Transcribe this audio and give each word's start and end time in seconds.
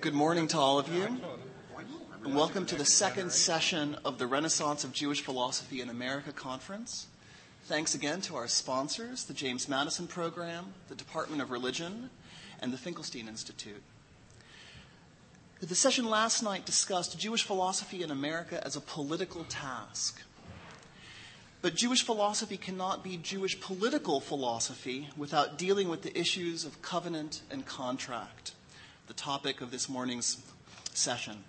Good 0.00 0.14
morning 0.14 0.46
to 0.48 0.58
all 0.58 0.78
of 0.78 0.94
you, 0.94 1.08
and 2.24 2.36
welcome 2.36 2.64
to 2.66 2.76
the 2.76 2.84
second 2.84 3.32
session 3.32 3.96
of 4.04 4.16
the 4.18 4.28
Renaissance 4.28 4.84
of 4.84 4.92
Jewish 4.92 5.22
Philosophy 5.22 5.80
in 5.80 5.88
America 5.88 6.30
conference. 6.30 7.08
Thanks 7.64 7.96
again 7.96 8.20
to 8.20 8.36
our 8.36 8.46
sponsors, 8.46 9.24
the 9.24 9.34
James 9.34 9.68
Madison 9.68 10.06
Program, 10.06 10.66
the 10.88 10.94
Department 10.94 11.42
of 11.42 11.50
Religion, 11.50 12.10
and 12.60 12.72
the 12.72 12.78
Finkelstein 12.78 13.26
Institute. 13.26 13.82
The 15.60 15.74
session 15.74 16.08
last 16.08 16.44
night 16.44 16.64
discussed 16.64 17.18
Jewish 17.18 17.42
philosophy 17.42 18.04
in 18.04 18.12
America 18.12 18.64
as 18.64 18.76
a 18.76 18.80
political 18.80 19.42
task. 19.48 20.22
But 21.60 21.74
Jewish 21.74 22.04
philosophy 22.04 22.56
cannot 22.56 23.02
be 23.02 23.16
Jewish 23.16 23.60
political 23.60 24.20
philosophy 24.20 25.08
without 25.16 25.58
dealing 25.58 25.88
with 25.88 26.02
the 26.02 26.16
issues 26.16 26.64
of 26.64 26.82
covenant 26.82 27.42
and 27.50 27.66
contract 27.66 28.52
the 29.08 29.14
topic 29.14 29.62
of 29.62 29.70
this 29.70 29.88
morning's 29.88 30.36
session. 30.92 31.42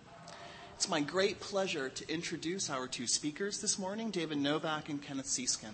It's 0.76 0.88
my 0.88 1.02
great 1.02 1.42
pleasure 1.42 1.90
to 1.90 2.10
introduce 2.10 2.70
our 2.70 2.88
two 2.88 3.06
speakers 3.06 3.60
this 3.60 3.78
morning, 3.78 4.12
David 4.12 4.38
Novak 4.38 4.88
and 4.88 5.02
Kenneth 5.02 5.26
Seeskin. 5.26 5.74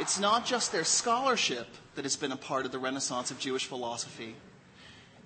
It's 0.00 0.18
not 0.18 0.46
just 0.46 0.72
their 0.72 0.82
scholarship 0.82 1.66
that 1.94 2.06
has 2.06 2.16
been 2.16 2.32
a 2.32 2.38
part 2.38 2.64
of 2.64 2.72
the 2.72 2.78
renaissance 2.78 3.30
of 3.30 3.38
Jewish 3.38 3.66
philosophy. 3.66 4.34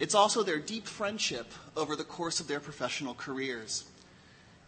It's 0.01 0.17
also 0.17 0.43
their 0.43 0.59
deep 0.59 0.89
friendship 0.89 1.53
over 1.77 1.95
the 1.95 2.03
course 2.03 2.41
of 2.41 2.49
their 2.49 2.59
professional 2.59 3.15
careers. 3.15 3.85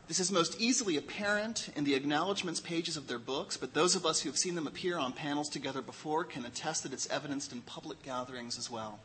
This 0.07 0.21
is 0.21 0.31
most 0.31 0.61
easily 0.61 0.97
apparent 0.97 1.71
in 1.75 1.83
the 1.83 1.97
acknowledgments 1.97 2.61
pages 2.61 2.97
of 2.97 3.09
their 3.09 3.19
books, 3.19 3.57
but 3.57 3.75
those 3.75 3.97
of 3.97 4.07
us 4.07 4.21
who 4.21 4.29
have 4.29 4.39
seen 4.39 4.55
them 4.55 4.69
appear 4.69 4.97
on 4.97 5.13
panels 5.13 5.49
together 5.49 5.83
before 5.83 6.23
can 6.23 6.45
attest 6.45 6.85
that 6.85 6.93
it's 6.93 7.11
evidenced 7.11 7.53
in 7.53 7.63
public 7.63 8.01
gatherings 8.05 8.57
as 8.57 8.71
well. 8.71 9.01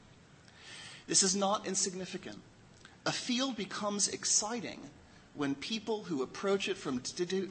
This 1.07 1.23
is 1.23 1.35
not 1.35 1.65
insignificant. 1.65 2.37
A 3.05 3.11
field 3.11 3.55
becomes 3.55 4.09
exciting 4.09 4.81
when 5.33 5.55
people 5.55 6.03
who 6.03 6.21
approach 6.21 6.67
it 6.67 6.77
from 6.77 6.99
d- 6.99 7.49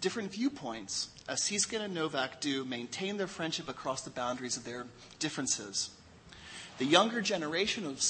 different 0.00 0.32
viewpoints, 0.32 1.08
as 1.28 1.40
Seeskin 1.40 1.80
and 1.82 1.94
Novak 1.94 2.40
do, 2.40 2.64
maintain 2.64 3.16
their 3.16 3.26
friendship 3.26 3.68
across 3.68 4.02
the 4.02 4.10
boundaries 4.10 4.56
of 4.56 4.64
their 4.64 4.86
differences. 5.18 5.90
The 6.78 6.86
younger 6.86 7.20
generation 7.20 7.86
of 7.86 8.02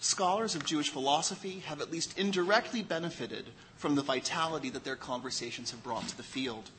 scholars 0.00 0.54
of 0.54 0.64
Jewish 0.64 0.88
philosophy 0.88 1.60
have 1.66 1.80
at 1.80 1.90
least 1.90 2.18
indirectly 2.18 2.82
benefited 2.82 3.46
from 3.76 3.94
the 3.94 4.02
vitality 4.02 4.70
that 4.70 4.84
their 4.84 4.96
conversations 4.96 5.70
have 5.70 5.82
brought 5.82 6.08
to 6.08 6.16
the 6.16 6.22
field. 6.22 6.70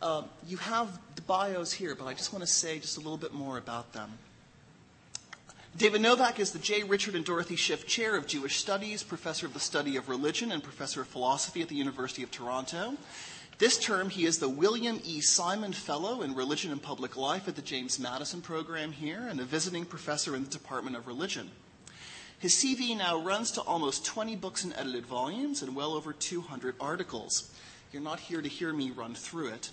Uh, 0.00 0.22
you 0.46 0.56
have 0.58 0.98
the 1.14 1.22
bios 1.22 1.72
here, 1.72 1.94
but 1.94 2.06
I 2.06 2.14
just 2.14 2.32
want 2.32 2.42
to 2.42 2.50
say 2.50 2.78
just 2.78 2.96
a 2.96 3.00
little 3.00 3.16
bit 3.16 3.32
more 3.32 3.58
about 3.58 3.92
them. 3.92 4.18
David 5.76 6.00
Novak 6.00 6.40
is 6.40 6.52
the 6.52 6.58
J. 6.58 6.84
Richard 6.84 7.14
and 7.14 7.24
Dorothy 7.24 7.54
Schiff 7.54 7.86
Chair 7.86 8.16
of 8.16 8.26
Jewish 8.26 8.56
Studies, 8.56 9.02
Professor 9.02 9.44
of 9.44 9.52
the 9.52 9.60
Study 9.60 9.96
of 9.96 10.08
Religion, 10.08 10.50
and 10.50 10.62
Professor 10.62 11.02
of 11.02 11.08
Philosophy 11.08 11.60
at 11.60 11.68
the 11.68 11.74
University 11.74 12.22
of 12.22 12.30
Toronto. 12.30 12.94
This 13.58 13.78
term, 13.78 14.08
he 14.08 14.24
is 14.24 14.38
the 14.38 14.48
William 14.48 15.02
E. 15.04 15.20
Simon 15.20 15.74
Fellow 15.74 16.22
in 16.22 16.34
Religion 16.34 16.72
and 16.72 16.82
Public 16.82 17.14
Life 17.14 17.46
at 17.46 17.56
the 17.56 17.62
James 17.62 17.98
Madison 17.98 18.40
Program 18.40 18.90
here 18.90 19.26
and 19.28 19.38
a 19.38 19.44
visiting 19.44 19.84
professor 19.84 20.34
in 20.34 20.44
the 20.44 20.50
Department 20.50 20.96
of 20.96 21.06
Religion. 21.06 21.50
His 22.38 22.54
CV 22.54 22.96
now 22.96 23.18
runs 23.18 23.50
to 23.50 23.60
almost 23.60 24.06
20 24.06 24.34
books 24.36 24.64
and 24.64 24.72
edited 24.78 25.04
volumes 25.04 25.60
and 25.60 25.76
well 25.76 25.92
over 25.92 26.14
200 26.14 26.76
articles. 26.80 27.50
You're 27.92 28.00
not 28.00 28.20
here 28.20 28.40
to 28.40 28.48
hear 28.48 28.72
me 28.72 28.92
run 28.92 29.14
through 29.14 29.48
it. 29.48 29.70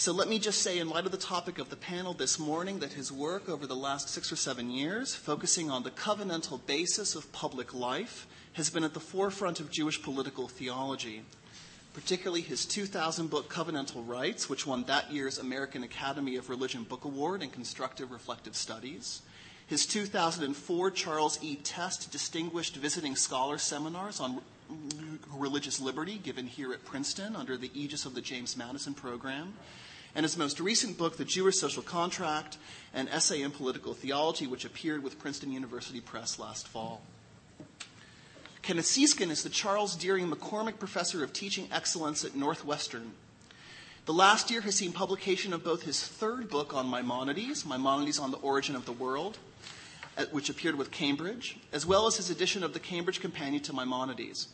So 0.00 0.12
let 0.12 0.30
me 0.30 0.38
just 0.38 0.62
say, 0.62 0.78
in 0.78 0.88
light 0.88 1.04
of 1.04 1.12
the 1.12 1.18
topic 1.18 1.58
of 1.58 1.68
the 1.68 1.76
panel 1.76 2.14
this 2.14 2.38
morning, 2.38 2.78
that 2.78 2.94
his 2.94 3.12
work 3.12 3.50
over 3.50 3.66
the 3.66 3.76
last 3.76 4.08
six 4.08 4.32
or 4.32 4.36
seven 4.36 4.70
years, 4.70 5.14
focusing 5.14 5.70
on 5.70 5.82
the 5.82 5.90
covenantal 5.90 6.64
basis 6.64 7.14
of 7.14 7.30
public 7.32 7.74
life, 7.74 8.26
has 8.54 8.70
been 8.70 8.82
at 8.82 8.94
the 8.94 8.98
forefront 8.98 9.60
of 9.60 9.70
Jewish 9.70 10.00
political 10.00 10.48
theology. 10.48 11.20
Particularly 11.92 12.40
his 12.40 12.64
2000 12.64 13.28
book 13.28 13.52
Covenantal 13.52 14.08
Rights, 14.08 14.48
which 14.48 14.66
won 14.66 14.84
that 14.84 15.12
year's 15.12 15.36
American 15.36 15.82
Academy 15.82 16.36
of 16.36 16.48
Religion 16.48 16.84
Book 16.84 17.04
Award 17.04 17.42
in 17.42 17.50
Constructive 17.50 18.10
Reflective 18.10 18.56
Studies. 18.56 19.20
His 19.66 19.84
2004 19.84 20.92
Charles 20.92 21.38
E. 21.42 21.56
Test 21.56 22.10
Distinguished 22.10 22.76
Visiting 22.76 23.16
Scholar 23.16 23.58
Seminars 23.58 24.18
on 24.18 24.40
Religious 25.30 25.78
Liberty, 25.78 26.16
given 26.16 26.46
here 26.46 26.72
at 26.72 26.86
Princeton 26.86 27.36
under 27.36 27.58
the 27.58 27.70
aegis 27.74 28.06
of 28.06 28.14
the 28.14 28.22
James 28.22 28.56
Madison 28.56 28.94
Program 28.94 29.52
and 30.14 30.24
his 30.24 30.36
most 30.36 30.60
recent 30.60 30.98
book, 30.98 31.16
The 31.16 31.24
Jewish 31.24 31.58
Social 31.58 31.82
Contract, 31.82 32.58
an 32.92 33.08
essay 33.08 33.42
in 33.42 33.50
political 33.50 33.94
theology, 33.94 34.46
which 34.46 34.64
appeared 34.64 35.02
with 35.02 35.18
Princeton 35.18 35.52
University 35.52 36.00
Press 36.00 36.38
last 36.38 36.66
fall. 36.66 37.02
Kenneth 38.62 38.86
Seeskin 38.86 39.30
is 39.30 39.42
the 39.42 39.48
Charles 39.48 39.96
Deering 39.96 40.30
McCormick 40.30 40.78
Professor 40.78 41.24
of 41.24 41.32
Teaching 41.32 41.68
Excellence 41.72 42.24
at 42.24 42.36
Northwestern. 42.36 43.12
The 44.06 44.12
last 44.12 44.50
year 44.50 44.60
has 44.62 44.74
seen 44.74 44.92
publication 44.92 45.52
of 45.52 45.64
both 45.64 45.82
his 45.82 46.02
third 46.02 46.50
book 46.50 46.74
on 46.74 46.90
Maimonides, 46.90 47.64
Maimonides 47.64 48.18
on 48.18 48.30
the 48.30 48.38
Origin 48.38 48.76
of 48.76 48.84
the 48.84 48.92
World, 48.92 49.38
which 50.32 50.50
appeared 50.50 50.74
with 50.74 50.90
Cambridge, 50.90 51.58
as 51.72 51.86
well 51.86 52.06
as 52.06 52.16
his 52.16 52.28
edition 52.30 52.62
of 52.62 52.72
the 52.74 52.80
Cambridge 52.80 53.20
Companion 53.20 53.62
to 53.62 53.72
Maimonides. 53.72 54.48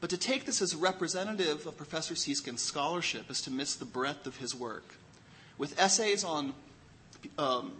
But 0.00 0.10
to 0.10 0.16
take 0.16 0.46
this 0.46 0.62
as 0.62 0.74
representative 0.74 1.66
of 1.66 1.76
Professor 1.76 2.14
Seeskin's 2.14 2.62
scholarship 2.62 3.30
is 3.30 3.42
to 3.42 3.50
miss 3.50 3.74
the 3.74 3.84
breadth 3.84 4.26
of 4.26 4.38
his 4.38 4.54
work. 4.54 4.94
With 5.58 5.78
essays 5.78 6.24
on 6.24 6.54
um, 7.36 7.72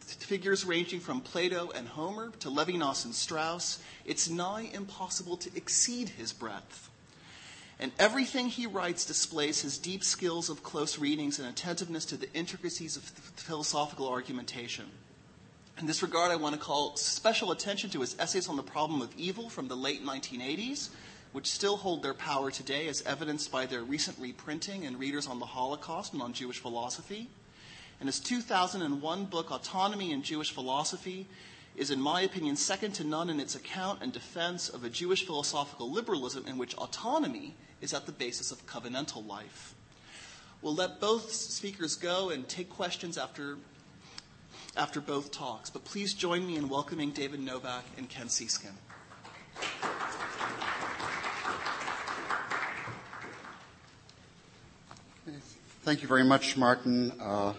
figures 0.00 0.64
ranging 0.64 1.00
from 1.00 1.20
Plato 1.20 1.70
and 1.74 1.86
Homer 1.86 2.32
to 2.40 2.48
Levinas 2.48 3.04
and 3.04 3.14
Strauss, 3.14 3.78
it's 4.06 4.28
nigh 4.28 4.70
impossible 4.72 5.36
to 5.36 5.50
exceed 5.54 6.10
his 6.10 6.32
breadth. 6.32 6.88
And 7.78 7.92
everything 7.98 8.48
he 8.48 8.66
writes 8.66 9.04
displays 9.04 9.60
his 9.60 9.76
deep 9.76 10.02
skills 10.02 10.48
of 10.48 10.62
close 10.62 10.98
readings 10.98 11.38
and 11.38 11.46
attentiveness 11.46 12.06
to 12.06 12.16
the 12.16 12.32
intricacies 12.32 12.96
of 12.96 13.02
philosophical 13.02 14.08
argumentation. 14.08 14.86
In 15.78 15.86
this 15.86 16.02
regard, 16.02 16.32
I 16.32 16.36
want 16.36 16.54
to 16.54 16.60
call 16.60 16.96
special 16.96 17.52
attention 17.52 17.90
to 17.90 18.00
his 18.00 18.16
essays 18.18 18.48
on 18.48 18.56
the 18.56 18.62
problem 18.62 19.02
of 19.02 19.12
evil 19.18 19.50
from 19.50 19.68
the 19.68 19.76
late 19.76 20.02
1980s, 20.02 20.88
which 21.32 21.50
still 21.50 21.76
hold 21.76 22.02
their 22.02 22.14
power 22.14 22.50
today, 22.50 22.88
as 22.88 23.02
evidenced 23.02 23.50
by 23.50 23.66
their 23.66 23.82
recent 23.82 24.18
reprinting 24.18 24.84
in 24.84 24.98
Readers 24.98 25.26
on 25.26 25.38
the 25.38 25.46
Holocaust 25.46 26.12
and 26.12 26.22
on 26.22 26.32
Jewish 26.32 26.58
Philosophy. 26.58 27.28
And 28.00 28.08
his 28.08 28.20
2001 28.20 29.24
book, 29.26 29.50
Autonomy 29.50 30.12
in 30.12 30.22
Jewish 30.22 30.52
Philosophy, 30.52 31.26
is, 31.76 31.90
in 31.90 32.00
my 32.00 32.22
opinion, 32.22 32.56
second 32.56 32.92
to 32.92 33.04
none 33.04 33.28
in 33.28 33.40
its 33.40 33.54
account 33.54 34.02
and 34.02 34.12
defense 34.12 34.68
of 34.68 34.84
a 34.84 34.88
Jewish 34.88 35.26
philosophical 35.26 35.90
liberalism 35.90 36.46
in 36.46 36.58
which 36.58 36.74
autonomy 36.76 37.54
is 37.80 37.92
at 37.92 38.06
the 38.06 38.12
basis 38.12 38.50
of 38.50 38.66
covenantal 38.66 39.26
life. 39.26 39.74
We'll 40.62 40.74
let 40.74 41.00
both 41.00 41.32
speakers 41.32 41.96
go 41.96 42.30
and 42.30 42.48
take 42.48 42.70
questions 42.70 43.18
after, 43.18 43.58
after 44.76 45.00
both 45.00 45.30
talks, 45.30 45.68
but 45.68 45.84
please 45.84 46.14
join 46.14 46.46
me 46.46 46.56
in 46.56 46.68
welcoming 46.68 47.10
David 47.10 47.40
Novak 47.40 47.84
and 47.98 48.08
Ken 48.08 48.28
Seeskin. 48.28 48.72
Thank 55.86 56.02
you 56.02 56.08
very 56.08 56.24
much, 56.24 56.56
Martin. 56.56 57.12
Uh, 57.20 57.52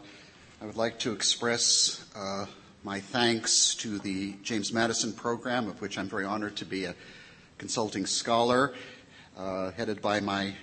I 0.62 0.66
would 0.66 0.76
like 0.76 1.00
to 1.00 1.14
express 1.14 2.04
uh, 2.14 2.46
my 2.84 3.00
thanks 3.00 3.74
to 3.76 4.00
the 4.00 4.34
James 4.44 4.74
Madison 4.74 5.14
program, 5.14 5.70
of 5.70 5.80
which 5.80 5.98
I'm 5.98 6.10
very 6.10 6.26
honored 6.26 6.58
to 6.58 6.66
be 6.66 6.84
a 6.84 6.96
consulting 7.58 8.06
scholar, 8.06 8.74
uh, 9.38 9.72
headed 9.72 10.02
by 10.02 10.20
my 10.20 10.54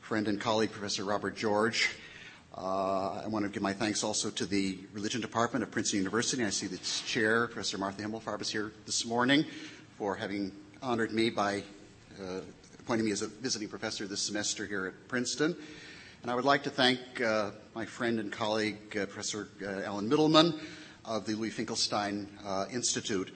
friend 0.00 0.28
and 0.28 0.40
colleague, 0.40 0.72
Professor 0.72 1.04
Robert 1.04 1.36
George. 1.36 1.90
Uh, 2.56 3.20
I 3.22 3.28
want 3.28 3.44
to 3.44 3.50
give 3.50 3.62
my 3.62 3.74
thanks 3.74 4.02
also 4.02 4.30
to 4.30 4.46
the 4.46 4.78
Religion 4.94 5.20
Department 5.20 5.62
of 5.62 5.70
Princeton 5.70 5.98
University. 5.98 6.42
I 6.42 6.48
see 6.48 6.68
its 6.68 7.02
chair, 7.02 7.48
Professor 7.48 7.76
Martha 7.76 8.02
Himmelfarb, 8.02 8.40
is 8.40 8.50
here 8.50 8.72
this 8.86 9.04
morning 9.04 9.44
for 9.98 10.16
having 10.16 10.52
honored 10.82 11.12
me 11.12 11.28
by 11.28 11.64
uh, 12.18 12.40
appointing 12.80 13.04
me 13.04 13.12
as 13.12 13.20
a 13.20 13.26
visiting 13.28 13.68
professor 13.68 14.06
this 14.06 14.22
semester 14.22 14.64
here 14.64 14.86
at 14.86 15.06
Princeton. 15.06 15.54
And 16.24 16.30
I 16.30 16.36
would 16.36 16.46
like 16.46 16.62
to 16.62 16.70
thank 16.70 17.20
uh, 17.20 17.50
my 17.74 17.84
friend 17.84 18.18
and 18.18 18.32
colleague, 18.32 18.96
uh, 18.96 19.04
Professor 19.04 19.46
uh, 19.62 19.82
Alan 19.82 20.08
Mittleman 20.08 20.58
of 21.04 21.26
the 21.26 21.34
Louis 21.34 21.50
Finkelstein 21.50 22.26
uh, 22.46 22.64
Institute, 22.72 23.30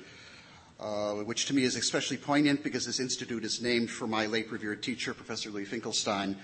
uh, 0.81 1.17
which 1.17 1.44
to 1.49 1.55
me 1.55 1.64
is 1.64 1.76
especially 1.76 2.17
poignant 2.17 2.64
because 2.64 2.87
this 2.87 2.99
institute 2.99 3.44
is 3.44 3.61
named 3.61 3.90
for 3.90 4.06
my 4.06 4.25
late 4.25 4.50
revered 4.50 4.82
teacher, 4.82 5.12
Professor 5.12 5.50
Louis 5.50 5.67
Finkelstein, 5.67 6.35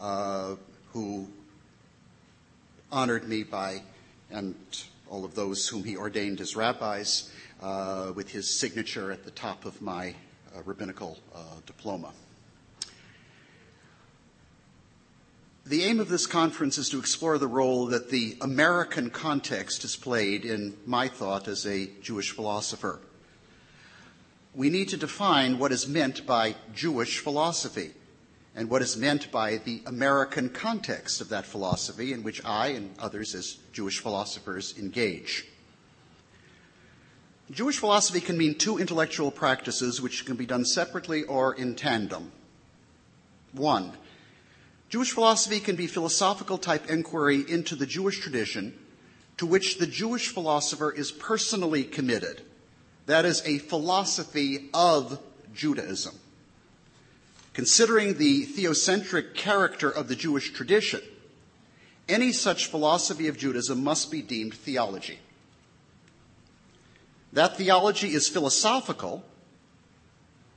uh, 0.00 0.54
who 0.92 1.26
honored 2.92 3.28
me 3.28 3.42
by, 3.42 3.82
and 4.30 4.54
all 5.10 5.24
of 5.24 5.34
those 5.34 5.66
whom 5.66 5.82
he 5.82 5.96
ordained 5.96 6.40
as 6.40 6.54
rabbis, 6.54 7.32
with 8.14 8.30
his 8.30 8.48
signature 8.48 9.10
at 9.10 9.24
the 9.24 9.32
top 9.32 9.64
of 9.64 9.82
my 9.82 10.14
rabbinical 10.64 11.18
diploma. 11.66 12.12
The 15.68 15.84
aim 15.84 16.00
of 16.00 16.08
this 16.08 16.26
conference 16.26 16.78
is 16.78 16.88
to 16.88 16.98
explore 16.98 17.36
the 17.36 17.46
role 17.46 17.84
that 17.88 18.08
the 18.08 18.38
American 18.40 19.10
context 19.10 19.82
has 19.82 19.96
played 19.96 20.46
in 20.46 20.74
my 20.86 21.08
thought 21.08 21.46
as 21.46 21.66
a 21.66 21.90
Jewish 22.00 22.30
philosopher. 22.30 23.00
we 24.54 24.70
need 24.70 24.88
to 24.88 24.96
define 24.96 25.58
what 25.58 25.70
is 25.70 25.86
meant 25.86 26.24
by 26.24 26.54
Jewish 26.74 27.18
philosophy 27.18 27.92
and 28.56 28.70
what 28.70 28.80
is 28.80 28.96
meant 28.96 29.30
by 29.30 29.58
the 29.58 29.82
American 29.84 30.48
context 30.48 31.20
of 31.20 31.28
that 31.28 31.44
philosophy 31.44 32.14
in 32.14 32.22
which 32.22 32.42
I 32.46 32.68
and 32.68 32.98
others 32.98 33.34
as 33.34 33.58
Jewish 33.74 33.98
philosophers 33.98 34.74
engage. 34.78 35.44
Jewish 37.50 37.76
philosophy 37.76 38.22
can 38.22 38.38
mean 38.38 38.54
two 38.54 38.78
intellectual 38.78 39.30
practices 39.30 40.00
which 40.00 40.24
can 40.24 40.36
be 40.36 40.46
done 40.46 40.64
separately 40.64 41.24
or 41.24 41.52
in 41.52 41.74
tandem. 41.74 42.32
One, 43.52 43.92
Jewish 44.88 45.12
philosophy 45.12 45.60
can 45.60 45.76
be 45.76 45.86
philosophical 45.86 46.56
type 46.56 46.88
inquiry 46.88 47.44
into 47.46 47.76
the 47.76 47.86
Jewish 47.86 48.20
tradition 48.20 48.74
to 49.36 49.46
which 49.46 49.78
the 49.78 49.86
Jewish 49.86 50.28
philosopher 50.28 50.90
is 50.90 51.12
personally 51.12 51.84
committed. 51.84 52.42
That 53.06 53.24
is 53.24 53.42
a 53.44 53.58
philosophy 53.58 54.70
of 54.72 55.20
Judaism. 55.54 56.14
Considering 57.52 58.14
the 58.14 58.46
theocentric 58.46 59.34
character 59.34 59.90
of 59.90 60.08
the 60.08 60.16
Jewish 60.16 60.52
tradition, 60.52 61.00
any 62.08 62.32
such 62.32 62.66
philosophy 62.66 63.28
of 63.28 63.36
Judaism 63.36 63.84
must 63.84 64.10
be 64.10 64.22
deemed 64.22 64.54
theology. 64.54 65.18
That 67.32 67.56
theology 67.56 68.08
is 68.08 68.28
philosophical, 68.28 69.24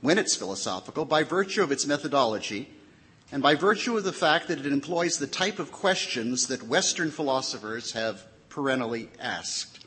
when 0.00 0.16
it's 0.16 0.36
philosophical, 0.36 1.04
by 1.04 1.22
virtue 1.22 1.62
of 1.62 1.70
its 1.70 1.86
methodology 1.86 2.70
and 3.32 3.42
by 3.42 3.54
virtue 3.54 3.96
of 3.96 4.04
the 4.04 4.12
fact 4.12 4.48
that 4.48 4.58
it 4.58 4.66
employs 4.66 5.18
the 5.18 5.26
type 5.26 5.58
of 5.58 5.72
questions 5.72 6.48
that 6.48 6.62
Western 6.64 7.10
philosophers 7.10 7.92
have 7.92 8.22
perennially 8.50 9.08
asked. 9.18 9.86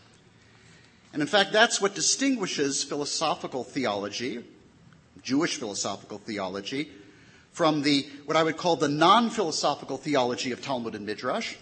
And 1.13 1.21
in 1.21 1.27
fact, 1.27 1.53
that's 1.53 1.79
what 1.79 1.93
distinguishes 1.93 2.83
philosophical 2.83 3.63
theology, 3.63 4.43
Jewish 5.21 5.57
philosophical 5.57 6.17
theology, 6.17 6.89
from 7.51 7.83
the, 7.83 8.07
what 8.25 8.35
I 8.35 8.41
would 8.41 8.57
call 8.57 8.77
the 8.77 8.89
non 8.89 9.29
philosophical 9.29 9.97
theology 9.97 10.51
of 10.51 10.63
Talmud 10.63 10.95
and 10.95 11.05
Midrash, 11.05 11.55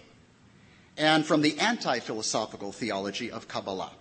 and 0.97 1.25
from 1.25 1.41
the 1.41 1.59
anti 1.59 1.99
philosophical 1.99 2.71
theology 2.71 3.29
of 3.29 3.49
Kabbalah. 3.49 3.91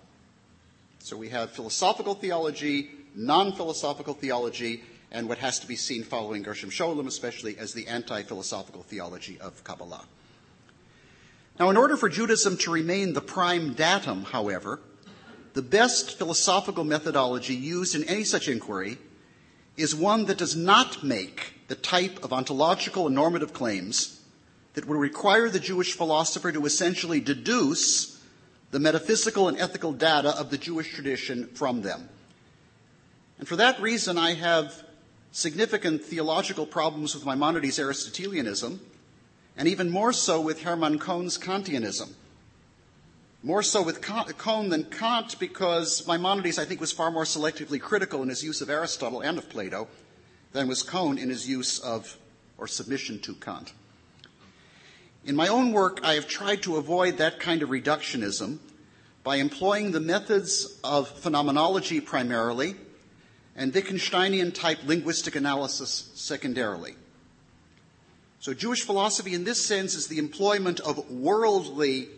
So 1.00 1.16
we 1.16 1.30
have 1.30 1.50
philosophical 1.50 2.14
theology, 2.14 2.92
non 3.16 3.52
philosophical 3.52 4.14
theology, 4.14 4.84
and 5.12 5.28
what 5.28 5.38
has 5.38 5.60
to 5.60 5.66
be 5.66 5.76
seen 5.76 6.02
following 6.02 6.42
Gershom 6.42 6.70
Scholem, 6.70 7.06
especially 7.06 7.56
as 7.58 7.74
the 7.74 7.86
anti 7.86 8.22
philosophical 8.22 8.82
theology 8.82 9.38
of 9.40 9.62
Kabbalah. 9.62 10.04
Now, 11.60 11.68
in 11.70 11.76
order 11.76 11.96
for 11.96 12.08
Judaism 12.08 12.56
to 12.58 12.72
remain 12.72 13.12
the 13.12 13.20
prime 13.20 13.74
datum, 13.74 14.24
however, 14.24 14.80
the 15.52 15.62
best 15.62 16.18
philosophical 16.18 16.82
methodology 16.82 17.54
used 17.54 17.94
in 17.94 18.04
any 18.04 18.24
such 18.24 18.48
inquiry 18.48 18.96
is 19.76 19.94
one 19.94 20.24
that 20.24 20.38
does 20.38 20.56
not 20.56 21.04
make 21.04 21.54
the 21.68 21.74
type 21.74 22.24
of 22.24 22.32
ontological 22.32 23.06
and 23.06 23.14
normative 23.14 23.52
claims 23.52 24.20
that 24.74 24.86
would 24.86 24.96
require 24.96 25.50
the 25.50 25.60
Jewish 25.60 25.92
philosopher 25.92 26.50
to 26.52 26.64
essentially 26.64 27.20
deduce 27.20 28.18
the 28.70 28.80
metaphysical 28.80 29.48
and 29.48 29.58
ethical 29.58 29.92
data 29.92 30.30
of 30.38 30.48
the 30.48 30.56
Jewish 30.56 30.94
tradition 30.94 31.48
from 31.48 31.82
them. 31.82 32.08
And 33.38 33.46
for 33.46 33.56
that 33.56 33.80
reason, 33.82 34.16
I 34.16 34.32
have 34.34 34.82
significant 35.32 36.04
theological 36.04 36.66
problems 36.66 37.14
with 37.14 37.24
Maimonides' 37.24 37.78
Aristotelianism, 37.78 38.80
and 39.56 39.66
even 39.66 39.90
more 39.90 40.12
so 40.12 40.40
with 40.40 40.62
Hermann 40.62 40.98
Cohen's 40.98 41.38
Kantianism. 41.38 42.10
More 43.42 43.62
so 43.62 43.82
with 43.82 44.00
Cohen 44.02 44.68
than 44.68 44.84
Kant 44.84 45.38
because 45.40 46.06
Maimonides, 46.06 46.58
I 46.58 46.64
think, 46.64 46.80
was 46.80 46.92
far 46.92 47.10
more 47.10 47.24
selectively 47.24 47.80
critical 47.80 48.22
in 48.22 48.28
his 48.28 48.44
use 48.44 48.60
of 48.60 48.70
Aristotle 48.70 49.20
and 49.20 49.36
of 49.36 49.48
Plato 49.48 49.88
than 50.52 50.68
was 50.68 50.82
Cohen 50.82 51.18
in 51.18 51.28
his 51.28 51.48
use 51.48 51.80
of 51.80 52.16
or 52.56 52.68
submission 52.68 53.18
to 53.20 53.34
Kant. 53.34 53.72
In 55.24 55.34
my 55.34 55.48
own 55.48 55.72
work, 55.72 56.00
I 56.04 56.14
have 56.14 56.28
tried 56.28 56.62
to 56.62 56.76
avoid 56.76 57.18
that 57.18 57.40
kind 57.40 57.62
of 57.62 57.70
reductionism 57.70 58.58
by 59.24 59.36
employing 59.36 59.90
the 59.90 60.00
methods 60.00 60.78
of 60.84 61.08
phenomenology 61.08 62.00
primarily 62.00 62.76
and 63.56 63.72
Wittgensteinian 63.72 64.54
type 64.54 64.78
linguistic 64.86 65.36
analysis 65.36 66.10
secondarily. 66.14 66.94
So 68.40 68.54
Jewish 68.54 68.82
philosophy 68.82 69.34
in 69.34 69.44
this 69.44 69.64
sense 69.64 69.94
is 69.94 70.08
the 70.08 70.18
employment 70.18 70.80
of 70.80 71.10
worldly 71.10 72.08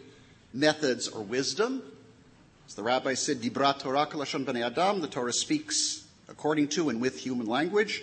methods 0.53 1.09
or 1.09 1.23
wisdom. 1.23 1.83
As 2.67 2.75
the 2.75 2.83
rabbi 2.83 3.15
said, 3.15 3.43
Dibra 3.43 3.79
Torah 3.79 4.07
kalashon 4.07 4.45
b'nei 4.45 4.65
adam, 4.65 5.01
the 5.01 5.09
Torah 5.09 5.33
speaks 5.33 6.07
according 6.29 6.69
to 6.69 6.89
and 6.89 7.01
with 7.01 7.19
human 7.19 7.47
language, 7.47 8.03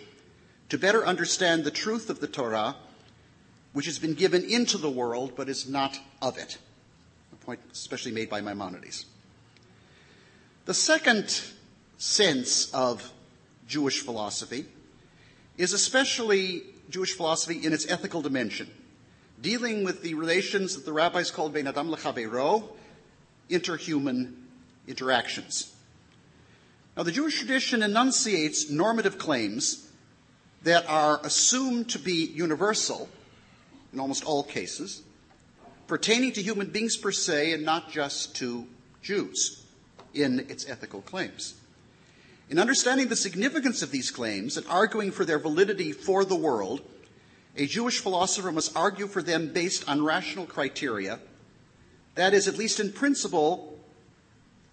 to 0.69 0.77
better 0.77 1.05
understand 1.05 1.63
the 1.63 1.71
truth 1.71 2.09
of 2.09 2.19
the 2.19 2.27
Torah, 2.27 2.75
which 3.73 3.85
has 3.85 3.97
been 3.97 4.13
given 4.13 4.43
into 4.43 4.77
the 4.77 4.89
world 4.89 5.33
but 5.35 5.49
is 5.49 5.67
not 5.67 5.99
of 6.21 6.37
it. 6.37 6.57
A 7.33 7.35
point 7.37 7.59
especially 7.71 8.11
made 8.11 8.29
by 8.29 8.41
Maimonides. 8.41 9.05
The 10.65 10.73
second 10.73 11.41
sense 11.97 12.71
of 12.73 13.11
Jewish 13.71 14.01
philosophy 14.01 14.65
is 15.57 15.71
especially 15.71 16.63
Jewish 16.89 17.15
philosophy 17.15 17.65
in 17.65 17.71
its 17.71 17.87
ethical 17.87 18.21
dimension 18.21 18.69
dealing 19.41 19.85
with 19.85 20.03
the 20.03 20.13
relations 20.13 20.75
that 20.75 20.85
the 20.85 20.91
rabbis 20.91 21.31
called 21.31 21.53
Ben 21.53 21.65
Adam 21.67 21.89
Lechavero, 21.89 22.63
interhuman 23.49 24.33
interactions. 24.87 25.73
Now, 26.95 27.03
the 27.03 27.11
Jewish 27.13 27.39
tradition 27.39 27.81
enunciates 27.81 28.69
normative 28.69 29.17
claims 29.17 29.89
that 30.63 30.85
are 30.87 31.21
assumed 31.23 31.89
to 31.91 31.99
be 31.99 32.25
universal 32.25 33.09
in 33.93 33.99
almost 33.99 34.25
all 34.25 34.43
cases, 34.43 35.01
pertaining 35.87 36.33
to 36.33 36.41
human 36.41 36.69
beings 36.69 36.97
per 36.97 37.11
se 37.11 37.53
and 37.53 37.63
not 37.63 37.89
just 37.89 38.35
to 38.35 38.67
Jews 39.01 39.65
in 40.13 40.41
its 40.49 40.67
ethical 40.69 41.01
claims. 41.01 41.55
In 42.51 42.59
understanding 42.59 43.07
the 43.07 43.15
significance 43.15 43.81
of 43.81 43.91
these 43.91 44.11
claims 44.11 44.57
and 44.57 44.67
arguing 44.67 45.11
for 45.11 45.23
their 45.23 45.39
validity 45.39 45.93
for 45.93 46.25
the 46.25 46.35
world, 46.35 46.81
a 47.55 47.65
Jewish 47.65 47.99
philosopher 47.99 48.51
must 48.51 48.75
argue 48.75 49.07
for 49.07 49.23
them 49.23 49.53
based 49.53 49.87
on 49.87 50.03
rational 50.03 50.45
criteria, 50.45 51.19
that 52.15 52.33
is, 52.33 52.49
at 52.49 52.57
least 52.57 52.81
in 52.81 52.91
principle, 52.91 53.79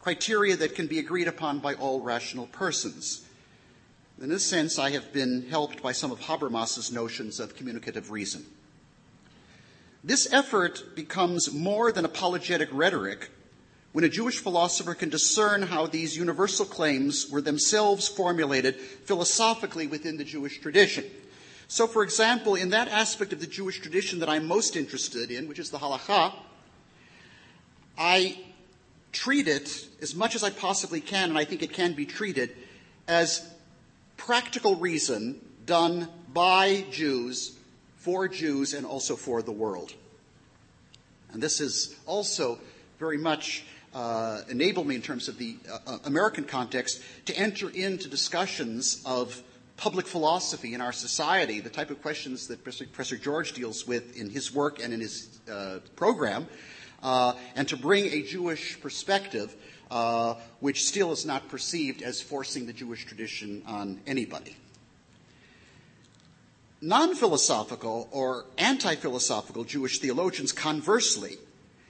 criteria 0.00 0.56
that 0.56 0.74
can 0.74 0.88
be 0.88 0.98
agreed 0.98 1.28
upon 1.28 1.60
by 1.60 1.74
all 1.74 2.00
rational 2.00 2.48
persons. 2.48 3.24
In 4.20 4.28
this 4.28 4.44
sense, 4.44 4.76
I 4.76 4.90
have 4.90 5.12
been 5.12 5.46
helped 5.48 5.80
by 5.80 5.92
some 5.92 6.10
of 6.10 6.18
Habermas's 6.18 6.90
notions 6.90 7.38
of 7.38 7.54
communicative 7.54 8.10
reason. 8.10 8.44
This 10.02 10.26
effort 10.32 10.96
becomes 10.96 11.52
more 11.52 11.92
than 11.92 12.04
apologetic 12.04 12.70
rhetoric 12.72 13.30
when 13.92 14.04
a 14.04 14.08
Jewish 14.08 14.38
philosopher 14.38 14.94
can 14.94 15.08
discern 15.08 15.62
how 15.62 15.86
these 15.86 16.16
universal 16.16 16.66
claims 16.66 17.28
were 17.30 17.40
themselves 17.40 18.06
formulated 18.06 18.76
philosophically 18.76 19.86
within 19.86 20.16
the 20.18 20.24
Jewish 20.24 20.60
tradition. 20.60 21.04
So, 21.68 21.86
for 21.86 22.02
example, 22.02 22.54
in 22.54 22.70
that 22.70 22.88
aspect 22.88 23.32
of 23.32 23.40
the 23.40 23.46
Jewish 23.46 23.80
tradition 23.80 24.20
that 24.20 24.28
I'm 24.28 24.46
most 24.46 24.76
interested 24.76 25.30
in, 25.30 25.48
which 25.48 25.58
is 25.58 25.70
the 25.70 25.78
halacha, 25.78 26.34
I 27.96 28.38
treat 29.12 29.48
it 29.48 29.86
as 30.00 30.14
much 30.14 30.34
as 30.34 30.44
I 30.44 30.50
possibly 30.50 31.00
can, 31.00 31.30
and 31.30 31.38
I 31.38 31.44
think 31.44 31.62
it 31.62 31.72
can 31.72 31.94
be 31.94 32.06
treated 32.06 32.54
as 33.06 33.46
practical 34.16 34.76
reason 34.76 35.40
done 35.66 36.08
by 36.32 36.84
Jews, 36.90 37.56
for 37.96 38.28
Jews, 38.28 38.74
and 38.74 38.86
also 38.86 39.16
for 39.16 39.42
the 39.42 39.52
world. 39.52 39.92
And 41.32 41.42
this 41.42 41.60
is 41.60 41.94
also 42.06 42.58
very 42.98 43.18
much 43.18 43.64
uh, 43.98 44.42
enabled 44.48 44.86
me 44.86 44.94
in 44.94 45.02
terms 45.02 45.26
of 45.26 45.38
the 45.38 45.56
uh, 45.68 45.98
American 46.04 46.44
context 46.44 47.02
to 47.26 47.36
enter 47.36 47.68
into 47.68 48.08
discussions 48.08 49.02
of 49.04 49.42
public 49.76 50.06
philosophy 50.06 50.72
in 50.72 50.80
our 50.80 50.92
society, 50.92 51.58
the 51.58 51.68
type 51.68 51.90
of 51.90 52.00
questions 52.00 52.46
that 52.46 52.62
Professor 52.62 53.16
George 53.16 53.54
deals 53.54 53.88
with 53.88 54.16
in 54.16 54.30
his 54.30 54.54
work 54.54 54.80
and 54.80 54.94
in 54.94 55.00
his 55.00 55.40
uh, 55.50 55.80
program, 55.96 56.46
uh, 57.02 57.32
and 57.56 57.66
to 57.66 57.76
bring 57.76 58.04
a 58.06 58.22
Jewish 58.22 58.80
perspective 58.80 59.56
uh, 59.90 60.34
which 60.60 60.84
still 60.84 61.10
is 61.10 61.26
not 61.26 61.48
perceived 61.48 62.00
as 62.00 62.20
forcing 62.20 62.66
the 62.66 62.72
Jewish 62.72 63.04
tradition 63.04 63.64
on 63.66 64.00
anybody. 64.06 64.54
Non 66.80 67.16
philosophical 67.16 68.08
or 68.12 68.44
anti 68.58 68.94
philosophical 68.94 69.64
Jewish 69.64 69.98
theologians, 69.98 70.52
conversely, 70.52 71.38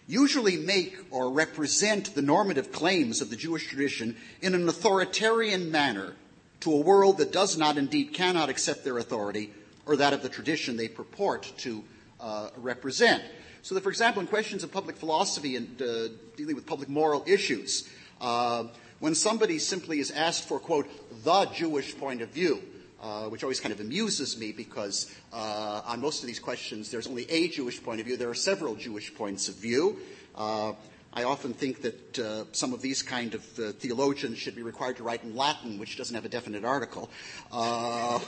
usually 0.09 0.57
make 0.57 0.97
or 1.11 1.31
represent 1.31 2.15
the 2.15 2.23
normative 2.23 2.73
claims 2.73 3.21
of 3.21 3.31
the 3.31 3.37
Jewish 3.37 3.69
tradition 3.69 4.17
in 4.41 4.55
an 4.55 4.69
authoritarian 4.69 5.71
manner 5.71 6.15
to 6.61 6.73
a 6.73 6.81
world 6.81 7.19
that 7.19 7.31
does 7.31 7.57
not, 7.57 7.77
indeed 7.77 8.12
cannot 8.12 8.49
accept 8.49 8.83
their 8.83 8.99
authority 8.99 9.53
or 9.87 9.97
that 9.97 10.12
of 10.12 10.23
the 10.23 10.29
tradition 10.29 10.77
they 10.77 10.88
purport 10.88 11.53
to 11.59 11.85
uh, 12.21 12.49
represent. 12.57 13.23
So 13.62 13.75
that, 13.75 13.83
for 13.83 13.91
example, 13.91 14.21
in 14.21 14.27
questions 14.27 14.65
of 14.65 14.73
public 14.73 14.97
philosophy 14.97 15.57
and 15.57 15.81
uh, 15.81 16.09
dealing 16.37 16.57
with 16.57 16.67
public 16.67 16.88
moral 16.88 17.23
issues, 17.27 17.88
uh, 18.21 18.65
when 19.00 19.15
somebody 19.15 19.59
simply 19.59 20.00
is 20.00 20.11
asked 20.11 20.49
for, 20.49 20.59
quote, 20.59 20.88
the 21.23 21.45
Jewish 21.47 21.97
point 21.97 22.23
of 22.23 22.31
view, 22.31 22.62
uh, 23.02 23.25
which 23.25 23.43
always 23.43 23.61
kind 23.61 23.73
of 23.73 23.81
amuses 23.81 24.38
me 24.38 24.52
because 24.52 25.14
uh, 25.33 25.83
on 25.87 26.00
most 26.00 26.23
of 26.23 26.26
these 26.26 26.38
questions 26.38 26.90
there's 26.90 27.07
only 27.07 27.31
a 27.31 27.49
Jewish 27.49 27.83
point 27.83 28.00
of 28.00 28.07
view. 28.07 28.17
There 28.17 28.31
are 28.31 28.35
several 28.35 28.75
Jewish 28.75 29.14
points 29.14 29.49
of 29.49 29.55
view. 29.55 29.99
Uh, 30.35 30.73
I 31.12 31.25
often 31.25 31.52
think 31.52 31.83
that 31.83 32.19
uh, 32.19 32.45
some 32.52 32.73
of 32.73 32.83
these 32.83 33.02
kind 33.02 33.35
of 33.35 33.59
uh, 33.59 33.73
theologians 33.73 34.38
should 34.38 34.55
be 34.55 34.62
required 34.62 34.97
to 34.99 35.02
write 35.02 35.25
in 35.25 35.35
Latin, 35.35 35.78
which 35.78 35.97
doesn't 35.97 36.14
have 36.14 36.25
a 36.25 36.28
definite 36.28 36.64
article. 36.64 37.11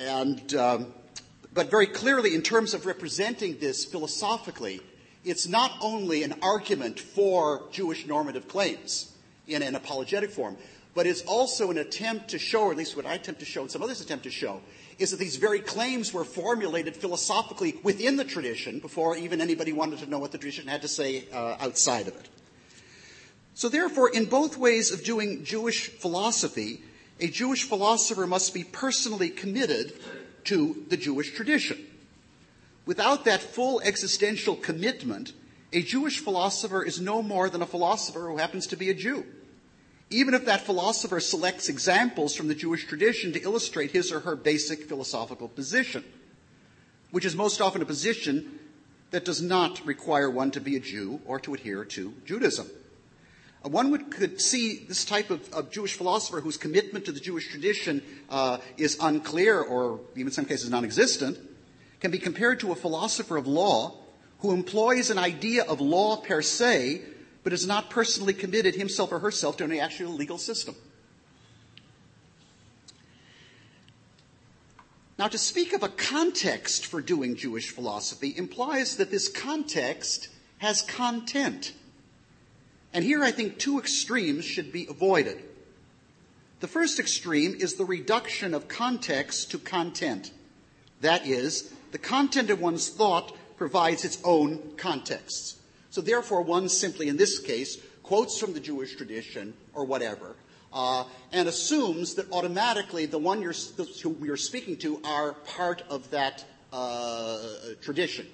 And, 0.00 0.54
um, 0.54 0.94
but 1.52 1.70
very 1.70 1.86
clearly, 1.86 2.34
in 2.34 2.40
terms 2.40 2.72
of 2.72 2.86
representing 2.86 3.58
this 3.58 3.84
philosophically, 3.84 4.80
it's 5.24 5.46
not 5.46 5.72
only 5.82 6.22
an 6.22 6.36
argument 6.40 6.98
for 6.98 7.68
Jewish 7.70 8.06
normative 8.06 8.48
claims 8.48 9.12
in 9.46 9.62
an 9.62 9.74
apologetic 9.74 10.30
form, 10.30 10.56
but 11.00 11.06
it's 11.06 11.22
also 11.22 11.70
an 11.70 11.78
attempt 11.78 12.28
to 12.28 12.38
show, 12.38 12.64
or 12.64 12.72
at 12.72 12.76
least 12.76 12.94
what 12.94 13.06
I 13.06 13.14
attempt 13.14 13.40
to 13.40 13.46
show 13.46 13.62
and 13.62 13.70
some 13.70 13.82
others 13.82 14.02
attempt 14.02 14.24
to 14.24 14.30
show, 14.30 14.60
is 14.98 15.12
that 15.12 15.16
these 15.16 15.36
very 15.36 15.60
claims 15.60 16.12
were 16.12 16.24
formulated 16.24 16.94
philosophically 16.94 17.78
within 17.82 18.16
the 18.16 18.24
tradition 18.24 18.80
before 18.80 19.16
even 19.16 19.40
anybody 19.40 19.72
wanted 19.72 20.00
to 20.00 20.10
know 20.10 20.18
what 20.18 20.30
the 20.30 20.36
tradition 20.36 20.68
had 20.68 20.82
to 20.82 20.88
say 20.88 21.24
uh, 21.32 21.56
outside 21.58 22.06
of 22.06 22.14
it. 22.16 22.28
So, 23.54 23.70
therefore, 23.70 24.10
in 24.10 24.26
both 24.26 24.58
ways 24.58 24.92
of 24.92 25.02
doing 25.02 25.42
Jewish 25.42 25.88
philosophy, 25.88 26.82
a 27.18 27.28
Jewish 27.28 27.64
philosopher 27.64 28.26
must 28.26 28.52
be 28.52 28.62
personally 28.62 29.30
committed 29.30 29.94
to 30.44 30.84
the 30.90 30.98
Jewish 30.98 31.32
tradition. 31.32 31.78
Without 32.84 33.24
that 33.24 33.40
full 33.40 33.80
existential 33.80 34.54
commitment, 34.54 35.32
a 35.72 35.80
Jewish 35.80 36.18
philosopher 36.18 36.82
is 36.82 37.00
no 37.00 37.22
more 37.22 37.48
than 37.48 37.62
a 37.62 37.66
philosopher 37.66 38.28
who 38.28 38.36
happens 38.36 38.66
to 38.66 38.76
be 38.76 38.90
a 38.90 38.94
Jew. 38.94 39.24
Even 40.10 40.34
if 40.34 40.44
that 40.46 40.62
philosopher 40.62 41.20
selects 41.20 41.68
examples 41.68 42.34
from 42.34 42.48
the 42.48 42.54
Jewish 42.54 42.86
tradition 42.86 43.32
to 43.32 43.40
illustrate 43.40 43.92
his 43.92 44.10
or 44.10 44.20
her 44.20 44.34
basic 44.34 44.88
philosophical 44.88 45.48
position, 45.48 46.04
which 47.12 47.24
is 47.24 47.36
most 47.36 47.60
often 47.60 47.80
a 47.80 47.86
position 47.86 48.58
that 49.12 49.24
does 49.24 49.40
not 49.40 49.84
require 49.86 50.28
one 50.28 50.50
to 50.50 50.60
be 50.60 50.76
a 50.76 50.80
Jew 50.80 51.20
or 51.24 51.38
to 51.40 51.54
adhere 51.54 51.84
to 51.84 52.12
Judaism. 52.24 52.68
Uh, 53.64 53.68
one 53.68 53.90
would, 53.90 54.10
could 54.10 54.40
see 54.40 54.84
this 54.88 55.04
type 55.04 55.30
of, 55.30 55.48
of, 55.52 55.70
Jewish 55.70 55.94
philosopher 55.94 56.40
whose 56.40 56.56
commitment 56.56 57.04
to 57.04 57.12
the 57.12 57.20
Jewish 57.20 57.48
tradition 57.48 58.02
uh, 58.30 58.58
is 58.76 58.96
unclear 59.00 59.60
or 59.60 60.00
even 60.14 60.28
in 60.28 60.32
some 60.32 60.44
cases 60.44 60.70
non 60.70 60.84
existent 60.84 61.38
can 62.00 62.10
be 62.10 62.18
compared 62.18 62.60
to 62.60 62.72
a 62.72 62.74
philosopher 62.74 63.36
of 63.36 63.46
law 63.46 63.94
who 64.38 64.52
employs 64.52 65.10
an 65.10 65.18
idea 65.18 65.64
of 65.64 65.80
law 65.80 66.16
per 66.16 66.40
se, 66.40 67.02
but 67.42 67.52
has 67.52 67.66
not 67.66 67.90
personally 67.90 68.34
committed 68.34 68.74
himself 68.74 69.12
or 69.12 69.18
herself 69.18 69.56
to 69.56 69.64
any 69.64 69.80
actual 69.80 70.12
legal 70.12 70.38
system. 70.38 70.74
Now, 75.18 75.28
to 75.28 75.36
speak 75.36 75.74
of 75.74 75.82
a 75.82 75.88
context 75.90 76.86
for 76.86 77.02
doing 77.02 77.36
Jewish 77.36 77.70
philosophy 77.70 78.34
implies 78.34 78.96
that 78.96 79.10
this 79.10 79.28
context 79.28 80.28
has 80.58 80.80
content. 80.80 81.74
And 82.94 83.04
here 83.04 83.22
I 83.22 83.30
think 83.30 83.58
two 83.58 83.78
extremes 83.78 84.46
should 84.46 84.72
be 84.72 84.86
avoided. 84.88 85.42
The 86.60 86.68
first 86.68 86.98
extreme 86.98 87.54
is 87.54 87.74
the 87.74 87.84
reduction 87.84 88.54
of 88.54 88.66
context 88.66 89.50
to 89.50 89.58
content. 89.58 90.30
That 91.02 91.26
is, 91.26 91.72
the 91.92 91.98
content 91.98 92.48
of 92.48 92.60
one's 92.60 92.88
thought 92.88 93.36
provides 93.58 94.06
its 94.06 94.18
own 94.24 94.72
contexts. 94.78 95.59
So 95.90 96.00
therefore, 96.00 96.42
one 96.42 96.68
simply, 96.68 97.08
in 97.08 97.16
this 97.16 97.38
case, 97.38 97.78
quotes 98.02 98.38
from 98.38 98.52
the 98.52 98.60
Jewish 98.60 98.96
tradition 98.96 99.54
or 99.74 99.84
whatever, 99.84 100.36
uh, 100.72 101.04
and 101.32 101.48
assumes 101.48 102.14
that 102.14 102.30
automatically 102.32 103.06
the 103.06 103.18
one 103.18 103.42
you're, 103.42 103.54
who 104.02 104.16
you're 104.22 104.36
speaking 104.36 104.76
to 104.78 105.00
are 105.04 105.32
part 105.32 105.82
of 105.90 106.08
that 106.10 106.44
uh, 106.72 107.38
tradition. 107.82 108.26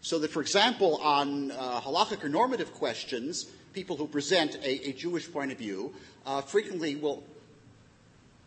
So 0.00 0.18
that, 0.18 0.30
for 0.30 0.40
example, 0.40 0.96
on 0.98 1.50
uh, 1.50 1.80
halachic 1.80 2.22
or 2.22 2.28
normative 2.28 2.72
questions, 2.72 3.46
people 3.72 3.96
who 3.96 4.06
present 4.06 4.56
a, 4.56 4.88
a 4.88 4.92
Jewish 4.92 5.30
point 5.32 5.50
of 5.50 5.58
view 5.58 5.94
uh, 6.26 6.42
frequently 6.42 6.94
will 6.94 7.24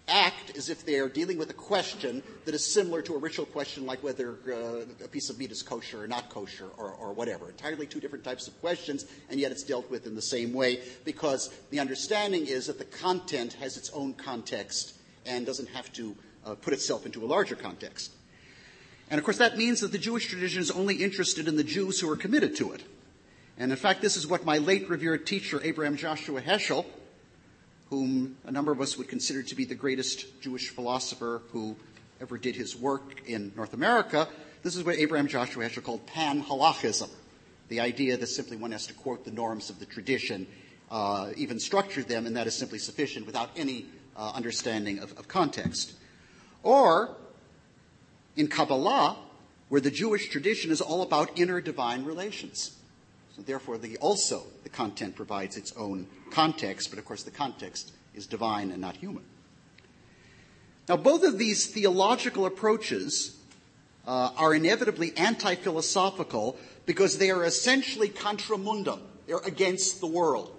act 0.08 0.56
as 0.58 0.70
if 0.70 0.86
they 0.86 1.00
are 1.00 1.10
dealing 1.10 1.38
with 1.38 1.50
a 1.50 1.54
question 1.54 2.24
that 2.46 2.56
is 2.56 2.74
similar 2.74 3.02
to 3.02 3.16
a 3.16 3.18
ritual 3.18 3.46
question 3.46 3.86
like 3.86 4.02
whether 4.04 4.38
uh, 4.48 5.04
a 5.04 5.08
piece 5.08 5.30
of 5.30 5.38
meat 5.38 5.52
is 5.52 5.62
kosher 5.62 6.04
or 6.04 6.08
not 6.08 6.30
kosher 6.30 6.68
or, 6.78 6.92
or, 6.92 7.14
whatever. 7.14 7.50
Entirely 7.50 7.86
two 7.86 8.00
different 8.00 8.24
types 8.24 8.48
of 8.48 8.60
questions, 8.62 9.06
and 9.30 9.40
yet 9.40 9.52
it's 9.52 9.64
dealt 9.64 9.90
with 9.92 10.08
in 10.08 10.16
the 10.16 10.22
same 10.22 10.54
way 10.54 10.80
because 11.04 11.54
the 11.72 11.80
understanding 11.80 12.46
is 12.48 12.68
that 12.68 12.78
the 12.78 12.86
content 12.86 13.54
has 13.54 13.78
its 13.78 13.90
own 13.92 14.14
context 14.14 14.96
and 15.26 15.46
doesn't 15.46 15.70
have 15.70 15.92
to 15.94 16.16
uh, 16.46 16.56
put 16.56 16.74
itself 16.74 17.06
into 17.06 17.24
a 17.24 17.28
larger 17.28 17.56
context. 17.56 18.12
And 19.10 19.20
of 19.20 19.26
course, 19.26 19.38
that 19.38 19.58
means 19.58 19.82
that 19.82 19.92
the 19.92 19.98
Jewish 19.98 20.28
tradition 20.28 20.62
is 20.62 20.72
only 20.72 20.96
interested 20.96 21.48
in 21.48 21.56
the 21.56 21.64
Jews 21.64 22.00
who 22.00 22.10
are 22.10 22.18
committed 22.18 22.56
to 22.58 22.74
it. 22.74 22.84
And 23.58 23.72
in 23.72 23.78
fact, 23.78 24.02
this 24.02 24.18
is 24.18 24.28
what 24.28 24.46
my 24.46 24.58
late 24.58 24.90
revered 24.90 25.26
teacher, 25.26 25.62
Abraham 25.64 25.98
Joshua 25.98 26.42
Heschel, 26.42 26.86
whom 27.90 28.38
a 28.46 28.52
number 28.52 28.72
of 28.72 28.82
us 28.82 28.98
would 28.98 29.08
consider 29.08 29.44
to 29.44 29.56
be 29.56 29.66
the 29.66 29.76
greatest 29.76 30.42
Jewish 30.42 30.70
philosopher 30.70 31.42
who 31.52 31.76
ever 32.20 32.38
did 32.38 32.56
his 32.56 32.76
work 32.76 33.22
in 33.28 33.52
North 33.56 33.74
America, 33.74 34.28
this 34.64 34.76
is 34.76 34.84
what 34.84 34.96
Abraham 34.96 35.28
Joshua 35.28 35.64
Heschel 35.64 35.84
called 35.84 36.06
pan-halachism, 36.08 37.10
the 37.70 37.80
idea 37.80 38.18
that 38.18 38.28
simply 38.28 38.58
one 38.58 38.72
has 38.72 38.88
to 38.88 38.94
quote 38.94 39.24
the 39.24 39.32
norms 39.32 39.70
of 39.70 39.80
the 39.80 39.86
tradition, 39.86 40.48
uh, 40.90 41.32
even 41.38 41.60
structure 41.60 42.04
them, 42.04 42.26
and 42.26 42.36
that 42.36 42.48
is 42.48 42.56
simply 42.56 42.80
sufficient 42.80 43.26
without 43.26 43.50
any 43.56 43.86
uh, 44.16 44.32
understanding 44.34 45.00
of, 45.00 45.12
of 45.18 45.28
context. 45.28 45.94
Or, 46.64 47.16
in 48.36 48.48
Kabbalah, 48.48 49.18
where 49.70 49.82
the 49.82 49.92
Jewish 49.92 50.30
tradition 50.30 50.72
is 50.72 50.82
all 50.82 51.02
about 51.02 51.40
inner 51.40 51.62
divine 51.62 52.04
relations. 52.04 52.77
Therefore, 53.38 53.78
the, 53.78 53.98
also 53.98 54.44
the 54.64 54.70
content 54.70 55.16
provides 55.16 55.58
its 55.58 55.72
own 55.78 56.08
context, 56.32 56.90
but 56.90 57.00
of 57.00 57.06
course 57.06 57.24
the 57.24 57.32
context 57.32 57.94
is 58.14 58.26
divine 58.26 58.72
and 58.72 58.82
not 58.82 58.98
human. 58.98 59.24
Now, 60.90 60.98
both 60.98 61.24
of 61.24 61.38
these 61.38 61.68
theological 61.68 62.46
approaches 62.46 63.38
uh, 64.08 64.32
are 64.38 64.56
inevitably 64.56 65.16
anti-philosophical 65.18 66.58
because 66.86 67.18
they 67.18 67.30
are 67.30 67.44
essentially 67.44 68.08
contra 68.10 68.58
mundum. 68.58 69.02
They're 69.28 69.38
against 69.40 70.00
the 70.00 70.08
world. 70.08 70.56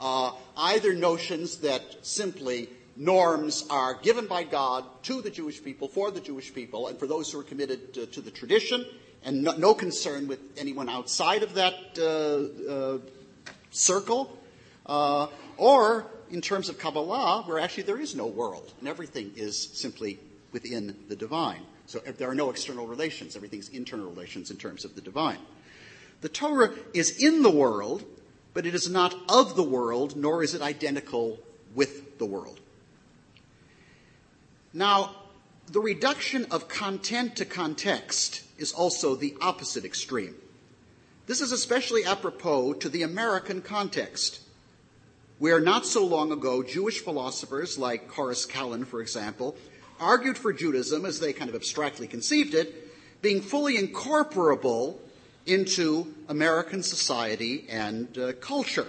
Uh, 0.00 0.32
either 0.56 0.94
notions 0.94 1.58
that 1.58 1.82
simply 2.00 2.70
norms 2.96 3.66
are 3.68 3.94
given 3.94 4.26
by 4.26 4.44
God 4.44 4.84
to 5.02 5.20
the 5.20 5.30
Jewish 5.30 5.62
people, 5.62 5.88
for 5.88 6.10
the 6.10 6.20
Jewish 6.20 6.54
people, 6.54 6.88
and 6.88 6.98
for 6.98 7.06
those 7.06 7.30
who 7.30 7.38
are 7.38 7.44
committed 7.44 7.92
to, 7.94 8.06
to 8.06 8.20
the 8.22 8.30
tradition, 8.30 8.86
and 9.24 9.42
no, 9.42 9.52
no, 9.52 9.74
concern 9.74 10.28
with 10.28 10.40
anyone 10.56 10.88
outside 10.88 11.42
of 11.42 11.54
that 11.54 11.74
uh, 11.98 12.72
uh, 12.72 12.98
circle, 13.70 14.36
uh, 14.86 15.26
or 15.56 16.06
in 16.30 16.40
terms 16.40 16.68
of 16.68 16.78
Kabbalah, 16.78 17.44
where 17.46 17.58
actually 17.58 17.82
there 17.82 18.00
is 18.00 18.14
no 18.14 18.26
world 18.26 18.72
and 18.78 18.88
everything 18.88 19.32
is 19.36 19.70
simply 19.72 20.18
within 20.52 20.96
the 21.08 21.16
divine. 21.16 21.62
So 21.86 21.98
there 21.98 22.30
are 22.30 22.34
no 22.34 22.50
external 22.50 22.86
relations, 22.86 23.36
everything's 23.36 23.68
internal 23.68 24.08
relations 24.08 24.50
in 24.50 24.56
terms 24.56 24.84
of 24.84 24.94
the 24.94 25.00
divine. 25.00 25.38
The 26.20 26.28
Torah 26.28 26.72
is 26.94 27.22
in 27.22 27.42
the 27.42 27.50
world, 27.50 28.04
but 28.54 28.66
it 28.66 28.74
is 28.74 28.88
not 28.88 29.14
of 29.28 29.56
the 29.56 29.62
world, 29.62 30.16
nor 30.16 30.42
is 30.42 30.54
it 30.54 30.62
identical 30.62 31.40
with 31.74 32.18
the 32.18 32.26
world. 32.26 32.60
Now, 34.72 35.16
the 35.70 35.80
reduction 35.80 36.46
of 36.50 36.68
content 36.68 37.36
to 37.36 37.44
context 37.44 38.42
is 38.58 38.72
also 38.72 39.14
the 39.14 39.36
opposite 39.40 39.84
extreme. 39.84 40.34
This 41.26 41.40
is 41.40 41.52
especially 41.52 42.04
apropos 42.04 42.72
to 42.74 42.88
the 42.88 43.02
American 43.02 43.62
context, 43.62 44.40
where 45.38 45.60
not 45.60 45.86
so 45.86 46.04
long 46.04 46.32
ago 46.32 46.64
Jewish 46.64 46.98
philosophers 46.98 47.78
like 47.78 48.10
Horace 48.10 48.46
Kallen, 48.46 48.84
for 48.84 49.00
example, 49.00 49.56
argued 50.00 50.36
for 50.36 50.52
Judaism, 50.52 51.04
as 51.04 51.20
they 51.20 51.32
kind 51.32 51.48
of 51.48 51.54
abstractly 51.54 52.08
conceived 52.08 52.54
it, 52.54 53.22
being 53.22 53.40
fully 53.40 53.76
incorporable 53.76 55.00
into 55.46 56.12
American 56.28 56.82
society 56.82 57.66
and 57.68 58.18
uh, 58.18 58.32
culture. 58.40 58.88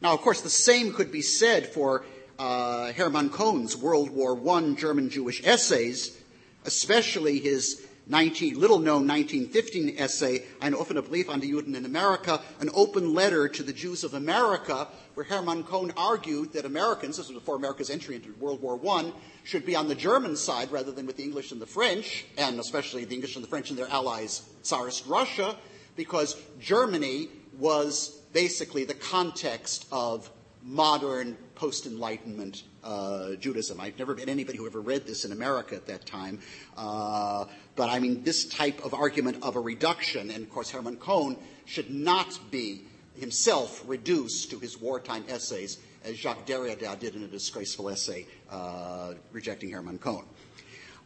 Now, 0.00 0.14
of 0.14 0.20
course, 0.20 0.42
the 0.42 0.50
same 0.50 0.92
could 0.92 1.10
be 1.10 1.22
said 1.22 1.66
for 1.66 2.04
uh, 2.42 2.92
Hermann 2.94 3.30
Cohen's 3.30 3.76
World 3.76 4.10
War 4.10 4.36
I 4.50 4.74
German 4.74 5.10
Jewish 5.10 5.46
essays, 5.46 6.18
especially 6.64 7.38
his 7.38 7.86
19, 8.08 8.58
little 8.58 8.80
known 8.80 9.06
1915 9.06 9.94
essay, 9.96 10.42
Eine 10.60 10.74
offene 10.74 11.08
Brief 11.08 11.28
an 11.28 11.38
die 11.38 11.46
Juden 11.46 11.76
in 11.76 11.84
America, 11.84 12.40
an 12.58 12.68
open 12.74 13.14
letter 13.14 13.46
to 13.48 13.62
the 13.62 13.72
Jews 13.72 14.02
of 14.02 14.14
America, 14.14 14.88
where 15.14 15.24
Hermann 15.24 15.62
Cohen 15.62 15.92
argued 15.96 16.52
that 16.54 16.64
Americans, 16.64 17.16
this 17.16 17.28
was 17.28 17.38
before 17.38 17.54
America's 17.54 17.90
entry 17.90 18.16
into 18.16 18.34
World 18.40 18.60
War 18.60 18.80
I, 18.88 19.12
should 19.44 19.64
be 19.64 19.76
on 19.76 19.86
the 19.86 19.94
German 19.94 20.34
side 20.34 20.72
rather 20.72 20.90
than 20.90 21.06
with 21.06 21.18
the 21.18 21.22
English 21.22 21.52
and 21.52 21.62
the 21.62 21.66
French, 21.66 22.24
and 22.36 22.58
especially 22.58 23.04
the 23.04 23.14
English 23.14 23.36
and 23.36 23.44
the 23.44 23.48
French 23.48 23.70
and 23.70 23.78
their 23.78 23.88
allies, 23.88 24.42
Tsarist 24.64 25.06
Russia, 25.06 25.56
because 25.94 26.34
Germany 26.58 27.28
was 27.56 28.20
basically 28.32 28.82
the 28.82 28.94
context 28.94 29.86
of 29.92 30.28
modern 30.62 31.36
post 31.54 31.86
Enlightenment 31.86 32.62
uh, 32.84 33.34
Judaism. 33.34 33.80
I've 33.80 33.98
never 33.98 34.14
met 34.14 34.28
anybody 34.28 34.58
who 34.58 34.66
ever 34.66 34.80
read 34.80 35.06
this 35.06 35.24
in 35.24 35.32
America 35.32 35.74
at 35.74 35.86
that 35.86 36.06
time. 36.06 36.40
Uh, 36.76 37.46
but 37.76 37.88
I 37.88 37.98
mean, 37.98 38.22
this 38.22 38.44
type 38.46 38.84
of 38.84 38.94
argument 38.94 39.42
of 39.42 39.56
a 39.56 39.60
reduction, 39.60 40.30
and 40.30 40.42
of 40.42 40.50
course, 40.50 40.70
Hermann 40.70 40.96
Cohen 40.96 41.36
should 41.64 41.90
not 41.90 42.38
be 42.50 42.82
himself 43.16 43.82
reduced 43.86 44.50
to 44.50 44.58
his 44.58 44.80
wartime 44.80 45.24
essays, 45.28 45.78
as 46.04 46.16
Jacques 46.16 46.46
Derrida 46.46 46.98
did 46.98 47.14
in 47.14 47.22
a 47.22 47.28
disgraceful 47.28 47.88
essay 47.88 48.26
uh, 48.50 49.14
rejecting 49.30 49.70
Hermann 49.70 49.98
Cohen. 49.98 50.24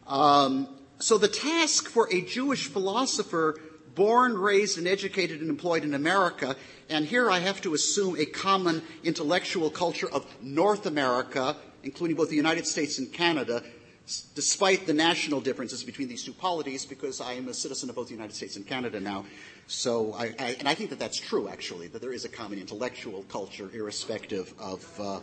Um, 0.07 0.67
so 0.99 1.17
the 1.17 1.27
task 1.27 1.89
for 1.89 2.11
a 2.11 2.21
Jewish 2.21 2.67
philosopher 2.67 3.59
born, 3.97 4.37
raised, 4.37 4.77
and 4.77 4.87
educated 4.87 5.41
and 5.41 5.49
employed 5.49 5.83
in 5.83 5.95
America, 5.95 6.55
and 6.87 7.03
here 7.03 7.29
I 7.31 7.39
have 7.39 7.59
to 7.61 7.73
assume 7.73 8.15
a 8.17 8.25
common 8.25 8.83
intellectual 9.03 9.71
culture 9.71 10.07
of 10.07 10.23
North 10.39 10.85
America, 10.85 11.57
including 11.83 12.15
both 12.15 12.29
the 12.29 12.35
United 12.35 12.67
States 12.67 12.99
and 12.99 13.11
Canada, 13.11 13.63
despite 14.35 14.85
the 14.85 14.93
national 14.93 15.41
differences 15.41 15.83
between 15.83 16.07
these 16.07 16.23
two 16.23 16.31
polities, 16.31 16.85
because 16.85 17.19
I 17.19 17.33
am 17.33 17.47
a 17.49 17.53
citizen 17.53 17.89
of 17.89 17.95
both 17.95 18.07
the 18.07 18.13
United 18.13 18.35
States 18.35 18.55
and 18.55 18.65
Canada 18.65 18.99
now. 18.99 19.25
So, 19.65 20.13
I, 20.13 20.25
I, 20.39 20.55
and 20.59 20.69
I 20.69 20.75
think 20.75 20.91
that 20.91 20.99
that's 20.99 21.17
true, 21.19 21.49
actually, 21.49 21.87
that 21.87 21.99
there 21.99 22.13
is 22.13 22.23
a 22.23 22.29
common 22.29 22.59
intellectual 22.59 23.23
culture, 23.23 23.69
irrespective 23.73 24.53
of. 24.59 24.85
Uh, 24.99 25.19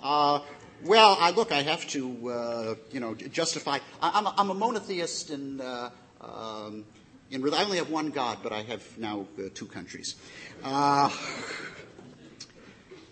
uh, 0.00 0.40
well, 0.84 1.16
I, 1.18 1.30
look, 1.30 1.50
I 1.50 1.62
have 1.62 1.88
to, 1.88 2.30
uh, 2.30 2.74
you 2.92 3.00
know, 3.00 3.14
justify. 3.14 3.78
I, 4.00 4.18
am 4.18 4.26
a, 4.26 4.34
I'm 4.38 4.50
a 4.50 4.54
monotheist 4.54 5.30
in 5.30 5.60
uh, 5.60 5.90
um, 6.20 6.84
in, 7.30 7.42
I 7.52 7.64
only 7.64 7.78
have 7.78 7.90
one 7.90 8.10
God, 8.10 8.38
but 8.42 8.52
I 8.52 8.62
have 8.62 8.98
now 8.98 9.26
uh, 9.38 9.48
two 9.54 9.66
countries. 9.66 10.16
Uh, 10.64 11.10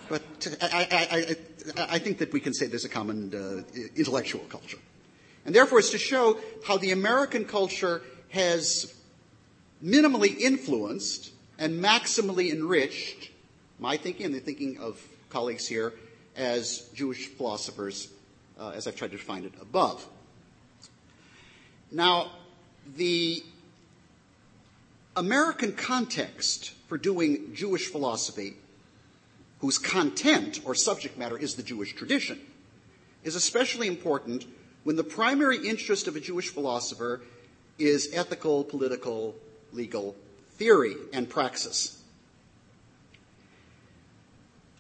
but 0.09 0.23
I, 0.63 0.89
I, 0.91 1.37
I, 1.81 1.87
I, 1.95 1.99
think 1.99 2.19
that 2.19 2.33
we 2.33 2.41
can 2.41 2.55
say 2.55 2.67
there's 2.67 2.85
a 2.85 2.89
common 2.89 3.35
uh, 3.35 3.79
intellectual 3.95 4.43
culture. 4.49 4.79
And 5.45 5.55
therefore, 5.55 5.81
it's 5.81 5.91
to 5.91 5.99
show 5.99 6.39
how 6.67 6.77
the 6.79 6.93
American 6.93 7.45
culture 7.45 8.03
has 8.31 8.95
minimally 9.85 10.37
influenced 10.37 11.33
and 11.59 11.83
maximally 11.83 12.53
enriched 12.53 13.31
my 13.79 13.97
thinking 13.97 14.27
and 14.27 14.35
the 14.35 14.41
thinking 14.41 14.79
of 14.79 15.01
colleagues 15.29 15.67
here 15.67 15.93
as 16.37 16.89
Jewish 16.95 17.27
philosophers, 17.27 18.09
uh, 18.59 18.71
as 18.71 18.87
I've 18.87 18.97
tried 18.97 19.11
to 19.13 19.17
define 19.17 19.45
it 19.45 19.53
above. 19.61 20.07
Now, 21.91 22.31
the 22.95 23.43
American 25.16 25.73
context 25.73 26.73
for 26.88 26.99
doing 26.99 27.55
Jewish 27.55 27.87
philosophy, 27.88 28.55
whose 29.61 29.78
content 29.78 30.61
or 30.64 30.75
subject 30.75 31.19
matter 31.19 31.38
is 31.38 31.55
the 31.55 31.62
Jewish 31.62 31.95
tradition, 31.95 32.38
is 33.25 33.35
especially 33.35 33.88
important 33.88 34.45
when 34.85 34.97
the 34.97 35.05
primary 35.05 35.66
interest 35.66 36.07
of 36.07 36.16
a 36.16 36.21
Jewish 36.21 36.50
philosopher 36.50 37.23
is 37.78 38.11
ethical, 38.12 38.62
political, 38.62 39.35
legal 39.73 40.14
theory 40.52 40.95
and 41.12 41.28
praxis. 41.28 42.00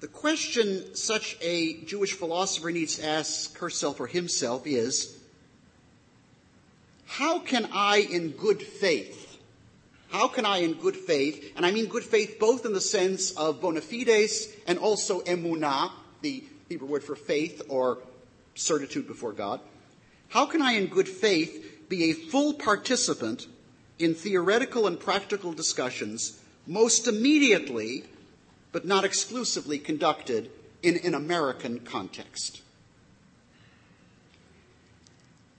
The 0.00 0.08
question 0.08 0.94
such 0.94 1.38
a 1.40 1.82
Jewish 1.84 2.12
philosopher 2.12 2.70
needs 2.70 2.96
to 2.96 3.06
ask 3.06 3.56
herself 3.58 3.98
or 3.98 4.06
himself 4.06 4.66
is 4.66 5.15
how 7.06 7.38
can 7.38 7.68
I, 7.72 7.98
in 7.98 8.30
good 8.30 8.62
faith, 8.62 9.38
how 10.10 10.28
can 10.28 10.44
I, 10.44 10.58
in 10.58 10.74
good 10.74 10.96
faith, 10.96 11.52
and 11.56 11.64
I 11.64 11.70
mean 11.70 11.86
good 11.86 12.04
faith 12.04 12.38
both 12.38 12.66
in 12.66 12.72
the 12.72 12.80
sense 12.80 13.32
of 13.32 13.60
bona 13.60 13.80
fides 13.80 14.48
and 14.66 14.78
also 14.78 15.20
emunah, 15.22 15.90
the 16.22 16.44
Hebrew 16.68 16.88
word 16.88 17.04
for 17.04 17.16
faith 17.16 17.62
or 17.68 17.98
certitude 18.54 19.06
before 19.06 19.32
God, 19.32 19.60
how 20.28 20.46
can 20.46 20.62
I, 20.62 20.72
in 20.72 20.86
good 20.86 21.08
faith, 21.08 21.88
be 21.88 22.10
a 22.10 22.12
full 22.12 22.54
participant 22.54 23.46
in 23.98 24.14
theoretical 24.14 24.86
and 24.86 24.98
practical 24.98 25.52
discussions 25.52 26.40
most 26.66 27.06
immediately, 27.06 28.04
but 28.72 28.84
not 28.84 29.04
exclusively, 29.04 29.78
conducted 29.78 30.50
in 30.82 30.96
an 30.98 31.14
American 31.14 31.80
context? 31.80 32.62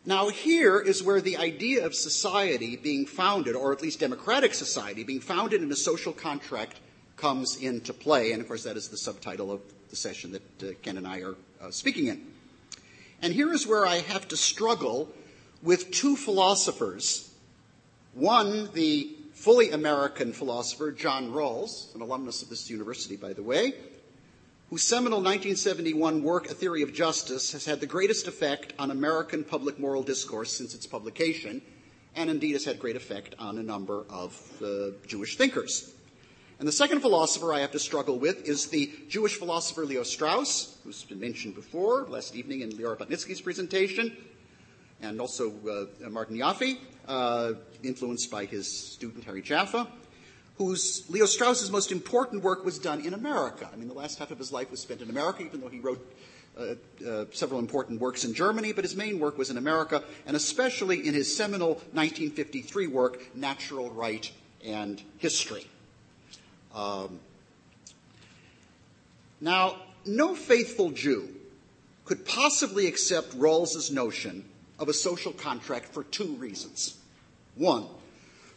Now, 0.07 0.29
here 0.29 0.79
is 0.79 1.03
where 1.03 1.19
the 1.19 1.35
idea 1.35 1.85
of 1.85 1.93
society 1.93 2.77
being 2.77 3.05
founded, 3.05 3.57
or 3.57 3.73
at 3.73 3.81
least 3.81 3.99
democratic 3.99 4.53
society 4.53 5.03
being 5.03 5.19
founded 5.19 5.61
in 5.61 5.69
a 5.69 5.75
social 5.75 6.13
contract, 6.13 6.79
comes 7.17 7.57
into 7.57 7.91
play. 7.91 8.31
And 8.31 8.41
of 8.41 8.47
course, 8.47 8.63
that 8.63 8.77
is 8.77 8.87
the 8.87 8.95
subtitle 8.95 9.51
of 9.51 9.59
the 9.89 9.97
session 9.97 10.31
that 10.31 10.63
uh, 10.63 10.71
Ken 10.81 10.95
and 10.95 11.05
I 11.05 11.23
are 11.23 11.35
uh, 11.61 11.71
speaking 11.71 12.07
in. 12.07 12.25
And 13.21 13.33
here 13.33 13.51
is 13.51 13.67
where 13.67 13.85
I 13.85 13.97
have 13.97 14.29
to 14.29 14.37
struggle 14.37 15.09
with 15.61 15.91
two 15.91 16.15
philosophers. 16.15 17.29
One, 18.13 18.69
the 18.71 19.13
fully 19.33 19.71
American 19.71 20.31
philosopher, 20.31 20.93
John 20.93 21.33
Rawls, 21.33 21.93
an 21.95 22.01
alumnus 22.01 22.41
of 22.43 22.49
this 22.49 22.69
university, 22.69 23.17
by 23.17 23.33
the 23.33 23.43
way, 23.43 23.73
whose 24.69 24.83
seminal 24.83 25.19
1971 25.19 26.23
work, 26.23 26.49
A 26.49 26.53
Theory 26.53 26.81
of 26.81 26.93
Justice, 26.93 27.53
has 27.53 27.65
had 27.65 27.79
the 27.79 27.85
greatest 27.85 28.27
effect 28.27 28.73
on 28.77 28.91
American 28.91 29.45
public 29.45 29.79
moral 29.79 30.03
discourse 30.03 30.51
since 30.53 30.75
its 30.75 30.85
publication, 30.85 31.61
and 32.15 32.29
indeed 32.29 32.51
has 32.51 32.65
had 32.65 32.77
great 32.77 32.97
effect 32.97 33.33
on 33.39 33.57
a 33.57 33.63
number 33.63 34.03
of 34.09 34.35
uh, 34.61 34.91
Jewish 35.07 35.37
thinkers. 35.37 35.93
And 36.59 36.67
the 36.67 36.73
second 36.73 36.99
philosopher 36.99 37.53
I 37.53 37.59
have 37.59 37.71
to 37.71 37.79
struggle 37.79 38.19
with 38.19 38.45
is 38.45 38.67
the 38.67 38.91
Jewish 39.07 39.35
philosopher 39.35 39.85
Leo 39.85 40.03
Strauss, 40.03 40.77
who's 40.83 41.03
been 41.03 41.19
mentioned 41.19 41.55
before 41.55 42.05
last 42.07 42.35
evening 42.35 42.61
in 42.61 42.71
Leora 42.71 42.97
Batnitzky's 42.97 43.39
presentation, 43.39 44.17
and 45.01 45.21
also 45.21 45.53
uh, 45.69 46.09
Martin 46.09 46.35
Yaffe, 46.35 46.77
uh, 47.07 47.53
influenced 47.83 48.29
by 48.29 48.43
his 48.43 48.67
student 48.67 49.23
Harry 49.23 49.41
Jaffa 49.41 49.87
whose 50.57 51.07
Leo 51.09 51.25
Strauss's 51.25 51.71
most 51.71 51.91
important 51.91 52.43
work 52.43 52.65
was 52.65 52.79
done 52.79 53.05
in 53.05 53.13
America. 53.13 53.69
I 53.71 53.75
mean, 53.75 53.87
the 53.87 53.93
last 53.93 54.17
half 54.17 54.31
of 54.31 54.39
his 54.39 54.51
life 54.51 54.71
was 54.71 54.79
spent 54.79 55.01
in 55.01 55.09
America, 55.09 55.43
even 55.43 55.61
though 55.61 55.69
he 55.69 55.79
wrote 55.79 56.03
uh, 56.57 56.75
uh, 57.07 57.25
several 57.31 57.59
important 57.59 58.01
works 58.01 58.25
in 58.25 58.33
Germany, 58.33 58.71
but 58.71 58.83
his 58.83 58.95
main 58.95 59.19
work 59.19 59.37
was 59.37 59.51
in 59.51 59.57
America, 59.57 60.03
and 60.25 60.35
especially 60.35 61.07
in 61.07 61.13
his 61.13 61.35
seminal 61.35 61.75
1953 61.93 62.87
work, 62.87 63.35
Natural 63.35 63.91
Right 63.91 64.31
and 64.65 65.01
History. 65.19 65.67
Um, 66.73 67.19
now, 69.39 69.77
no 70.05 70.33
faithful 70.33 70.89
Jew 70.89 71.29
could 72.05 72.25
possibly 72.25 72.87
accept 72.87 73.37
Rawls's 73.37 73.91
notion 73.91 74.43
of 74.79 74.89
a 74.89 74.93
social 74.93 75.33
contract 75.33 75.89
for 75.89 76.03
two 76.03 76.35
reasons. 76.35 76.97
One, 77.55 77.85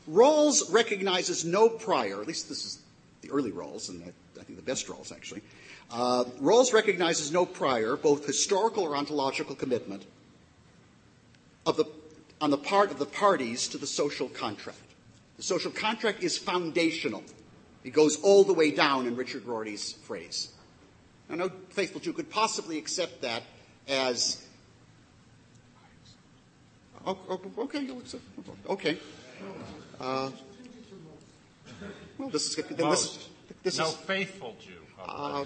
Rawls 0.09 0.73
recognizes 0.73 1.45
no 1.45 1.69
prior, 1.69 2.21
at 2.21 2.27
least 2.27 2.49
this 2.49 2.65
is 2.65 2.79
the 3.23 3.31
early 3.31 3.53
Rawls, 3.53 3.89
and 3.89 4.03
I, 4.39 4.43
think 4.43 4.59
the 4.59 4.65
best 4.65 4.87
Rawls 4.89 5.13
actually. 5.13 5.43
Uh, 5.91 6.25
Rawls 6.41 6.73
recognizes 6.73 7.33
no 7.33 7.45
prior, 7.45 7.97
both 7.97 8.27
historical 8.27 8.85
or 8.85 8.97
ontological 8.97 9.55
commitment 9.55 10.07
of 11.67 11.77
the, 11.77 11.85
on 12.41 12.51
the 12.51 12.59
part 12.59 12.91
of 12.91 12.99
the 12.99 13.07
parties 13.07 13.69
to 13.69 13.79
the 13.79 13.87
social 13.87 14.29
contract. 14.29 14.79
The 15.37 15.43
social 15.43 15.71
contract 15.71 16.23
is 16.23 16.39
foundational. 16.39 17.23
It 17.85 17.91
goes 17.91 18.17
all 18.23 18.45
the 18.45 18.55
way 18.55 18.71
down, 18.71 19.07
in 19.07 19.17
Richard 19.17 19.47
Rorty's 19.47 19.93
phrase. 19.93 20.53
Now, 21.29 21.37
no 21.37 21.51
faithful 21.71 22.01
Jew 22.01 22.13
could 22.13 22.31
possibly 22.31 22.77
accept 22.77 23.23
that 23.23 23.43
as. 23.89 24.45
Oh, 27.07 27.17
oh 27.29 27.41
okay, 27.59 27.89
okay. 28.69 28.99
Uh, 30.01 30.31
well, 32.17 32.31
this 32.31 32.47
is 32.47 32.65
this, 32.65 33.29
this 33.63 33.79
no 33.79 33.89
is, 33.89 33.95
faithful 33.95 34.57
Jew. 34.59 34.73
Uh, 34.99 35.45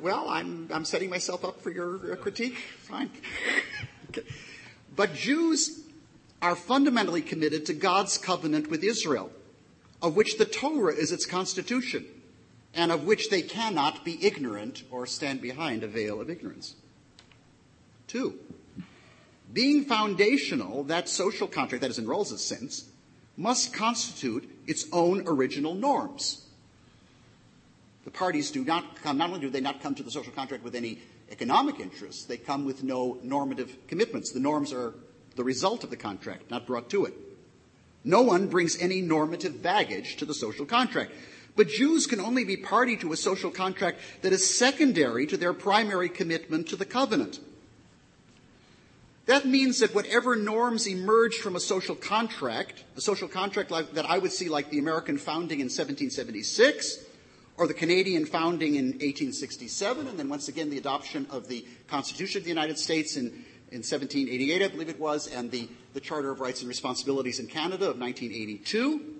well, 0.00 0.30
I'm 0.30 0.66
I'm 0.72 0.86
setting 0.86 1.10
myself 1.10 1.44
up 1.44 1.60
for 1.60 1.70
your 1.70 2.12
uh, 2.12 2.16
critique. 2.16 2.56
Fine. 2.56 3.10
okay. 4.08 4.22
But 4.96 5.12
Jews 5.12 5.84
are 6.40 6.56
fundamentally 6.56 7.20
committed 7.20 7.66
to 7.66 7.74
God's 7.74 8.16
covenant 8.16 8.70
with 8.70 8.82
Israel, 8.82 9.30
of 10.00 10.16
which 10.16 10.38
the 10.38 10.46
Torah 10.46 10.94
is 10.94 11.12
its 11.12 11.26
constitution, 11.26 12.06
and 12.72 12.90
of 12.90 13.04
which 13.04 13.28
they 13.28 13.42
cannot 13.42 14.06
be 14.06 14.24
ignorant 14.24 14.84
or 14.90 15.06
stand 15.06 15.42
behind 15.42 15.82
a 15.82 15.86
veil 15.86 16.18
of 16.18 16.30
ignorance. 16.30 16.76
Two, 18.06 18.38
being 19.52 19.84
foundational, 19.84 20.84
that 20.84 21.08
social 21.08 21.46
contract, 21.46 21.82
that 21.82 21.90
is 21.90 21.98
in 21.98 22.06
Rawls's 22.06 22.44
sense, 22.44 22.84
must 23.36 23.72
constitute 23.72 24.48
its 24.66 24.86
own 24.92 25.24
original 25.26 25.74
norms. 25.74 26.44
The 28.04 28.10
parties 28.10 28.50
do 28.50 28.64
not 28.64 29.02
come, 29.02 29.18
not 29.18 29.30
only 29.30 29.40
do 29.40 29.50
they 29.50 29.60
not 29.60 29.80
come 29.80 29.94
to 29.94 30.02
the 30.02 30.10
social 30.10 30.32
contract 30.32 30.64
with 30.64 30.74
any 30.74 30.98
economic 31.30 31.78
interests, 31.78 32.24
they 32.24 32.36
come 32.36 32.64
with 32.64 32.82
no 32.82 33.18
normative 33.22 33.76
commitments. 33.86 34.32
The 34.32 34.40
norms 34.40 34.72
are 34.72 34.94
the 35.36 35.44
result 35.44 35.84
of 35.84 35.90
the 35.90 35.96
contract, 35.96 36.50
not 36.50 36.66
brought 36.66 36.90
to 36.90 37.04
it. 37.04 37.14
No 38.04 38.22
one 38.22 38.48
brings 38.48 38.80
any 38.80 39.00
normative 39.00 39.62
baggage 39.62 40.16
to 40.16 40.24
the 40.24 40.34
social 40.34 40.64
contract. 40.64 41.12
But 41.56 41.68
Jews 41.68 42.06
can 42.06 42.20
only 42.20 42.44
be 42.44 42.56
party 42.56 42.96
to 42.98 43.12
a 43.12 43.16
social 43.16 43.50
contract 43.50 43.98
that 44.22 44.32
is 44.32 44.56
secondary 44.56 45.26
to 45.26 45.36
their 45.36 45.52
primary 45.52 46.08
commitment 46.08 46.68
to 46.68 46.76
the 46.76 46.84
covenant. 46.84 47.40
That 49.28 49.44
means 49.44 49.80
that 49.80 49.94
whatever 49.94 50.36
norms 50.36 50.86
emerge 50.86 51.34
from 51.34 51.54
a 51.54 51.60
social 51.60 51.94
contract, 51.94 52.84
a 52.96 53.00
social 53.02 53.28
contract 53.28 53.70
like, 53.70 53.92
that 53.92 54.08
I 54.08 54.16
would 54.16 54.32
see 54.32 54.48
like 54.48 54.70
the 54.70 54.78
American 54.78 55.18
founding 55.18 55.60
in 55.60 55.66
1776, 55.66 57.04
or 57.58 57.66
the 57.66 57.74
Canadian 57.74 58.24
founding 58.24 58.76
in 58.76 58.86
1867, 58.86 60.06
and 60.06 60.18
then 60.18 60.30
once 60.30 60.48
again 60.48 60.70
the 60.70 60.78
adoption 60.78 61.26
of 61.28 61.46
the 61.46 61.62
Constitution 61.88 62.38
of 62.38 62.44
the 62.44 62.48
United 62.48 62.78
States 62.78 63.18
in, 63.18 63.26
in 63.70 63.84
1788, 63.84 64.62
I 64.62 64.68
believe 64.68 64.88
it 64.88 64.98
was, 64.98 65.26
and 65.26 65.50
the, 65.50 65.68
the 65.92 66.00
Charter 66.00 66.30
of 66.30 66.40
Rights 66.40 66.62
and 66.62 66.68
Responsibilities 66.70 67.38
in 67.38 67.48
Canada 67.48 67.90
of 67.90 68.00
1982, 68.00 69.14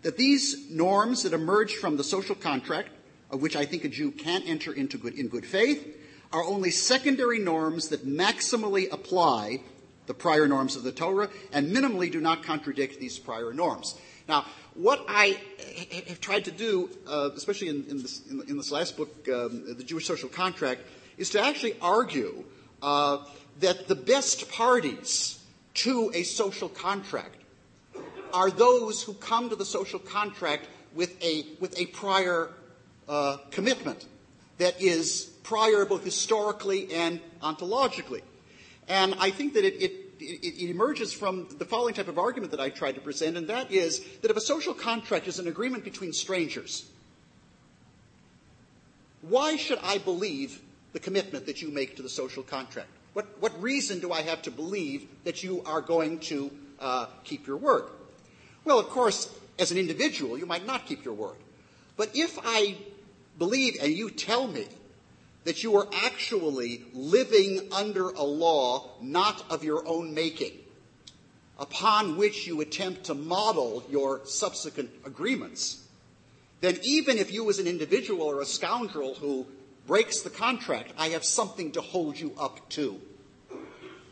that 0.00 0.16
these 0.16 0.70
norms 0.70 1.24
that 1.24 1.34
emerge 1.34 1.74
from 1.74 1.98
the 1.98 2.04
social 2.04 2.34
contract, 2.34 2.88
of 3.30 3.42
which 3.42 3.54
I 3.54 3.66
think 3.66 3.84
a 3.84 3.90
Jew 3.90 4.12
can 4.12 4.44
enter 4.44 4.72
into 4.72 4.96
good, 4.96 5.12
in 5.12 5.28
good 5.28 5.44
faith, 5.44 5.98
are 6.32 6.44
only 6.44 6.70
secondary 6.70 7.38
norms 7.38 7.88
that 7.88 8.06
maximally 8.06 8.90
apply 8.92 9.60
the 10.06 10.14
prior 10.14 10.48
norms 10.48 10.76
of 10.76 10.82
the 10.82 10.92
Torah 10.92 11.28
and 11.52 11.70
minimally 11.70 12.10
do 12.10 12.20
not 12.20 12.42
contradict 12.42 12.98
these 12.98 13.18
prior 13.18 13.52
norms. 13.52 13.94
Now, 14.28 14.46
what 14.74 15.04
I 15.08 15.38
have 16.08 16.20
tried 16.20 16.46
to 16.46 16.50
do, 16.50 16.90
uh, 17.06 17.30
especially 17.36 17.68
in, 17.68 17.84
in, 17.88 18.02
this, 18.02 18.22
in, 18.28 18.42
in, 18.48 18.56
this, 18.56 18.70
last 18.70 18.96
book, 18.96 19.10
um, 19.28 19.76
The 19.76 19.84
Jewish 19.84 20.06
Social 20.06 20.28
Contract, 20.28 20.80
is 21.18 21.30
to 21.30 21.44
actually 21.44 21.76
argue 21.80 22.44
uh, 22.80 23.18
that 23.60 23.88
the 23.88 23.94
best 23.94 24.50
parties 24.50 25.40
to 25.74 26.10
a 26.14 26.22
social 26.22 26.68
contract 26.68 27.36
are 28.32 28.50
those 28.50 29.02
who 29.02 29.12
come 29.14 29.50
to 29.50 29.56
the 29.56 29.64
social 29.64 29.98
contract 29.98 30.68
with 30.94 31.22
a, 31.22 31.44
with 31.60 31.78
a 31.78 31.86
prior 31.86 32.50
uh, 33.08 33.36
commitment 33.50 34.06
that 34.58 34.80
is 34.80 35.31
prior 35.42 35.84
both 35.84 36.04
historically 36.04 36.92
and 36.92 37.20
ontologically. 37.42 38.22
And 38.88 39.14
I 39.18 39.30
think 39.30 39.54
that 39.54 39.64
it, 39.64 39.74
it, 39.80 39.92
it, 40.20 40.70
emerges 40.70 41.12
from 41.12 41.48
the 41.58 41.64
following 41.64 41.94
type 41.94 42.08
of 42.08 42.18
argument 42.18 42.50
that 42.52 42.60
I 42.60 42.70
tried 42.70 42.92
to 42.96 43.00
present, 43.00 43.36
and 43.36 43.48
that 43.48 43.70
is 43.70 44.00
that 44.20 44.30
if 44.30 44.36
a 44.36 44.40
social 44.40 44.74
contract 44.74 45.28
is 45.28 45.38
an 45.38 45.48
agreement 45.48 45.84
between 45.84 46.12
strangers, 46.12 46.86
why 49.22 49.56
should 49.56 49.78
I 49.82 49.98
believe 49.98 50.60
the 50.92 51.00
commitment 51.00 51.46
that 51.46 51.62
you 51.62 51.70
make 51.70 51.96
to 51.96 52.02
the 52.02 52.08
social 52.08 52.42
contract? 52.42 52.88
What, 53.12 53.26
what 53.40 53.62
reason 53.62 54.00
do 54.00 54.10
I 54.12 54.22
have 54.22 54.42
to 54.42 54.50
believe 54.50 55.06
that 55.24 55.42
you 55.42 55.62
are 55.64 55.80
going 55.80 56.18
to 56.20 56.50
uh, 56.80 57.06
keep 57.24 57.46
your 57.46 57.56
word? 57.56 57.84
Well, 58.64 58.78
of 58.78 58.88
course, 58.88 59.32
as 59.58 59.70
an 59.70 59.78
individual, 59.78 60.38
you 60.38 60.46
might 60.46 60.66
not 60.66 60.86
keep 60.86 61.04
your 61.04 61.14
word. 61.14 61.36
But 61.96 62.10
if 62.14 62.38
I 62.42 62.76
believe 63.38 63.76
and 63.80 63.92
you 63.92 64.10
tell 64.10 64.46
me 64.46 64.66
that 65.44 65.62
you 65.62 65.76
are 65.76 65.88
actually 66.04 66.84
living 66.92 67.68
under 67.72 68.10
a 68.10 68.22
law 68.22 68.90
not 69.00 69.44
of 69.50 69.64
your 69.64 69.86
own 69.86 70.14
making, 70.14 70.52
upon 71.58 72.16
which 72.16 72.46
you 72.46 72.60
attempt 72.60 73.04
to 73.04 73.14
model 73.14 73.84
your 73.90 74.20
subsequent 74.24 74.90
agreements, 75.04 75.86
then 76.60 76.78
even 76.82 77.18
if 77.18 77.32
you 77.32 77.48
as 77.50 77.58
an 77.58 77.66
individual 77.66 78.22
or 78.22 78.40
a 78.40 78.46
scoundrel 78.46 79.14
who 79.14 79.46
breaks 79.86 80.20
the 80.20 80.30
contract, 80.30 80.92
I 80.96 81.08
have 81.08 81.24
something 81.24 81.72
to 81.72 81.80
hold 81.80 82.18
you 82.18 82.32
up 82.38 82.68
to. 82.70 83.00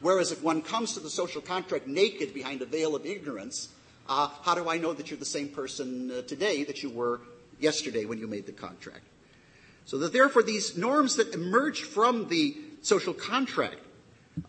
Whereas 0.00 0.32
if 0.32 0.42
one 0.42 0.62
comes 0.62 0.94
to 0.94 1.00
the 1.00 1.10
social 1.10 1.42
contract 1.42 1.86
naked 1.86 2.34
behind 2.34 2.62
a 2.62 2.66
veil 2.66 2.96
of 2.96 3.06
ignorance, 3.06 3.68
uh, 4.08 4.28
how 4.42 4.54
do 4.54 4.68
I 4.68 4.78
know 4.78 4.92
that 4.92 5.10
you're 5.10 5.18
the 5.18 5.24
same 5.24 5.48
person 5.48 6.10
uh, 6.10 6.22
today 6.22 6.64
that 6.64 6.82
you 6.82 6.90
were 6.90 7.20
yesterday 7.60 8.04
when 8.04 8.18
you 8.18 8.26
made 8.26 8.46
the 8.46 8.52
contract? 8.52 9.04
So 9.90 9.98
that 9.98 10.12
therefore 10.12 10.44
these 10.44 10.76
norms 10.76 11.16
that 11.16 11.34
emerge 11.34 11.82
from 11.82 12.28
the 12.28 12.56
social 12.80 13.12
contract 13.12 13.78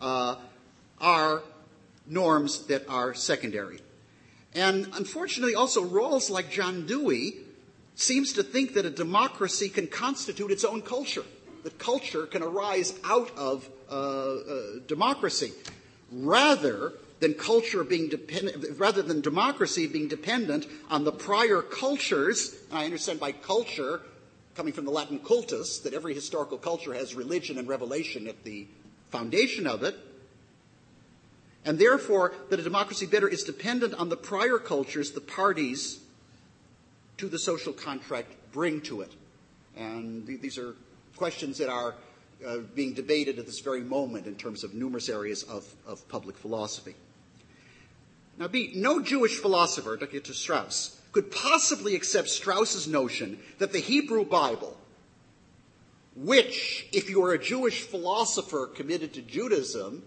uh, 0.00 0.36
are 1.00 1.42
norms 2.06 2.66
that 2.66 2.88
are 2.88 3.12
secondary. 3.12 3.80
And 4.54 4.86
unfortunately, 4.94 5.56
also 5.56 5.84
Rawls, 5.84 6.30
like 6.30 6.48
John 6.52 6.86
Dewey, 6.86 7.38
seems 7.96 8.34
to 8.34 8.44
think 8.44 8.74
that 8.74 8.86
a 8.86 8.90
democracy 8.90 9.68
can 9.68 9.88
constitute 9.88 10.52
its 10.52 10.62
own 10.62 10.80
culture, 10.80 11.24
that 11.64 11.76
culture 11.76 12.26
can 12.26 12.44
arise 12.44 12.96
out 13.02 13.36
of 13.36 13.68
uh, 13.90 13.94
uh, 13.94 14.62
democracy, 14.86 15.50
rather 16.12 16.92
than 17.18 17.34
culture 17.34 17.82
being 17.82 18.08
dependent, 18.08 18.78
rather 18.78 19.02
than 19.02 19.20
democracy 19.20 19.88
being 19.88 20.06
dependent 20.06 20.68
on 20.88 21.02
the 21.02 21.10
prior 21.10 21.62
cultures. 21.62 22.54
And 22.70 22.78
I 22.78 22.84
understand 22.84 23.18
by 23.18 23.32
culture 23.32 24.02
coming 24.54 24.72
from 24.72 24.84
the 24.84 24.90
Latin 24.90 25.18
cultus, 25.18 25.78
that 25.80 25.94
every 25.94 26.14
historical 26.14 26.58
culture 26.58 26.92
has 26.94 27.14
religion 27.14 27.58
and 27.58 27.68
revelation 27.68 28.26
at 28.26 28.44
the 28.44 28.66
foundation 29.10 29.66
of 29.66 29.82
it, 29.82 29.96
and 31.64 31.78
therefore 31.78 32.34
that 32.50 32.58
a 32.58 32.62
democracy 32.62 33.06
better 33.06 33.28
is 33.28 33.44
dependent 33.44 33.94
on 33.94 34.08
the 34.08 34.16
prior 34.16 34.58
cultures 34.58 35.12
the 35.12 35.20
parties 35.20 36.00
to 37.18 37.28
the 37.28 37.38
social 37.38 37.72
contract 37.72 38.32
bring 38.52 38.80
to 38.80 39.00
it. 39.00 39.12
And 39.76 40.26
th- 40.26 40.40
these 40.40 40.58
are 40.58 40.74
questions 41.16 41.58
that 41.58 41.68
are 41.68 41.94
uh, 42.46 42.58
being 42.74 42.94
debated 42.94 43.38
at 43.38 43.46
this 43.46 43.60
very 43.60 43.82
moment 43.82 44.26
in 44.26 44.34
terms 44.34 44.64
of 44.64 44.74
numerous 44.74 45.08
areas 45.08 45.44
of, 45.44 45.72
of 45.86 46.06
public 46.08 46.36
philosophy. 46.36 46.94
Now, 48.38 48.48
B, 48.48 48.72
no 48.74 49.00
Jewish 49.00 49.38
philosopher, 49.38 49.96
Dr. 49.96 50.34
Strauss, 50.34 51.00
could 51.12 51.30
possibly 51.30 51.94
accept 51.94 52.28
Strauss's 52.28 52.88
notion 52.88 53.38
that 53.58 53.72
the 53.72 53.78
Hebrew 53.78 54.24
Bible, 54.24 54.76
which, 56.16 56.86
if 56.92 57.08
you 57.08 57.22
are 57.24 57.32
a 57.32 57.38
Jewish 57.38 57.82
philosopher 57.82 58.66
committed 58.66 59.14
to 59.14 59.22
Judaism, 59.22 60.02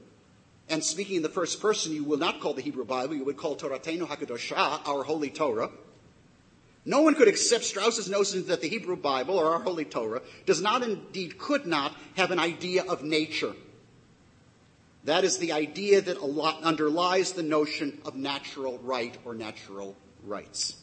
and 0.67 0.83
speaking 0.83 1.17
in 1.17 1.21
the 1.21 1.29
first 1.29 1.61
person, 1.61 1.93
you 1.93 2.03
will 2.03 2.17
not 2.17 2.39
call 2.39 2.55
the 2.55 2.61
Hebrew 2.61 2.85
Bible, 2.85 3.15
you 3.15 3.25
would 3.25 3.37
call 3.37 3.55
Toratenu 3.55 4.07
HaKadoshah, 4.07 4.87
our 4.87 5.03
Holy 5.03 5.29
Torah. 5.29 5.69
No 6.85 7.01
one 7.01 7.15
could 7.15 7.27
accept 7.27 7.63
Strauss's 7.63 8.09
notion 8.09 8.45
that 8.47 8.61
the 8.61 8.67
Hebrew 8.67 8.95
Bible, 8.95 9.37
or 9.37 9.53
our 9.53 9.61
Holy 9.61 9.85
Torah, 9.85 10.21
does 10.45 10.61
not 10.61 10.83
indeed, 10.83 11.37
could 11.37 11.65
not, 11.65 11.95
have 12.15 12.31
an 12.31 12.39
idea 12.39 12.83
of 12.83 13.03
nature. 13.03 13.53
That 15.03 15.23
is 15.23 15.37
the 15.37 15.51
idea 15.51 16.01
that 16.01 16.19
underlies 16.19 17.33
the 17.33 17.43
notion 17.43 17.99
of 18.05 18.15
natural 18.15 18.79
right 18.79 19.15
or 19.23 19.35
natural 19.35 19.95
rights. 20.23 20.77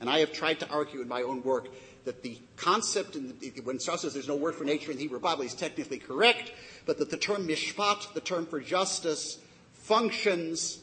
And 0.00 0.08
I 0.08 0.20
have 0.20 0.32
tried 0.32 0.60
to 0.60 0.70
argue 0.70 1.00
in 1.00 1.08
my 1.08 1.22
own 1.22 1.42
work 1.42 1.68
that 2.04 2.22
the 2.22 2.38
concept, 2.56 3.14
the, 3.14 3.60
when 3.62 3.78
Strauss 3.78 4.02
says 4.02 4.14
there's 4.14 4.28
no 4.28 4.36
word 4.36 4.54
for 4.54 4.64
nature 4.64 4.90
in 4.90 4.96
the 4.96 5.02
Hebrew 5.02 5.20
Bible, 5.20 5.42
he's 5.42 5.54
technically 5.54 5.98
correct, 5.98 6.52
but 6.86 6.98
that 6.98 7.10
the 7.10 7.16
term 7.16 7.46
mishpat, 7.46 8.14
the 8.14 8.20
term 8.20 8.46
for 8.46 8.60
justice, 8.60 9.38
functions 9.74 10.78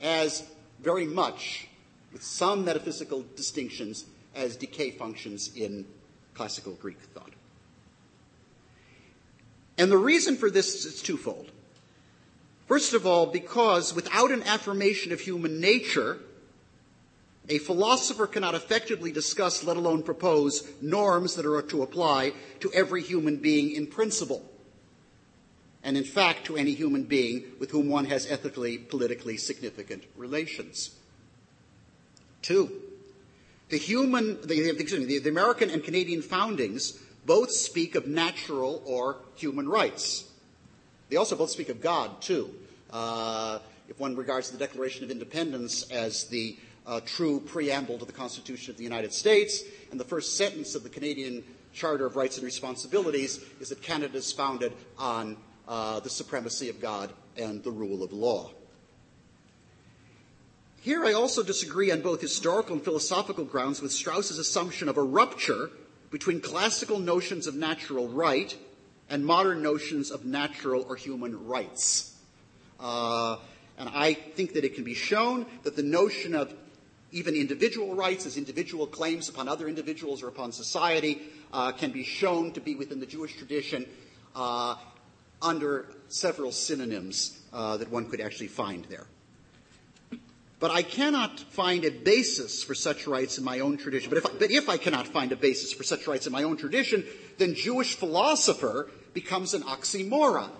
as 0.00 0.46
very 0.80 1.06
much, 1.06 1.68
with 2.12 2.22
some 2.22 2.64
metaphysical 2.64 3.24
distinctions, 3.36 4.04
as 4.34 4.56
dike 4.56 4.96
functions 4.98 5.50
in 5.56 5.86
classical 6.34 6.72
Greek 6.74 6.98
thought. 6.98 7.30
And 9.78 9.90
the 9.90 9.98
reason 9.98 10.36
for 10.36 10.50
this 10.50 10.84
is 10.84 11.00
twofold. 11.00 11.50
First 12.66 12.94
of 12.94 13.06
all, 13.06 13.26
because 13.26 13.94
without 13.94 14.30
an 14.30 14.42
affirmation 14.42 15.12
of 15.12 15.20
human 15.20 15.60
nature, 15.60 16.18
a 17.50 17.58
philosopher 17.58 18.26
cannot 18.28 18.54
effectively 18.54 19.10
discuss, 19.10 19.64
let 19.64 19.76
alone 19.76 20.02
propose, 20.02 20.66
norms 20.80 21.34
that 21.34 21.44
are 21.44 21.60
to 21.60 21.82
apply 21.82 22.32
to 22.60 22.72
every 22.72 23.02
human 23.02 23.36
being 23.36 23.72
in 23.72 23.88
principle. 23.88 24.48
And 25.82 25.96
in 25.96 26.04
fact, 26.04 26.44
to 26.44 26.56
any 26.56 26.74
human 26.74 27.04
being 27.04 27.44
with 27.58 27.72
whom 27.72 27.88
one 27.88 28.04
has 28.04 28.30
ethically, 28.30 28.78
politically 28.78 29.36
significant 29.36 30.04
relations. 30.16 30.94
Two, 32.40 32.70
the 33.68 33.78
human, 33.78 34.40
the, 34.42 34.70
excuse 34.70 35.06
me, 35.06 35.18
the 35.18 35.28
American 35.28 35.70
and 35.70 35.82
Canadian 35.82 36.22
foundings 36.22 36.98
both 37.26 37.50
speak 37.50 37.96
of 37.96 38.06
natural 38.06 38.82
or 38.86 39.16
human 39.34 39.68
rights. 39.68 40.24
They 41.08 41.16
also 41.16 41.34
both 41.34 41.50
speak 41.50 41.68
of 41.68 41.80
God, 41.80 42.22
too. 42.22 42.54
Uh, 42.90 43.58
if 43.88 43.98
one 43.98 44.14
regards 44.14 44.50
the 44.50 44.58
Declaration 44.58 45.02
of 45.02 45.10
Independence 45.10 45.90
as 45.90 46.24
the 46.24 46.56
uh, 46.86 47.00
true 47.04 47.40
preamble 47.40 47.98
to 47.98 48.04
the 48.04 48.12
Constitution 48.12 48.70
of 48.70 48.76
the 48.76 48.84
United 48.84 49.12
States. 49.12 49.62
And 49.90 49.98
the 49.98 50.04
first 50.04 50.36
sentence 50.36 50.74
of 50.74 50.82
the 50.82 50.88
Canadian 50.88 51.44
Charter 51.72 52.06
of 52.06 52.16
Rights 52.16 52.36
and 52.36 52.44
Responsibilities 52.44 53.44
is 53.60 53.68
that 53.68 53.82
Canada 53.82 54.16
is 54.18 54.32
founded 54.32 54.72
on 54.98 55.36
uh, 55.68 56.00
the 56.00 56.10
supremacy 56.10 56.68
of 56.68 56.80
God 56.80 57.12
and 57.36 57.62
the 57.62 57.70
rule 57.70 58.02
of 58.02 58.12
law. 58.12 58.50
Here 60.82 61.04
I 61.04 61.12
also 61.12 61.42
disagree 61.42 61.92
on 61.92 62.00
both 62.00 62.20
historical 62.20 62.74
and 62.74 62.84
philosophical 62.84 63.44
grounds 63.44 63.82
with 63.82 63.92
Strauss's 63.92 64.38
assumption 64.38 64.88
of 64.88 64.96
a 64.96 65.02
rupture 65.02 65.70
between 66.10 66.40
classical 66.40 66.98
notions 66.98 67.46
of 67.46 67.54
natural 67.54 68.08
right 68.08 68.56
and 69.08 69.24
modern 69.24 69.62
notions 69.62 70.10
of 70.10 70.24
natural 70.24 70.84
or 70.88 70.96
human 70.96 71.46
rights. 71.46 72.16
Uh, 72.80 73.36
And 73.80 73.88
I 73.88 74.12
think 74.12 74.52
that 74.52 74.64
it 74.64 74.74
can 74.74 74.84
be 74.84 74.92
shown 74.92 75.46
that 75.62 75.74
the 75.74 75.82
notion 75.82 76.34
of 76.34 76.52
even 77.12 77.34
individual 77.34 77.94
rights 77.94 78.26
as 78.26 78.36
individual 78.36 78.86
claims 78.86 79.28
upon 79.28 79.48
other 79.48 79.68
individuals 79.68 80.22
or 80.22 80.28
upon 80.28 80.52
society 80.52 81.22
uh, 81.52 81.72
can 81.72 81.90
be 81.90 82.04
shown 82.04 82.52
to 82.52 82.60
be 82.60 82.74
within 82.74 83.00
the 83.00 83.06
Jewish 83.06 83.36
tradition 83.36 83.86
uh, 84.36 84.76
under 85.42 85.86
several 86.08 86.52
synonyms 86.52 87.38
uh, 87.52 87.76
that 87.76 87.90
one 87.90 88.08
could 88.08 88.20
actually 88.20 88.48
find 88.48 88.84
there. 88.86 89.06
But 90.60 90.70
I 90.70 90.82
cannot 90.82 91.40
find 91.40 91.84
a 91.86 91.90
basis 91.90 92.62
for 92.62 92.74
such 92.74 93.06
rights 93.06 93.38
in 93.38 93.44
my 93.44 93.60
own 93.60 93.78
tradition. 93.78 94.10
But 94.10 94.18
if, 94.18 94.38
but 94.38 94.50
if 94.50 94.68
I 94.68 94.76
cannot 94.76 95.06
find 95.06 95.32
a 95.32 95.36
basis 95.36 95.72
for 95.72 95.82
such 95.82 96.06
rights 96.06 96.26
in 96.26 96.32
my 96.32 96.42
own 96.42 96.58
tradition, 96.58 97.04
then 97.38 97.54
Jewish 97.54 97.94
philosopher 97.94 98.90
becomes 99.14 99.54
an 99.54 99.62
oxymoron. 99.62 100.50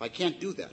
I 0.00 0.08
can't 0.08 0.38
do 0.38 0.52
that. 0.52 0.70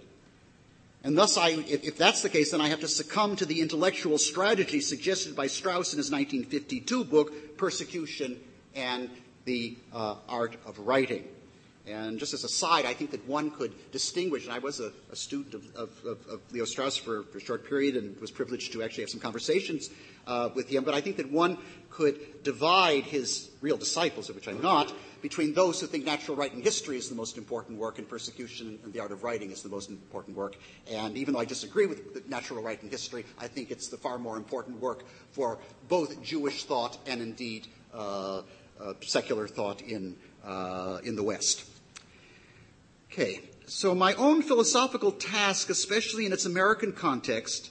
And 1.03 1.17
thus, 1.17 1.37
I, 1.37 1.49
if, 1.49 1.83
if, 1.83 1.97
that's 1.97 2.21
the 2.21 2.29
case, 2.29 2.51
then 2.51 2.61
I 2.61 2.69
have 2.69 2.79
to 2.79 2.87
succumb 2.87 3.35
to 3.35 3.45
the 3.45 3.59
intellectual 3.59 4.17
strategy 4.17 4.79
suggested 4.79 5.35
by 5.35 5.47
Strauss 5.47 5.91
in 5.91 5.97
his 5.97 6.09
1952 6.09 7.03
book, 7.03 7.57
Persecution 7.57 8.39
and 8.73 9.09
the 9.43 9.77
uh, 9.91 10.15
Art 10.29 10.55
of 10.65 10.79
Writing. 10.79 11.27
And 11.85 12.17
just 12.17 12.33
as 12.33 12.45
a 12.45 12.49
side, 12.49 12.85
I 12.85 12.93
think 12.93 13.11
that 13.11 13.27
one 13.27 13.51
could 13.51 13.73
distinguish, 13.91 14.45
and 14.45 14.53
I 14.53 14.59
was 14.59 14.79
a, 14.79 14.93
a 15.11 15.15
student 15.17 15.53
of, 15.53 15.75
of, 15.75 15.89
of, 16.05 16.41
Leo 16.53 16.63
Strauss 16.63 16.95
for, 16.95 17.23
for, 17.23 17.39
a 17.39 17.41
short 17.41 17.67
period 17.67 17.97
and 17.97 18.17
was 18.21 18.31
privileged 18.31 18.71
to 18.71 18.83
actually 18.83 19.03
have 19.03 19.09
some 19.09 19.19
conversations 19.19 19.89
uh, 20.25 20.49
with 20.55 20.69
him, 20.69 20.85
but 20.85 20.93
I 20.93 21.01
think 21.01 21.17
that 21.17 21.29
one 21.29 21.57
could 21.89 22.43
divide 22.43 23.03
his 23.03 23.49
real 23.59 23.75
disciples, 23.75 24.29
of 24.29 24.35
which 24.35 24.47
I'm 24.47 24.61
not, 24.61 24.93
between 25.23 25.53
those 25.53 25.79
who 25.79 25.87
think 25.87 26.03
natural 26.03 26.35
right 26.35 26.53
and 26.53 26.61
history 26.61 26.97
is 26.97 27.07
the 27.07 27.15
most 27.15 27.37
important 27.37 27.79
work 27.79 27.97
and 27.97 28.07
persecution 28.07 28.77
and 28.83 28.91
the 28.91 28.99
art 28.99 29.13
of 29.13 29.23
writing 29.23 29.51
is 29.51 29.63
the 29.63 29.69
most 29.69 29.89
important 29.89 30.35
work. 30.35 30.57
And 30.91 31.17
even 31.17 31.33
though 31.33 31.39
I 31.39 31.45
disagree 31.45 31.85
with 31.85 32.27
natural 32.27 32.61
right 32.61 32.79
and 32.83 32.91
history, 32.91 33.25
I 33.39 33.47
think 33.47 33.71
it's 33.71 33.87
the 33.87 33.95
far 33.95 34.19
more 34.19 34.35
important 34.35 34.81
work 34.81 35.05
for 35.31 35.59
both 35.87 36.21
Jewish 36.21 36.65
thought 36.65 36.97
and 37.07 37.21
indeed 37.21 37.67
uh, 37.93 38.41
uh, 38.81 38.93
secular 38.99 39.47
thought 39.47 39.81
in, 39.81 40.17
uh, 40.43 40.99
in 41.05 41.15
the 41.15 41.23
West. 41.23 41.63
Okay, 43.09 43.39
so 43.65 43.95
my 43.95 44.13
own 44.15 44.41
philosophical 44.41 45.13
task, 45.13 45.69
especially 45.69 46.25
in 46.25 46.33
its 46.33 46.45
American 46.45 46.91
context, 46.91 47.69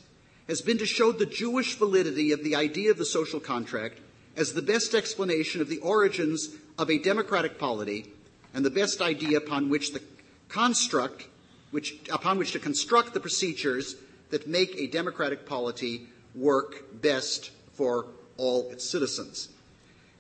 has 0.49 0.63
been 0.63 0.79
to 0.79 0.87
show 0.87 1.13
the 1.13 1.27
Jewish 1.27 1.75
validity 1.75 2.33
of 2.33 2.43
the 2.45 2.57
idea 2.57 2.91
of 2.91 2.97
the 2.97 3.05
social 3.05 3.41
contract 3.41 3.99
as 4.37 4.55
the 4.55 4.63
best 4.63 4.95
explanation 4.95 5.61
of 5.61 5.69
the 5.69 5.79
origins 5.79 6.49
of 6.83 6.91
a 6.91 6.99
democratic 6.99 7.61
polity 7.61 8.11
and 8.55 8.65
the 8.65 8.71
best 8.71 9.01
idea 9.01 9.39
upon 9.39 9.69
which 9.69 9.93
the 9.93 10.03
construct, 10.49 11.29
which, 11.71 11.95
upon 12.13 12.39
which 12.39 12.51
to 12.51 12.59
construct 12.59 13.15
the 13.15 13.21
procedures 13.21 13.95
that 14.31 14.49
make 14.49 14.75
a 14.75 14.89
democratic 14.89 15.47
polity 15.47 16.09
work 16.35 17.01
best 17.01 17.53
for 17.75 18.07
all 18.37 18.69
its 18.73 18.91
citizens. 18.91 19.49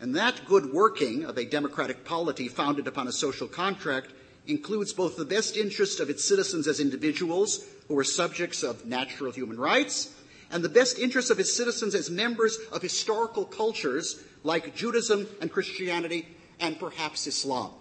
And 0.00 0.14
that 0.14 0.46
good 0.46 0.72
working 0.72 1.24
of 1.24 1.36
a 1.36 1.44
democratic 1.44 2.04
polity 2.04 2.46
founded 2.46 2.86
upon 2.86 3.08
a 3.08 3.12
social 3.12 3.48
contract 3.48 4.12
includes 4.46 4.92
both 4.92 5.16
the 5.16 5.24
best 5.24 5.56
interest 5.56 5.98
of 5.98 6.10
its 6.10 6.24
citizens 6.24 6.68
as 6.68 6.78
individuals 6.78 7.66
who 7.88 7.98
are 7.98 8.04
subjects 8.04 8.62
of 8.62 8.86
natural 8.86 9.32
human 9.32 9.58
rights 9.58 10.14
and 10.52 10.62
the 10.62 10.68
best 10.68 11.00
interest 11.00 11.32
of 11.32 11.40
its 11.40 11.56
citizens 11.56 11.96
as 11.96 12.08
members 12.08 12.56
of 12.70 12.82
historical 12.82 13.44
cultures 13.44 14.22
like 14.44 14.76
Judaism 14.76 15.26
and 15.40 15.50
Christianity 15.50 16.28
and 16.62 16.78
perhaps 16.78 17.26
Islam. 17.26 17.72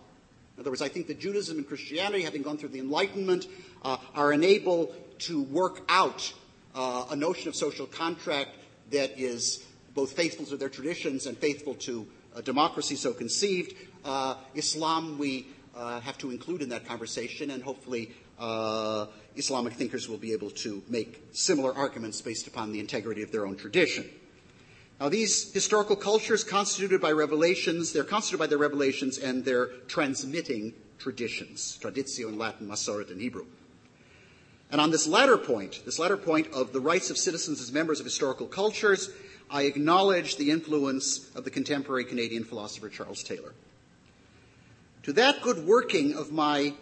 In 0.58 0.62
other 0.62 0.72
words, 0.72 0.82
I 0.82 0.90
think 0.90 1.08
that 1.08 1.20
Judaism 1.20 1.58
and 1.58 1.68
Christianity, 1.68 2.24
having 2.24 2.42
gone 2.42 2.58
through 2.58 2.70
the 2.70 2.80
Enlightenment, 2.80 3.48
uh, 3.84 3.98
are 4.14 4.34
enabled 4.34 4.94
to 5.20 5.44
work 5.44 5.84
out 5.88 6.34
uh, 6.76 7.06
a 7.10 7.16
notion 7.16 7.48
of 7.48 7.56
social 7.56 7.86
contract 7.86 8.50
that 8.92 9.18
is 9.18 9.64
both 9.94 10.14
faithful 10.14 10.46
to 10.48 10.58
their 10.58 10.70
traditions 10.70 11.26
and 11.26 11.38
faithful 11.38 11.76
to 11.76 12.08
a 12.36 12.42
democracy 12.42 12.96
so 12.96 13.14
conceived. 13.14 13.74
Uh, 14.04 14.36
Islam, 14.56 15.18
we 15.18 15.48
uh, 15.76 16.00
have 16.02 16.18
to 16.18 16.32
include 16.32 16.62
in 16.62 16.70
that 16.70 16.86
conversation, 16.88 17.52
and 17.52 17.64
hopefully 17.64 18.12
uh, 18.40 19.06
Islamic 19.36 19.74
thinkers 19.74 20.10
will 20.10 20.18
be 20.18 20.34
able 20.34 20.50
to 20.50 20.82
make 20.90 21.24
similar 21.32 21.74
arguments 21.74 22.22
based 22.22 22.48
upon 22.48 22.72
the 22.72 22.80
integrity 22.80 23.22
of 23.22 23.32
their 23.32 23.46
own 23.46 23.56
tradition. 23.56 24.10
Now, 25.02 25.10
these 25.10 25.52
historical 25.52 25.96
cultures 25.96 26.44
constituted 26.44 27.02
by 27.02 27.12
revelations, 27.12 27.92
they're 27.92 28.04
constituted 28.04 28.38
by 28.38 28.46
their 28.46 28.60
revelations 28.60 29.18
and 29.18 29.44
their 29.44 29.66
transmitting 29.88 30.76
traditions, 31.00 31.80
traditio 31.82 32.28
in 32.30 32.38
Latin, 32.38 32.68
masoret 32.68 33.10
in 33.10 33.20
Hebrew. 33.20 33.48
And 34.70 34.80
on 34.80 34.92
this 34.92 35.08
latter 35.08 35.40
point, 35.40 35.82
this 35.86 35.98
latter 35.98 36.18
point 36.18 36.54
of 36.54 36.72
the 36.72 36.80
rights 36.80 37.10
of 37.10 37.18
citizens 37.18 37.60
as 37.60 37.72
members 37.72 38.00
of 38.00 38.06
historical 38.06 38.46
cultures, 38.46 39.10
I 39.50 39.64
acknowledge 39.64 40.36
the 40.36 40.52
influence 40.52 41.32
of 41.34 41.46
the 41.46 41.50
contemporary 41.50 42.06
Canadian 42.06 42.44
philosopher 42.44 42.88
Charles 42.88 43.24
Taylor. 43.24 43.56
To 45.02 45.14
that 45.14 45.42
good 45.42 45.66
working 45.66 46.14
of 46.14 46.32
my 46.32 46.76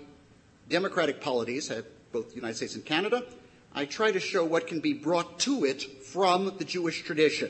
democratic 0.67 1.21
polities 1.21 1.71
at 1.71 1.85
both 2.11 2.31
the 2.31 2.35
United 2.35 2.57
States 2.57 2.75
and 2.75 2.83
Canada, 2.83 3.23
I 3.73 3.85
try 3.85 4.11
to 4.11 4.19
show 4.19 4.43
what 4.43 4.67
can 4.67 4.81
be 4.81 4.91
brought 4.91 5.39
to 5.39 5.63
it 5.63 5.83
from 6.03 6.57
the 6.57 6.65
Jewish 6.65 7.03
tradition. 7.03 7.49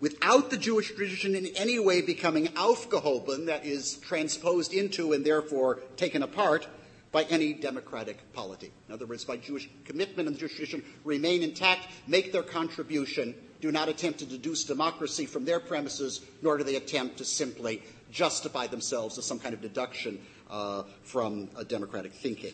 Without 0.00 0.50
the 0.50 0.56
Jewish 0.56 0.94
tradition 0.94 1.34
in 1.34 1.46
any 1.56 1.78
way 1.78 2.02
becoming 2.02 2.46
aufgehoben, 2.48 3.46
that 3.46 3.66
is, 3.66 3.96
transposed 3.96 4.72
into 4.72 5.12
and 5.12 5.24
therefore 5.24 5.80
taken 5.96 6.22
apart 6.22 6.68
by 7.10 7.24
any 7.24 7.52
democratic 7.52 8.32
polity. 8.32 8.70
In 8.86 8.94
other 8.94 9.06
words, 9.06 9.24
by 9.24 9.38
Jewish 9.38 9.68
commitment 9.84 10.28
and 10.28 10.36
the 10.36 10.40
Jewish 10.40 10.54
tradition 10.54 10.84
remain 11.04 11.42
intact, 11.42 11.88
make 12.06 12.32
their 12.32 12.42
contribution, 12.42 13.34
do 13.60 13.72
not 13.72 13.88
attempt 13.88 14.20
to 14.20 14.26
deduce 14.26 14.64
democracy 14.64 15.26
from 15.26 15.44
their 15.44 15.58
premises, 15.58 16.20
nor 16.42 16.58
do 16.58 16.64
they 16.64 16.76
attempt 16.76 17.18
to 17.18 17.24
simply 17.24 17.82
justify 18.12 18.66
themselves 18.66 19.18
as 19.18 19.24
some 19.24 19.38
kind 19.38 19.54
of 19.54 19.60
deduction 19.60 20.20
uh, 20.50 20.84
from 21.02 21.46
democratic 21.66 22.12
thinking. 22.12 22.52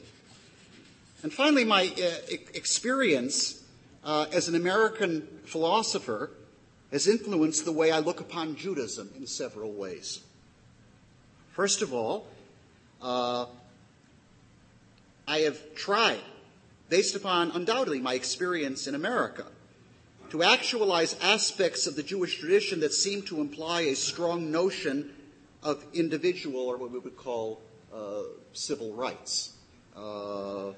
And 1.22 1.32
finally, 1.32 1.64
my 1.64 1.92
uh, 1.98 2.34
experience 2.54 3.62
uh, 4.02 4.26
as 4.32 4.48
an 4.48 4.54
American 4.54 5.26
philosopher 5.44 6.30
has 6.94 7.08
influenced 7.08 7.64
the 7.64 7.72
way 7.72 7.90
I 7.90 7.98
look 7.98 8.20
upon 8.20 8.54
Judaism 8.54 9.10
in 9.16 9.26
several 9.26 9.72
ways. 9.72 10.20
First 11.50 11.82
of 11.82 11.92
all, 11.92 12.24
uh, 13.02 13.46
I 15.26 15.38
have 15.38 15.74
tried, 15.74 16.20
based 16.88 17.16
upon 17.16 17.50
undoubtedly 17.50 17.98
my 17.98 18.14
experience 18.14 18.86
in 18.86 18.94
America, 18.94 19.44
to 20.30 20.44
actualize 20.44 21.16
aspects 21.20 21.88
of 21.88 21.96
the 21.96 22.02
Jewish 22.04 22.38
tradition 22.38 22.78
that 22.80 22.92
seem 22.92 23.22
to 23.22 23.40
imply 23.40 23.80
a 23.80 23.96
strong 23.96 24.52
notion 24.52 25.10
of 25.64 25.84
individual, 25.94 26.60
or 26.60 26.76
what 26.76 26.92
we 26.92 27.00
would 27.00 27.16
call 27.16 27.60
uh, 27.92 28.22
civil 28.52 28.92
rights. 28.92 29.56
Uh, 29.96 30.70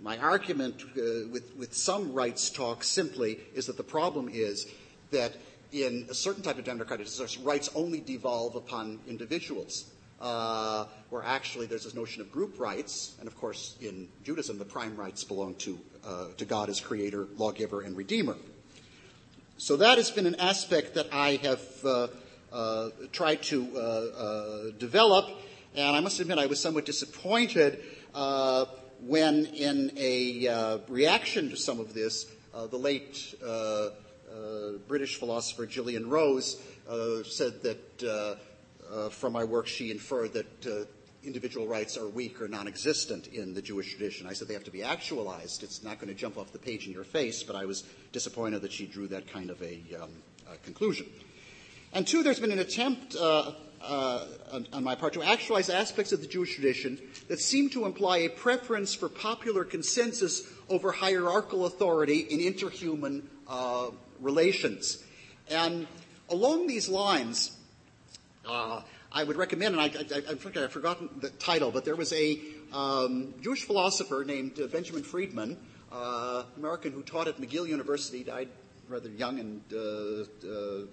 my 0.00 0.18
argument 0.18 0.84
uh, 0.96 1.26
with, 1.32 1.52
with 1.56 1.74
some 1.74 2.12
rights 2.12 2.48
talk 2.48 2.84
simply 2.84 3.40
is 3.56 3.66
that 3.66 3.76
the 3.76 3.82
problem 3.82 4.30
is 4.32 4.68
that 5.10 5.34
in 5.72 6.06
a 6.10 6.14
certain 6.14 6.42
type 6.42 6.58
of 6.58 6.64
democratic 6.64 7.06
discourse, 7.06 7.36
rights 7.38 7.70
only 7.74 8.00
devolve 8.00 8.56
upon 8.56 9.00
individuals. 9.06 9.90
Uh, 10.20 10.84
where 11.10 11.22
actually 11.22 11.64
there's 11.66 11.84
this 11.84 11.94
notion 11.94 12.20
of 12.20 12.32
group 12.32 12.58
rights, 12.58 13.14
and 13.20 13.28
of 13.28 13.36
course 13.36 13.76
in 13.80 14.08
Judaism 14.24 14.58
the 14.58 14.64
prime 14.64 14.96
rights 14.96 15.22
belong 15.22 15.54
to, 15.54 15.78
uh, 16.04 16.26
to 16.36 16.44
God 16.44 16.68
as 16.68 16.80
creator, 16.80 17.28
lawgiver, 17.36 17.82
and 17.82 17.96
redeemer. 17.96 18.34
So 19.58 19.76
that 19.76 19.96
has 19.96 20.10
been 20.10 20.26
an 20.26 20.34
aspect 20.36 20.94
that 20.94 21.06
I 21.12 21.36
have 21.42 21.62
uh, 21.84 22.08
uh, 22.52 22.90
tried 23.12 23.42
to 23.44 23.68
uh, 23.74 23.78
uh, 23.78 24.70
develop. 24.78 25.28
And 25.74 25.96
I 25.96 26.00
must 26.00 26.18
admit, 26.18 26.38
I 26.38 26.46
was 26.46 26.60
somewhat 26.60 26.84
disappointed 26.84 27.82
when, 29.06 29.46
in 29.46 29.92
a 29.96 30.80
reaction 30.88 31.50
to 31.50 31.56
some 31.56 31.78
of 31.78 31.92
this, 31.94 32.26
the 32.70 32.76
late 32.76 33.34
British 34.86 35.16
philosopher 35.16 35.66
Gillian 35.66 36.08
Rose 36.08 36.60
said 37.24 37.62
that 37.62 38.38
from 39.12 39.32
my 39.32 39.44
work 39.44 39.66
she 39.66 39.90
inferred 39.90 40.32
that 40.34 40.88
individual 41.24 41.66
rights 41.66 41.96
are 41.96 42.08
weak 42.08 42.40
or 42.40 42.48
non-existent 42.48 43.28
in 43.28 43.54
the 43.54 43.62
Jewish 43.62 43.90
tradition. 43.90 44.26
I 44.26 44.32
said 44.32 44.48
they 44.48 44.54
have 44.54 44.64
to 44.64 44.70
be 44.70 44.82
actualized. 44.82 45.62
It's 45.62 45.82
not 45.82 45.98
going 45.98 46.08
to 46.08 46.14
jump 46.14 46.38
off 46.38 46.52
the 46.52 46.58
page 46.58 46.86
in 46.86 46.92
your 46.92 47.04
face, 47.04 47.42
but 47.42 47.56
I 47.56 47.64
was 47.64 47.84
disappointed 48.12 48.62
that 48.62 48.72
she 48.72 48.86
drew 48.86 49.08
that 49.08 49.30
kind 49.30 49.50
of 49.50 49.60
a, 49.62 49.80
um, 50.00 50.10
a 50.50 50.56
conclusion. 50.58 51.06
And 51.92 52.06
two, 52.06 52.22
there's 52.22 52.40
been 52.40 52.52
an 52.52 52.58
attempt 52.58 53.16
uh, 53.16 53.52
uh, 53.80 54.26
on, 54.52 54.66
on, 54.72 54.84
my 54.84 54.94
part 54.94 55.12
to 55.14 55.22
actualize 55.22 55.70
aspects 55.70 56.12
of 56.12 56.20
the 56.20 56.26
Jewish 56.26 56.54
tradition 56.54 56.98
that 57.28 57.38
seem 57.40 57.70
to 57.70 57.86
imply 57.86 58.18
a 58.18 58.28
preference 58.28 58.94
for 58.94 59.08
popular 59.08 59.64
consensus 59.64 60.42
over 60.68 60.92
hierarchical 60.92 61.64
authority 61.66 62.18
in 62.18 62.40
interhuman 62.40 63.22
uh, 63.46 63.90
relations. 64.20 65.02
And 65.50 65.86
along 66.28 66.66
these 66.66 66.88
lines, 66.88 67.56
uh, 68.46 68.82
I 69.10 69.24
would 69.24 69.36
recommend, 69.36 69.78
and 69.78 69.80
I, 69.80 69.86
I, 69.86 70.20
I, 70.20 70.32
I've 70.32 70.72
forgotten 70.72 71.08
the 71.20 71.30
title, 71.30 71.70
but 71.70 71.84
there 71.84 71.96
was 71.96 72.12
a 72.12 72.38
um, 72.72 73.34
Jewish 73.40 73.64
philosopher 73.64 74.24
named 74.26 74.60
uh, 74.60 74.66
Benjamin 74.66 75.02
Freedman 75.02 75.56
uh, 75.90 76.44
American 76.56 76.92
who 76.92 77.02
taught 77.02 77.28
at 77.28 77.38
McGill 77.38 77.66
University, 77.66 78.22
died 78.22 78.48
rather 78.88 79.08
young 79.10 79.38
and 79.38 79.62
uh, 79.72 80.48
uh, 80.48 80.86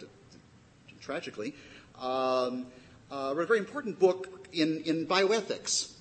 tragically, 1.00 1.54
um, 2.00 2.66
uh, 3.12 3.34
wrote 3.36 3.44
a 3.44 3.46
very 3.46 3.60
important 3.60 4.00
book 4.00 4.48
in, 4.54 4.82
in 4.82 5.06
bioethics. 5.08 5.94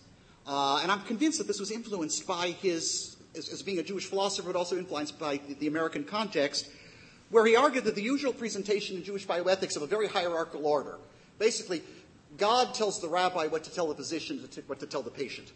And 0.46 0.90
I'm 0.90 1.02
convinced 1.02 1.38
that 1.38 1.46
this 1.46 1.60
was 1.60 1.70
influenced 1.70 2.26
by 2.26 2.48
his, 2.48 3.16
as, 3.36 3.48
as 3.48 3.62
being 3.62 3.78
a 3.78 3.82
Jewish 3.82 4.06
philosopher, 4.06 4.52
but 4.52 4.58
also 4.58 4.76
influenced 4.76 5.18
by 5.18 5.38
the, 5.48 5.54
the, 5.54 5.66
American 5.66 6.04
context, 6.04 6.68
where 7.34 7.44
he 7.44 7.56
argued 7.56 7.82
that 7.82 7.96
the 7.96 8.02
usual 8.02 8.32
presentation 8.32 8.96
in 8.96 9.02
Jewish 9.02 9.26
bioethics 9.26 9.74
of 9.74 9.82
a 9.82 9.88
very 9.88 10.06
hierarchical 10.06 10.64
order, 10.68 10.98
basically, 11.40 11.82
God 12.38 12.74
tells 12.74 13.00
the 13.00 13.08
rabbi 13.08 13.48
what 13.48 13.64
to 13.64 13.74
tell 13.74 13.88
the 13.88 13.94
physician, 13.96 14.48
what 14.68 14.78
to 14.78 14.86
tell 14.86 15.02
the 15.02 15.10
patient. 15.10 15.50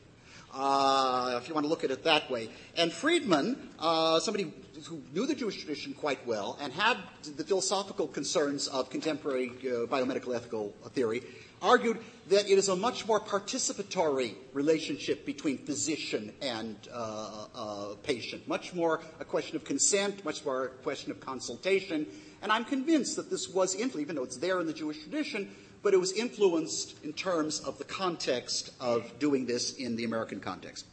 Uh, 0.53 1.39
if 1.41 1.47
you 1.47 1.55
want 1.55 1.65
to 1.65 1.69
look 1.69 1.85
at 1.85 1.93
it 1.93 2.03
that 2.03 2.29
way. 2.29 2.49
And 2.77 2.93
Freedman, 2.93 3.71
uh, 3.79 4.19
somebody 4.19 4.53
who 4.87 5.01
knew 5.15 5.25
the 5.25 5.37
Jewish 5.37 5.59
tradition 5.59 5.95
quite 5.95 6.27
well 6.27 6.59
and 6.61 6.73
had 6.73 6.97
the 7.37 7.45
philosophical 7.45 8.09
concerns 8.09 8.67
of 8.67 8.91
contemporary 8.91 9.51
uh, 9.61 9.87
biomedical 9.87 10.35
ethical 10.35 10.75
theory, 10.95 11.23
argued 11.63 11.99
that 12.29 12.49
it 12.49 12.59
is 12.59 12.69
a 12.69 12.77
much 12.77 13.07
more 13.07 13.21
participatory 13.21 14.35
relationship 14.53 15.25
between 15.25 15.59
physician 15.59 16.33
and 16.43 16.77
uh, 16.93 17.47
uh, 17.55 17.95
patient, 18.03 18.47
much 18.47 18.75
more 18.75 19.01
a 19.19 19.25
question 19.25 19.57
of 19.57 19.65
consent, 19.65 20.25
much 20.25 20.45
more 20.45 20.67
a 20.67 20.69
question 20.69 21.11
of 21.11 21.21
consultation. 21.21 22.07
And 22.43 22.53
I'm 22.53 22.65
convinced 22.65 23.17
that 23.17 23.31
this 23.31 23.49
was, 23.49 23.75
even 23.77 24.15
though 24.15 24.25
it's 24.25 24.37
there 24.37 24.61
in 24.61 24.67
the 24.67 24.73
Jewish 24.73 25.01
tradition, 25.01 25.51
but 25.83 25.95
it 25.95 25.97
was 25.97 26.13
influenced 26.13 27.03
in 27.03 27.13
terms 27.13 27.61
of 27.61 27.79
the 27.79 27.85
context 27.85 28.73
of 28.81 29.19
doing 29.19 29.47
this 29.47 29.75
in 29.75 29.97
the 29.97 30.05
American 30.05 30.41
context. 30.41 30.85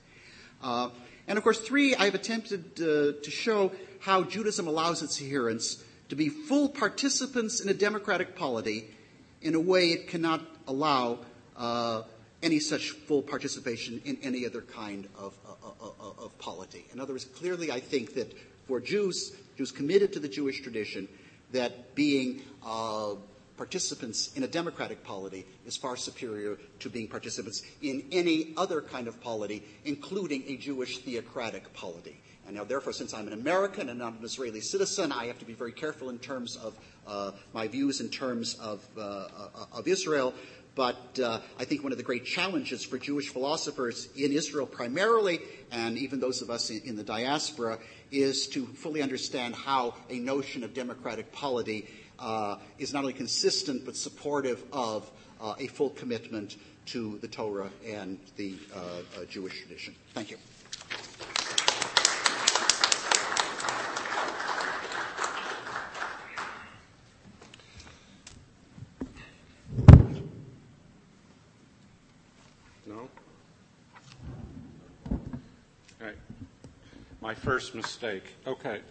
Uh, 0.63 0.89
and 1.28 1.38
of 1.38 1.43
course, 1.43 1.60
three, 1.60 1.95
I've 1.95 2.15
attempted 2.15 2.73
uh, 2.80 3.21
to 3.21 3.32
show 3.32 3.71
how 3.99 4.23
Judaism 4.23 4.67
allows 4.67 5.01
its 5.01 5.19
adherents 5.21 5.84
to 6.10 6.15
be 6.15 6.30
full 6.30 6.69
participants 6.69 7.60
in 7.60 7.69
a 7.69 7.73
democratic 7.73 8.36
polity 8.36 8.86
in 9.41 9.56
a 9.56 9.60
way 9.60 9.89
it 9.89 10.08
cannot 10.08 10.41
allow 10.67 11.19
uh, 11.58 12.04
any 12.43 12.60
such 12.60 12.91
full 12.91 13.21
participation 13.21 14.01
in 14.06 14.17
any 14.21 14.45
other 14.45 14.62
kind 14.62 15.08
of, 15.17 15.36
uh, 15.45 15.51
uh, 15.63 15.88
uh, 15.88 16.25
of 16.25 16.38
polity. 16.39 16.86
In 16.93 16.99
other 16.99 17.13
words, 17.13 17.25
clearly, 17.25 17.71
I 17.71 17.80
think 17.80 18.13
that 18.15 18.34
for 18.67 18.80
Jews, 18.80 19.36
Jews 19.58 19.71
committed 19.71 20.13
to 20.13 20.19
the 20.19 20.28
Jewish 20.28 20.62
tradition, 20.62 21.08
that 21.51 21.95
being 21.95 22.41
participants 23.58 24.34
in 24.36 24.43
a 24.43 24.47
democratic 24.47 25.04
polity 25.04 25.45
is 25.65 25.78
far 25.78 25.95
superior 25.95 26.58
to 26.80 26.89
being 26.89 27.08
participants 27.08 27.62
in 27.82 28.04
any 28.12 28.54
other 28.58 28.82
kind 28.82 29.08
of 29.08 29.21
polity, 29.21 29.63
including 29.86 30.43
a 30.47 30.58
Jewish 30.58 30.97
theocratic 30.99 31.71
polity. 31.73 32.19
And 32.45 32.55
now, 32.55 32.63
therefore, 32.63 32.93
since 32.93 33.13
I'm 33.13 33.27
an 33.27 33.34
American 33.34 33.89
and 33.89 33.99
not 33.99 34.13
an 34.19 34.23
Israeli 34.23 34.62
citizen, 34.62 35.12
I 35.12 35.25
have 35.27 35.39
to 35.39 35.45
be 35.45 35.53
very 35.53 35.71
careful 35.71 36.10
in 36.10 36.19
terms 36.19 36.55
of 36.55 36.75
uh, 37.08 37.31
my 37.53 37.67
views 37.67 38.01
in 38.01 38.10
terms 38.10 38.55
of, 38.55 38.86
uh, 38.97 39.27
of 39.73 39.88
Israel. 39.88 40.34
But 40.75 41.19
uh, 41.23 41.39
I 41.58 41.63
think 41.63 41.84
one 41.84 41.91
of 41.91 41.97
the 41.97 42.03
great 42.03 42.25
challenges 42.25 42.84
for 42.84 42.97
Jewish 42.97 43.29
philosophers 43.29 44.10
in 44.15 44.31
Israel 44.31 44.67
primarily, 44.67 45.39
and 45.71 45.97
even 45.97 46.19
those 46.19 46.41
of 46.41 46.49
us 46.49 46.69
in, 46.69 46.81
in 46.84 46.95
the 46.97 47.03
diaspora, 47.03 47.79
is 48.12 48.47
to 48.49 48.65
fully 48.65 49.01
understand 49.01 49.55
how 49.55 49.95
a 50.10 50.19
notion 50.19 50.63
of 50.63 50.73
democratic 50.73 51.31
polity 51.31 51.88
uh, 52.19 52.58
is 52.77 52.93
not 52.93 52.99
only 52.99 53.13
consistent 53.13 53.86
but 53.86 53.95
supportive 53.95 54.63
of 54.71 55.10
uh, 55.41 55.55
a 55.60 55.67
full 55.67 55.89
commitment 55.91 56.58
to 56.88 57.17
the 57.19 57.27
Torah 57.27 57.69
and 57.86 58.19
the 58.36 58.55
uh 58.75 59.25
Jewish 59.27 59.60
tradition. 59.62 59.95
Thank 60.13 60.31
you. 60.31 60.38
No? 72.86 73.10
Okay. 75.99 76.13
My 77.25 77.33
first 77.33 77.73
mistake. 77.73 78.35
Okay. 78.45 78.81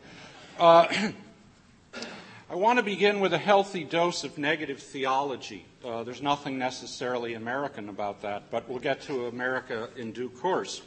Uh, 0.59 0.89
I 2.51 2.57
want 2.57 2.81
to 2.81 2.83
begin 2.83 3.21
with 3.21 3.33
a 3.33 3.39
healthy 3.39 3.85
dose 3.85 4.25
of 4.25 4.39
negative 4.39 4.81
theology. 4.81 5.65
Uh, 5.85 6.03
there's 6.03 6.21
nothing 6.21 6.59
necessarily 6.59 7.35
American 7.35 7.89
about 7.89 8.23
that, 8.23 8.51
but 8.51 8.69
we'll 8.69 8.81
get 8.81 9.03
to 9.03 9.29
America 9.29 9.89
in 9.97 10.11
due 10.11 10.31
course. 10.31 10.83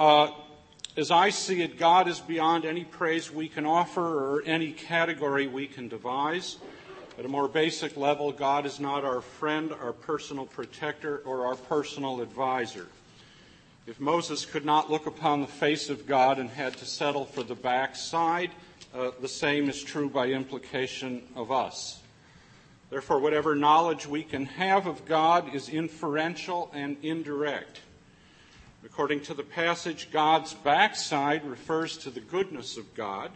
Uh, 0.00 0.30
as 0.96 1.10
I 1.10 1.28
see 1.28 1.60
it, 1.60 1.78
God 1.78 2.08
is 2.08 2.18
beyond 2.18 2.64
any 2.64 2.84
praise 2.84 3.30
we 3.30 3.50
can 3.50 3.66
offer 3.66 4.00
or 4.00 4.42
any 4.46 4.72
category 4.72 5.46
we 5.46 5.66
can 5.66 5.88
devise. 5.88 6.56
At 7.18 7.26
a 7.26 7.28
more 7.28 7.48
basic 7.48 7.94
level, 7.94 8.32
God 8.32 8.64
is 8.64 8.80
not 8.80 9.04
our 9.04 9.20
friend, 9.20 9.70
our 9.70 9.92
personal 9.92 10.46
protector, 10.46 11.18
or 11.26 11.44
our 11.44 11.56
personal 11.56 12.22
advisor. 12.22 12.86
If 13.88 14.00
Moses 14.00 14.44
could 14.44 14.66
not 14.66 14.90
look 14.90 15.06
upon 15.06 15.40
the 15.40 15.46
face 15.46 15.88
of 15.88 16.06
God 16.06 16.38
and 16.38 16.50
had 16.50 16.76
to 16.76 16.84
settle 16.84 17.24
for 17.24 17.42
the 17.42 17.54
backside, 17.54 18.50
uh, 18.94 19.12
the 19.18 19.28
same 19.28 19.70
is 19.70 19.82
true 19.82 20.10
by 20.10 20.26
implication 20.26 21.22
of 21.34 21.50
us. 21.50 21.98
Therefore, 22.90 23.18
whatever 23.18 23.54
knowledge 23.54 24.06
we 24.06 24.24
can 24.24 24.44
have 24.44 24.86
of 24.86 25.06
God 25.06 25.54
is 25.54 25.70
inferential 25.70 26.70
and 26.74 26.98
indirect. 27.02 27.80
According 28.84 29.22
to 29.22 29.32
the 29.32 29.42
passage, 29.42 30.10
God's 30.10 30.52
backside 30.52 31.46
refers 31.46 31.96
to 31.96 32.10
the 32.10 32.20
goodness 32.20 32.76
of 32.76 32.94
God. 32.94 33.30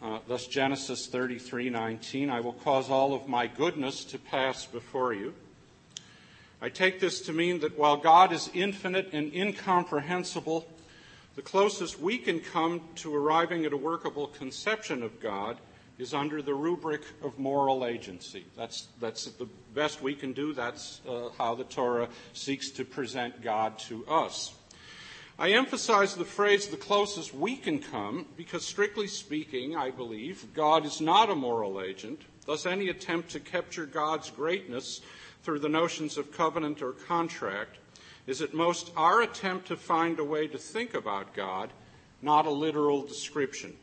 Uh, 0.00 0.20
thus, 0.28 0.46
Genesis 0.46 1.08
33:19, 1.08 2.30
"I 2.30 2.38
will 2.38 2.52
cause 2.52 2.88
all 2.88 3.12
of 3.12 3.26
my 3.26 3.48
goodness 3.48 4.04
to 4.04 4.20
pass 4.20 4.66
before 4.66 5.12
you." 5.12 5.34
I 6.60 6.68
take 6.68 6.98
this 6.98 7.20
to 7.22 7.32
mean 7.32 7.60
that 7.60 7.78
while 7.78 7.96
God 7.96 8.32
is 8.32 8.50
infinite 8.52 9.10
and 9.12 9.32
incomprehensible, 9.32 10.66
the 11.36 11.42
closest 11.42 12.00
we 12.00 12.18
can 12.18 12.40
come 12.40 12.80
to 12.96 13.14
arriving 13.14 13.64
at 13.64 13.72
a 13.72 13.76
workable 13.76 14.26
conception 14.26 15.04
of 15.04 15.20
God 15.20 15.56
is 15.98 16.14
under 16.14 16.42
the 16.42 16.54
rubric 16.54 17.02
of 17.22 17.38
moral 17.38 17.86
agency. 17.86 18.44
That's, 18.56 18.88
that's 19.00 19.26
the 19.26 19.48
best 19.72 20.02
we 20.02 20.14
can 20.14 20.32
do. 20.32 20.52
That's 20.52 21.00
uh, 21.08 21.28
how 21.38 21.54
the 21.54 21.64
Torah 21.64 22.08
seeks 22.32 22.70
to 22.70 22.84
present 22.84 23.40
God 23.42 23.78
to 23.80 24.04
us. 24.06 24.54
I 25.38 25.50
emphasize 25.50 26.16
the 26.16 26.24
phrase 26.24 26.66
the 26.66 26.76
closest 26.76 27.32
we 27.32 27.54
can 27.54 27.78
come 27.78 28.26
because, 28.36 28.64
strictly 28.64 29.06
speaking, 29.06 29.76
I 29.76 29.90
believe 29.90 30.44
God 30.54 30.84
is 30.84 31.00
not 31.00 31.30
a 31.30 31.36
moral 31.36 31.80
agent. 31.80 32.22
Thus, 32.46 32.66
any 32.66 32.88
attempt 32.88 33.30
to 33.30 33.40
capture 33.40 33.86
God's 33.86 34.30
greatness 34.30 35.00
through 35.42 35.60
the 35.60 35.68
notions 35.68 36.16
of 36.16 36.32
covenant 36.32 36.82
or 36.82 36.92
contract 36.92 37.76
is 38.26 38.42
at 38.42 38.54
most 38.54 38.90
our 38.96 39.22
attempt 39.22 39.68
to 39.68 39.76
find 39.76 40.18
a 40.18 40.24
way 40.24 40.46
to 40.46 40.58
think 40.58 40.94
about 40.94 41.34
God, 41.34 41.70
not 42.20 42.46
a 42.46 42.50
literal 42.50 43.02
description. 43.02 43.74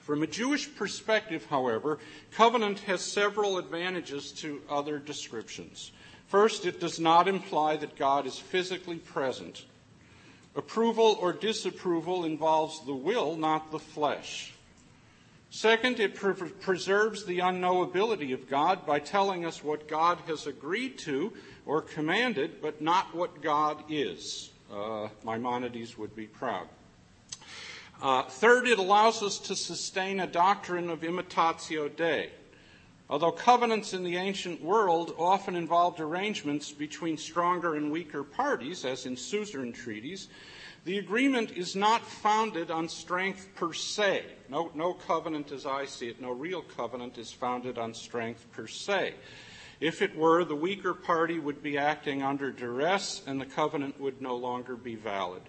From 0.00 0.22
a 0.22 0.26
Jewish 0.26 0.74
perspective, 0.74 1.46
however, 1.48 1.98
covenant 2.32 2.80
has 2.80 3.00
several 3.00 3.56
advantages 3.56 4.32
to 4.32 4.60
other 4.68 4.98
descriptions. 4.98 5.92
First, 6.26 6.66
it 6.66 6.80
does 6.80 7.00
not 7.00 7.28
imply 7.28 7.76
that 7.76 7.96
God 7.96 8.26
is 8.26 8.38
physically 8.38 8.96
present. 8.96 9.64
Approval 10.56 11.16
or 11.20 11.32
disapproval 11.32 12.24
involves 12.24 12.84
the 12.84 12.94
will, 12.94 13.36
not 13.36 13.70
the 13.70 13.78
flesh. 13.78 14.53
Second, 15.54 16.00
it 16.00 16.16
pre- 16.16 16.34
preserves 16.34 17.24
the 17.24 17.38
unknowability 17.38 18.34
of 18.34 18.50
God 18.50 18.84
by 18.84 18.98
telling 18.98 19.44
us 19.44 19.62
what 19.62 19.86
God 19.86 20.18
has 20.26 20.48
agreed 20.48 20.98
to 20.98 21.32
or 21.64 21.80
commanded, 21.80 22.60
but 22.60 22.82
not 22.82 23.14
what 23.14 23.40
God 23.40 23.84
is. 23.88 24.50
Uh, 24.68 25.06
Maimonides 25.24 25.96
would 25.96 26.16
be 26.16 26.26
proud. 26.26 26.66
Uh, 28.02 28.24
third, 28.24 28.66
it 28.66 28.80
allows 28.80 29.22
us 29.22 29.38
to 29.38 29.54
sustain 29.54 30.18
a 30.18 30.26
doctrine 30.26 30.90
of 30.90 31.02
imitatio 31.02 31.86
Dei. 31.86 32.30
Although 33.10 33.32
covenants 33.32 33.92
in 33.92 34.02
the 34.02 34.16
ancient 34.16 34.62
world 34.62 35.14
often 35.18 35.56
involved 35.56 36.00
arrangements 36.00 36.72
between 36.72 37.18
stronger 37.18 37.74
and 37.74 37.92
weaker 37.92 38.24
parties, 38.24 38.84
as 38.84 39.04
in 39.04 39.16
suzerain 39.16 39.72
treaties, 39.72 40.28
the 40.84 40.98
agreement 40.98 41.50
is 41.52 41.76
not 41.76 42.06
founded 42.06 42.70
on 42.70 42.88
strength 42.88 43.48
per 43.54 43.72
se. 43.72 44.24
No, 44.48 44.70
no 44.74 44.94
covenant, 44.94 45.52
as 45.52 45.66
I 45.66 45.84
see 45.84 46.08
it, 46.08 46.20
no 46.20 46.30
real 46.30 46.62
covenant 46.62 47.18
is 47.18 47.32
founded 47.32 47.78
on 47.78 47.94
strength 47.94 48.46
per 48.52 48.66
se. 48.66 49.14
If 49.80 50.00
it 50.00 50.16
were, 50.16 50.44
the 50.44 50.54
weaker 50.54 50.94
party 50.94 51.38
would 51.38 51.62
be 51.62 51.76
acting 51.76 52.22
under 52.22 52.50
duress 52.50 53.22
and 53.26 53.40
the 53.40 53.46
covenant 53.46 54.00
would 54.00 54.22
no 54.22 54.36
longer 54.36 54.76
be 54.76 54.94
valid. 54.94 55.42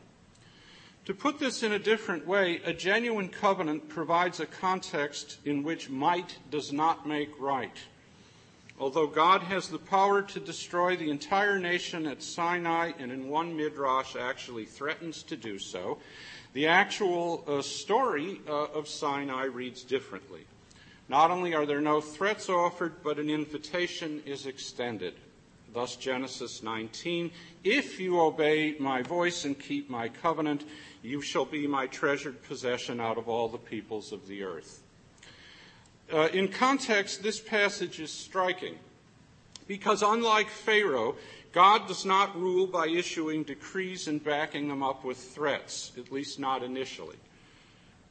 To 1.06 1.14
put 1.14 1.39
this 1.39 1.64
in 1.64 1.72
a 1.72 1.80
different 1.80 2.26
way, 2.26 2.62
a 2.66 2.74
genuine 2.74 3.30
covenant 3.30 3.89
provides 3.89 4.39
a 4.39 4.45
context 4.45 5.38
in 5.45 5.64
which 5.64 5.89
might 5.89 6.38
does 6.49 6.74
not 6.74 7.08
make 7.08 7.30
right. 7.39 7.78
Although 8.80 9.08
God 9.08 9.41
has 9.43 9.70
the 9.70 9.78
power 9.78 10.22
to 10.22 10.39
destroy 10.39 10.95
the 10.95 11.10
entire 11.10 11.60
nation 11.60 12.06
at 12.08 12.24
Sinai 12.24 12.91
and 12.99 13.12
in 13.12 13.30
one 13.30 13.56
midrash 13.56 14.16
actually 14.16 14.66
threatens 14.66 15.24
to 15.24 15.38
do 15.38 15.60
so, 15.60 15.99
The 16.56 16.68
actual 16.68 17.43
uh, 17.49 17.62
story 17.62 18.39
uh, 18.47 18.68
of 18.68 18.88
Sinai 18.88 19.43
reads 19.43 19.84
differently. 19.84 20.45
Not 21.10 21.30
only 21.30 21.53
are 21.53 21.66
there 21.66 21.82
no 21.82 21.99
threats 21.99 22.47
offered, 22.47 23.03
but 23.03 23.20
an 23.20 23.30
invitation 23.30 24.24
is 24.26 24.45
extended. 24.45 25.16
Thus, 25.76 25.97
Genesis 25.97 26.63
19 26.63 27.32
If 27.65 27.99
you 27.99 28.21
obey 28.21 28.78
my 28.80 29.01
voice 29.01 29.43
and 29.43 29.59
keep 29.59 29.89
my 29.89 30.07
covenant, 30.07 30.63
you 31.03 31.21
shall 31.21 31.43
be 31.43 31.67
my 31.67 31.86
treasured 31.88 32.41
possession 32.43 33.01
out 33.01 33.17
of 33.17 33.28
all 33.28 33.49
the 33.49 33.57
peoples 33.57 34.13
of 34.13 34.26
the 34.26 34.43
earth. 34.43 34.82
Uh, 36.13 36.30
in 36.32 36.47
context, 36.47 37.21
this 37.23 37.41
passage 37.41 37.99
is 37.99 38.09
striking 38.09 38.76
because, 39.67 40.01
unlike 40.01 40.47
Pharaoh, 40.47 41.17
God 41.51 41.89
does 41.89 42.05
not 42.05 42.39
rule 42.39 42.67
by 42.67 42.88
issuing 42.88 43.43
decrees 43.43 44.07
and 44.07 44.23
backing 44.23 44.69
them 44.69 44.82
up 44.82 45.03
with 45.03 45.17
threats, 45.17 45.91
at 45.97 46.09
least 46.09 46.39
not 46.39 46.63
initially. 46.63 47.17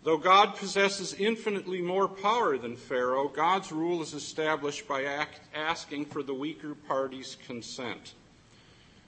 Though 0.05 0.19
God 0.19 0.57
possesses 0.57 1.15
infinitely 1.15 1.81
more 1.81 2.09
power 2.09 2.59
than 2.59 2.77
Pharaoh, 2.77 3.27
God's 3.27 3.73
rule 3.73 4.03
is 4.03 4.13
established 4.13 4.87
by 4.87 5.05
act, 5.05 5.41
asking 5.55 6.05
for 6.05 6.23
the 6.23 6.35
weaker 6.35 6.75
party's 6.75 7.39
consent. 7.47 8.13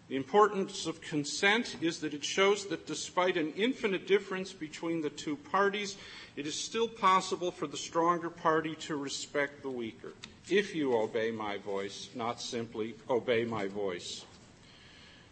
The 0.08 0.16
importance 0.16 0.86
of 0.86 1.02
consent 1.02 1.76
is 1.82 2.00
that 2.00 2.14
it 2.14 2.24
shows 2.24 2.66
that 2.66 2.86
despite 2.86 3.36
an 3.36 3.52
infinite 3.56 4.06
difference 4.06 4.54
between 4.54 5.02
the 5.02 5.10
two 5.10 5.36
parties, 5.36 5.96
it 6.34 6.46
is 6.46 6.54
still 6.54 6.88
possible 6.88 7.50
for 7.50 7.66
the 7.66 7.76
stronger 7.76 8.30
party 8.30 8.74
to 8.76 8.96
respect 8.96 9.62
the 9.62 9.70
weaker 9.70 10.14
if 10.48 10.74
you 10.74 10.96
obey 10.96 11.30
my 11.30 11.58
voice, 11.58 12.08
not 12.14 12.40
simply 12.40 12.94
obey 13.10 13.44
my 13.44 13.66
voice. 13.66 14.24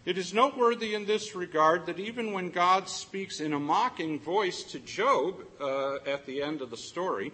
It 0.04 0.18
is 0.18 0.34
noteworthy 0.34 0.94
in 0.94 1.06
this 1.06 1.34
regard 1.34 1.86
that 1.86 1.98
even 1.98 2.32
when 2.32 2.50
God 2.50 2.90
speaks 2.90 3.40
in 3.40 3.54
a 3.54 3.58
mocking 3.58 4.20
voice 4.20 4.62
to 4.64 4.78
Job 4.78 5.36
uh, 5.58 5.94
at 6.06 6.26
the 6.26 6.42
end 6.42 6.60
of 6.60 6.68
the 6.68 6.76
story, 6.76 7.32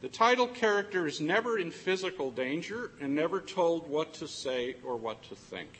the 0.00 0.08
title 0.08 0.46
character 0.46 1.08
is 1.08 1.20
never 1.20 1.58
in 1.58 1.72
physical 1.72 2.30
danger 2.30 2.92
and 3.00 3.16
never 3.16 3.40
told 3.40 3.90
what 3.90 4.14
to 4.14 4.28
say 4.28 4.76
or 4.84 4.94
what 4.94 5.24
to 5.24 5.34
think. 5.34 5.70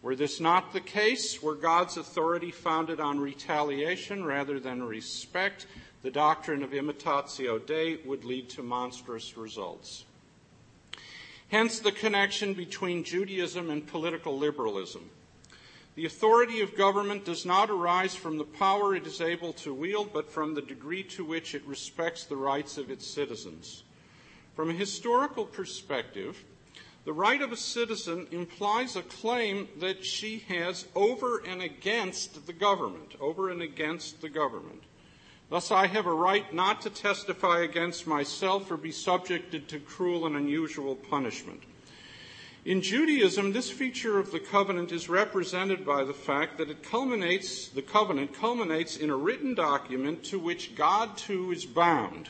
Were 0.00 0.16
this 0.16 0.40
not 0.40 0.72
the 0.72 0.80
case, 0.80 1.42
were 1.42 1.54
God's 1.54 1.98
authority 1.98 2.50
founded 2.50 2.98
on 2.98 3.20
retaliation 3.20 4.24
rather 4.24 4.58
than 4.58 4.82
respect, 4.82 5.66
the 6.02 6.10
doctrine 6.10 6.62
of 6.62 6.70
imitatio 6.70 7.58
Dei 7.58 7.98
would 8.06 8.24
lead 8.24 8.48
to 8.50 8.62
monstrous 8.62 9.36
results. 9.36 10.06
Hence 11.48 11.78
the 11.78 11.92
connection 11.92 12.54
between 12.54 13.04
Judaism 13.04 13.68
and 13.68 13.86
political 13.86 14.38
liberalism. 14.38 15.10
The 15.96 16.04
authority 16.04 16.60
of 16.60 16.76
government 16.76 17.24
does 17.24 17.46
not 17.46 17.70
arise 17.70 18.14
from 18.14 18.36
the 18.36 18.44
power 18.44 18.94
it 18.94 19.06
is 19.06 19.22
able 19.22 19.54
to 19.54 19.72
wield, 19.72 20.12
but 20.12 20.30
from 20.30 20.52
the 20.52 20.60
degree 20.60 21.02
to 21.04 21.24
which 21.24 21.54
it 21.54 21.64
respects 21.66 22.24
the 22.24 22.36
rights 22.36 22.76
of 22.76 22.90
its 22.90 23.06
citizens. 23.06 23.82
From 24.54 24.68
a 24.68 24.74
historical 24.74 25.46
perspective, 25.46 26.44
the 27.06 27.14
right 27.14 27.40
of 27.40 27.50
a 27.50 27.56
citizen 27.56 28.26
implies 28.30 28.94
a 28.94 29.02
claim 29.02 29.68
that 29.78 30.04
she 30.04 30.40
has 30.48 30.86
over 30.94 31.38
and 31.38 31.62
against 31.62 32.46
the 32.46 32.52
government, 32.52 33.14
over 33.18 33.48
and 33.48 33.62
against 33.62 34.20
the 34.20 34.28
government. 34.28 34.82
Thus, 35.48 35.70
I 35.70 35.86
have 35.86 36.04
a 36.04 36.12
right 36.12 36.52
not 36.52 36.82
to 36.82 36.90
testify 36.90 37.62
against 37.62 38.06
myself 38.06 38.70
or 38.70 38.76
be 38.76 38.92
subjected 38.92 39.66
to 39.68 39.80
cruel 39.80 40.26
and 40.26 40.36
unusual 40.36 40.94
punishment. 40.94 41.62
In 42.66 42.82
Judaism, 42.82 43.52
this 43.52 43.70
feature 43.70 44.18
of 44.18 44.32
the 44.32 44.40
covenant 44.40 44.90
is 44.90 45.08
represented 45.08 45.86
by 45.86 46.02
the 46.02 46.12
fact 46.12 46.58
that 46.58 46.68
it 46.68 46.82
culminates, 46.82 47.68
the 47.68 47.80
covenant 47.80 48.34
culminates 48.34 48.96
in 48.96 49.08
a 49.08 49.16
written 49.16 49.54
document 49.54 50.24
to 50.24 50.40
which 50.40 50.74
God 50.74 51.16
too 51.16 51.52
is 51.52 51.64
bound. 51.64 52.28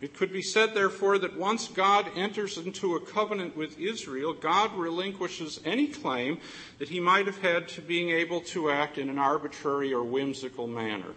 It 0.00 0.14
could 0.14 0.32
be 0.32 0.40
said, 0.40 0.72
therefore, 0.72 1.18
that 1.18 1.36
once 1.36 1.66
God 1.66 2.12
enters 2.14 2.58
into 2.58 2.94
a 2.94 3.00
covenant 3.00 3.56
with 3.56 3.76
Israel, 3.76 4.34
God 4.34 4.72
relinquishes 4.76 5.60
any 5.64 5.88
claim 5.88 6.38
that 6.78 6.90
he 6.90 7.00
might 7.00 7.26
have 7.26 7.40
had 7.40 7.66
to 7.70 7.80
being 7.80 8.10
able 8.10 8.40
to 8.42 8.70
act 8.70 8.98
in 8.98 9.10
an 9.10 9.18
arbitrary 9.18 9.92
or 9.92 10.04
whimsical 10.04 10.68
manner. 10.68 11.12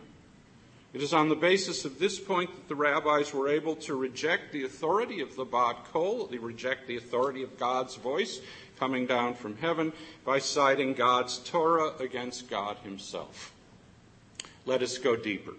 It 0.94 1.02
is 1.02 1.14
on 1.14 1.30
the 1.30 1.36
basis 1.36 1.86
of 1.86 2.00
this 2.00 2.20
point 2.20 2.54
that 2.56 2.68
the 2.70 2.76
rabbis 2.76 3.34
were 3.34 3.50
able 3.50 3.76
to 3.78 3.96
reject 3.96 4.54
the 4.54 4.64
authority 4.64 5.22
of 5.22 5.36
the 5.36 5.46
Bat 5.46 5.86
Kol, 5.92 6.28
they 6.28 6.38
reject 6.38 6.88
the 6.88 6.98
authority 6.98 7.44
of 7.44 7.60
God's 7.60 7.96
voice 7.96 8.40
coming 8.80 9.06
down 9.06 9.34
from 9.34 9.58
heaven 9.58 9.92
by 10.24 10.40
citing 10.40 10.94
God's 10.94 11.40
Torah 11.40 11.94
against 12.00 12.50
God 12.50 12.78
himself. 12.84 13.54
Let 14.66 14.82
us 14.82 14.98
go 14.98 15.16
deeper. 15.16 15.54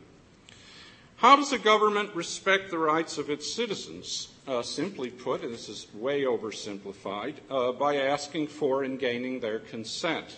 How 1.16 1.34
does 1.34 1.52
a 1.52 1.58
government 1.58 2.14
respect 2.14 2.70
the 2.70 2.78
rights 2.78 3.18
of 3.18 3.28
its 3.28 3.52
citizens? 3.52 4.28
Uh, 4.46 4.62
simply 4.62 5.10
put, 5.10 5.42
and 5.42 5.52
this 5.52 5.68
is 5.68 5.86
way 5.92 6.22
oversimplified, 6.22 7.34
uh, 7.50 7.72
by 7.72 7.96
asking 7.96 8.46
for 8.46 8.84
and 8.84 8.98
gaining 8.98 9.40
their 9.40 9.58
consent. 9.58 10.36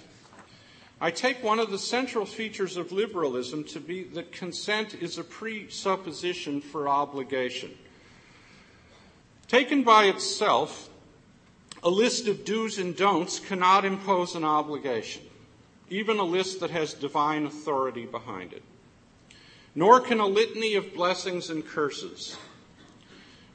I 1.01 1.11
take 1.11 1.43
one 1.43 1.59
of 1.59 1.71
the 1.71 1.79
central 1.79 2.27
features 2.27 2.77
of 2.77 2.93
liberalism 2.93 3.65
to 3.65 3.81
be 3.81 4.05
that 4.05 4.33
consent 4.33 4.95
is 4.95 5.17
a 5.17 5.25
presupposition 5.25 6.61
for 6.61 6.89
obligation. 6.89 7.71
Taken 9.49 9.83
by 9.83 10.05
itself, 10.05 10.91
a 11.83 11.89
list 11.89 12.29
of 12.29 12.45
do's 12.45 12.79
and 12.79 12.95
don'ts 12.95 13.41
cannot 13.41 13.87
impose 13.87 14.35
an 14.35 14.45
obligation, 14.45 15.23
even 15.89 16.19
a 16.19 16.25
list 16.25 16.61
that 16.61 16.71
has 16.71 16.93
divine 16.93 17.47
authority 17.47 18.05
behind 18.05 18.53
it. 18.53 18.63
Nor 19.75 20.01
can 20.01 20.21
a 20.21 20.27
litany 20.27 20.75
of 20.75 20.93
blessings 20.93 21.49
and 21.49 21.67
curses. 21.67 22.37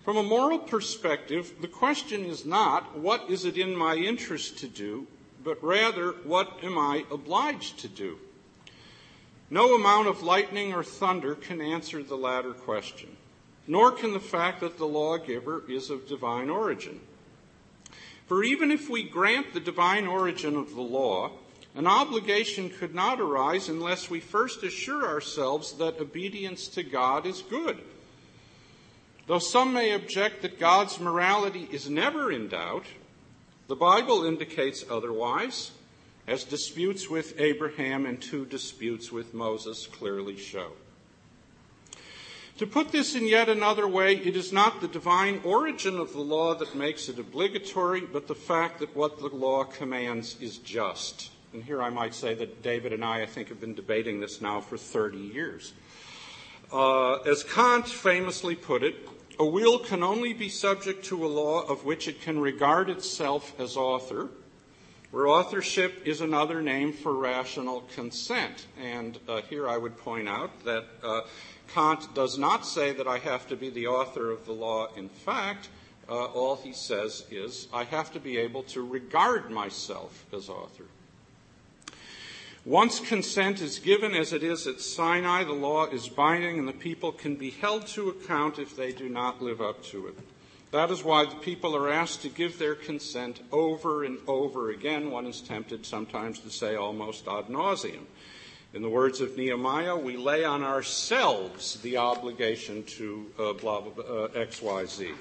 From 0.04 0.18
a 0.18 0.24
moral 0.24 0.60
perspective, 0.60 1.54
the 1.62 1.68
question 1.68 2.26
is 2.26 2.43
not, 2.43 2.98
what 2.98 3.30
is 3.30 3.46
it 3.46 3.58
in 3.58 3.76
my 3.76 3.96
interest 3.96 4.58
to 4.60 4.68
do, 4.68 5.06
but 5.46 5.64
rather, 5.64 6.14
what 6.24 6.60
am 6.64 6.78
I 6.78 7.06
obliged 7.12 7.80
to 7.80 7.88
do? 7.88 8.18
No 9.50 9.76
amount 9.76 10.08
of 10.08 10.24
lightning 10.24 10.74
or 10.74 10.84
thunder 10.84 11.36
can 11.36 11.62
answer 11.62 12.02
the 12.02 12.18
latter 12.18 12.52
question, 12.52 13.16
nor 13.68 13.91
can 13.91 14.12
the 14.12 14.20
fact 14.20 14.60
that 14.62 14.80
the 14.80 14.88
lawgiver 14.88 15.64
is 15.70 15.91
of 15.91 16.08
divine 16.08 16.50
origin. 16.50 17.00
For 18.26 18.43
even 18.43 18.72
if 18.72 18.89
we 18.89 19.04
grant 19.04 19.54
the 19.54 19.60
divine 19.60 20.08
origin 20.08 20.56
of 20.56 20.74
the 20.74 20.82
law, 20.82 21.30
an 21.76 21.86
obligation 21.86 22.72
could 22.72 22.96
not 22.96 23.22
arise 23.22 23.70
unless 23.70 24.10
we 24.10 24.20
first 24.20 24.64
assure 24.64 25.08
ourselves 25.08 25.74
that 25.74 26.02
obedience 26.02 26.68
to 26.70 26.82
God 26.82 27.28
is 27.28 27.43
good. 27.43 27.78
Though 29.28 29.39
some 29.39 29.74
may 29.74 29.91
object 29.91 30.41
that 30.41 30.60
God's 30.60 31.00
morality 31.00 31.68
is 31.72 31.88
never 31.88 32.32
in 32.32 32.48
doubt, 32.48 32.86
the 33.68 33.76
Bible 33.76 34.26
indicates 34.26 34.86
otherwise, 34.89 35.72
as 36.28 36.43
disputes 36.43 37.09
with 37.09 37.39
Abraham 37.39 38.05
and 38.05 38.22
two 38.22 38.45
disputes 38.45 39.11
with 39.11 39.34
Moses 39.34 39.88
clearly 39.88 40.38
show. 40.38 40.72
To 42.59 42.66
put 42.66 42.91
this 42.91 43.16
in 43.16 43.28
yet 43.28 43.49
another 43.49 43.88
way, 43.88 44.16
it 44.16 44.36
is 44.38 44.53
not 44.53 44.80
the 44.80 44.88
divine 44.88 45.41
origin 45.43 45.99
of 45.99 46.13
the 46.13 46.22
law 46.22 46.55
that 46.55 46.74
makes 46.74 47.09
it 47.09 47.20
obligatory, 47.20 48.01
but 48.01 48.28
the 48.28 48.36
fact 48.36 48.80
that 48.80 48.95
what 48.95 49.20
the 49.20 49.28
law 49.28 49.66
commands 49.66 50.38
is 50.39 50.59
just. 50.59 51.32
And 51.51 51.63
here 51.63 51.82
I 51.82 51.89
might 51.89 52.13
say 52.13 52.34
that 52.36 52.63
David 52.63 52.93
and 52.93 53.03
I, 53.03 53.24
I 53.24 53.26
think, 53.26 53.49
have 53.49 53.59
been 53.59 53.74
debating 53.74 54.22
this 54.22 54.41
now 54.41 54.61
for 54.61 54.78
30 54.78 55.18
years. 55.18 55.74
Uh, 56.72 57.16
as 57.24 57.43
Kant 57.43 57.88
famously 57.88 58.55
put 58.55 58.84
it, 58.84 58.95
a 59.38 59.46
will 59.46 59.80
can 59.80 60.04
only 60.04 60.34
be 60.34 60.50
subject 60.50 61.06
to 61.06 61.26
a 61.26 61.28
law 61.28 61.62
of 61.62 61.84
which 61.84 62.08
it 62.08 62.22
can 62.22 62.40
regard 62.40 62.90
itself 62.90 63.60
as 63.60 63.76
author, 63.76 64.30
where 65.12 65.28
authorship 65.28 66.02
is 66.06 66.22
another 66.22 66.62
name 66.62 66.94
for 66.94 67.14
rational 67.14 67.82
consent. 67.94 68.68
And 68.82 69.20
uh, 69.28 69.42
here 69.42 69.68
I 69.68 69.78
would 69.78 69.98
point 69.98 70.30
out 70.30 70.64
that 70.64 70.86
uh, 71.04 71.22
Kant 71.74 72.14
does 72.14 72.38
not 72.38 72.66
say 72.66 72.94
that 72.94 73.08
I 73.08 73.18
have 73.20 73.48
to 73.48 73.56
be 73.56 73.70
the 73.70 73.88
author 73.88 74.32
of 74.32 74.46
the 74.46 74.54
law 74.54 74.88
in 74.96 75.10
fact. 75.10 75.70
Uh, 76.08 76.26
all 76.26 76.56
he 76.56 76.72
says 76.72 77.26
is, 77.32 77.68
I 77.74 77.84
have 77.86 78.14
to 78.14 78.20
be 78.20 78.38
able 78.38 78.64
to 78.64 78.86
regard 78.86 79.50
myself 79.50 80.26
as 80.32 80.50
author. 80.50 80.86
Once 82.66 82.99
consent 82.99 83.61
is 83.61 83.78
given, 83.78 84.16
as 84.16 84.34
it 84.34 84.41
is 84.41 84.66
at 84.66 84.82
Sinai, 84.82 85.43
the 85.43 85.53
law 85.53 85.86
is 85.86 86.09
binding 86.09 86.57
and 86.57 86.68
the 86.68 86.74
people 86.74 87.11
can 87.11 87.36
be 87.36 87.51
held 87.51 87.86
to 87.86 88.09
account 88.09 88.57
if 88.57 88.76
they 88.76 88.91
do 88.91 89.07
not 89.07 89.39
live 89.39 89.61
up 89.61 89.84
to 89.84 90.07
it. 90.07 90.18
That 90.72 90.89
is 90.89 91.03
why 91.03 91.26
the 91.26 91.36
people 91.36 91.76
are 91.76 91.91
asked 91.91 92.24
to 92.24 92.30
give 92.30 92.57
their 92.57 92.74
consent 92.74 93.39
over 93.51 94.03
and 94.03 94.18
over 94.28 94.72
again. 94.72 95.11
One 95.11 95.28
is 95.28 95.41
tempted 95.41 95.86
sometimes 95.86 96.39
to 96.39 96.49
say 96.49 96.76
almost 96.76 97.28
ad 97.28 97.51
nauseam. 97.51 98.07
In 98.74 98.82
the 98.82 98.89
words 98.89 99.22
of 99.22 99.38
Nehemiah, 99.38 99.95
we 99.95 100.18
lay 100.18 100.43
on 100.43 100.63
ourselves 100.63 101.80
the 101.82 101.97
obligation 101.97 102.84
to 102.97 103.32
uh, 103.38 103.53
blah, 103.53 103.82
blah, 103.82 103.91
blah, 103.91 104.24
uh, 104.24 104.30
X, 104.34 104.63
Y, 104.63 104.86
Z. 104.86 105.11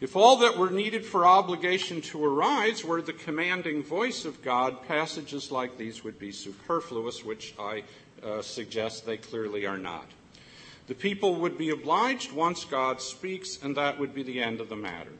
If 0.00 0.16
all 0.16 0.38
that 0.38 0.56
were 0.56 0.70
needed 0.70 1.04
for 1.04 1.26
obligation 1.26 2.00
to 2.02 2.24
arise 2.24 2.82
were 2.82 3.02
the 3.02 3.12
commanding 3.12 3.82
voice 3.82 4.24
of 4.24 4.42
God, 4.42 4.86
passages 4.88 5.52
like 5.52 5.76
these 5.76 6.02
would 6.02 6.18
be 6.18 6.32
superfluous, 6.32 7.22
which 7.22 7.54
I 7.58 7.82
uh, 8.24 8.40
suggests 8.40 9.02
they 9.02 9.18
clearly 9.18 9.66
are 9.66 9.76
not. 9.76 10.06
The 10.86 10.94
people 10.94 11.34
would 11.36 11.58
be 11.58 11.68
obliged 11.68 12.32
once 12.32 12.64
God 12.64 13.02
speaks, 13.02 13.62
and 13.62 13.76
that 13.76 13.98
would 13.98 14.14
be 14.14 14.22
the 14.22 14.42
end 14.42 14.62
of 14.62 14.70
the 14.70 14.76
matter. 14.76 15.12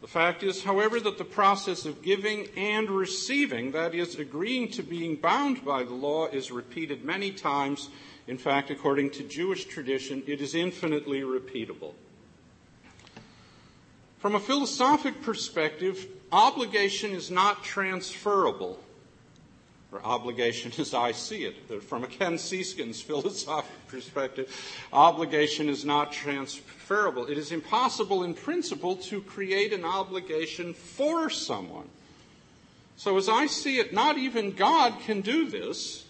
The 0.00 0.08
fact 0.08 0.42
is, 0.42 0.64
however, 0.64 0.98
that 0.98 1.16
the 1.16 1.24
process 1.24 1.86
of 1.86 2.02
giving 2.02 2.48
and 2.56 2.90
receiving, 2.90 3.70
that 3.72 3.94
is, 3.94 4.18
agreeing 4.18 4.72
to 4.72 4.82
being 4.82 5.16
bound 5.16 5.64
by 5.64 5.84
the 5.84 5.94
law, 5.94 6.26
is 6.26 6.50
repeated 6.50 7.04
many 7.04 7.30
times. 7.30 7.90
In 8.26 8.38
fact, 8.38 8.70
according 8.70 9.10
to 9.10 9.22
Jewish 9.22 9.66
tradition, 9.66 10.24
it 10.26 10.40
is 10.40 10.56
infinitely 10.56 11.20
repeatable. 11.20 11.92
From 14.20 14.34
a 14.34 14.40
philosophic 14.40 15.22
perspective, 15.22 16.06
obligation 16.30 17.12
is 17.12 17.30
not 17.30 17.64
transferable, 17.64 18.78
or 19.90 20.02
obligation 20.04 20.70
as 20.78 20.92
I 20.92 21.12
see 21.12 21.46
it. 21.46 21.82
From 21.82 22.04
a 22.04 22.06
Ken 22.06 22.34
Seeskin's 22.34 23.00
philosophic 23.00 23.88
perspective, 23.88 24.54
obligation 24.92 25.70
is 25.70 25.86
not 25.86 26.12
transferable. 26.12 27.28
It 27.28 27.38
is 27.38 27.50
impossible 27.50 28.22
in 28.22 28.34
principle 28.34 28.96
to 28.96 29.22
create 29.22 29.72
an 29.72 29.86
obligation 29.86 30.74
for 30.74 31.30
someone. 31.30 31.88
So 32.98 33.16
as 33.16 33.30
I 33.30 33.46
see 33.46 33.78
it, 33.78 33.94
not 33.94 34.18
even 34.18 34.50
God 34.50 35.00
can 35.00 35.22
do 35.22 35.48
this, 35.48 36.04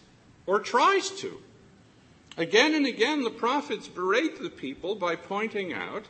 or 0.46 0.58
tries 0.58 1.11
to. 1.20 1.40
Again 2.36 2.74
and 2.74 2.86
again, 2.86 3.22
the 3.22 3.30
prophets 3.30 3.86
berate 3.86 4.42
the 4.42 4.50
people 4.50 4.96
by 4.96 5.14
pointing 5.14 5.72
out 5.72 6.06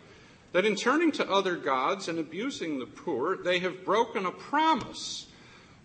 that 0.52 0.64
in 0.64 0.74
turning 0.74 1.12
to 1.12 1.30
other 1.30 1.56
gods 1.56 2.08
and 2.08 2.18
abusing 2.18 2.78
the 2.78 2.86
poor, 2.86 3.36
they 3.36 3.60
have 3.60 3.84
broken 3.84 4.26
a 4.26 4.30
promise, 4.30 5.26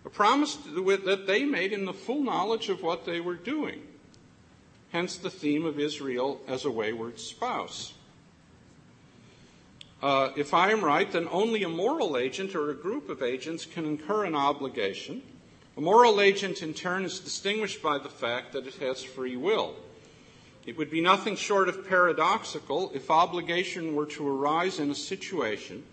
a 0.04 0.10
promise 0.10 0.56
that 0.56 1.24
they 1.26 1.44
made 1.44 1.72
in 1.72 1.84
the 1.84 1.92
full 1.92 2.22
knowledge 2.22 2.68
of 2.68 2.82
what 2.82 3.04
they 3.04 3.20
were 3.20 3.36
doing. 3.36 3.82
Hence 4.90 5.16
the 5.16 5.30
theme 5.30 5.64
of 5.64 5.78
Israel 5.78 6.40
as 6.48 6.64
a 6.64 6.70
wayward 6.70 7.20
spouse. 7.20 7.92
Uh, 10.02 10.30
if 10.36 10.52
I 10.52 10.72
am 10.72 10.84
right, 10.84 11.10
then 11.10 11.28
only 11.30 11.62
a 11.62 11.68
moral 11.68 12.16
agent 12.16 12.54
or 12.54 12.70
a 12.70 12.74
group 12.74 13.08
of 13.08 13.22
agents 13.22 13.64
can 13.64 13.84
incur 13.84 14.24
an 14.24 14.34
obligation. 14.34 15.22
A 15.76 15.80
moral 15.80 16.20
agent, 16.20 16.62
in 16.62 16.74
turn, 16.74 17.04
is 17.04 17.18
distinguished 17.20 17.82
by 17.82 17.98
the 17.98 18.08
fact 18.08 18.52
that 18.52 18.66
it 18.66 18.74
has 18.76 19.02
free 19.02 19.36
will. 19.36 19.74
It 20.66 20.76
would 20.76 20.90
be 20.90 21.00
nothing 21.00 21.36
short 21.36 21.68
of 21.68 21.88
paradoxical 21.88 22.90
if 22.92 23.10
obligation 23.10 23.94
were 23.94 24.06
to 24.06 24.28
arise 24.28 24.80
in 24.80 24.90
a 24.90 24.96
situation 24.96 25.84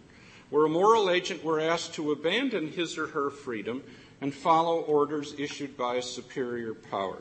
where 0.49 0.65
a 0.65 0.69
moral 0.69 1.09
agent 1.09 1.43
were 1.43 1.59
asked 1.59 1.93
to 1.95 2.11
abandon 2.11 2.71
his 2.71 2.97
or 2.97 3.07
her 3.07 3.30
freedom 3.30 3.84
and 4.19 4.34
follow 4.34 4.82
orders 4.82 5.36
issued 5.38 5.78
by 5.78 5.95
a 5.95 6.01
superior 6.01 6.74
power. 6.74 7.19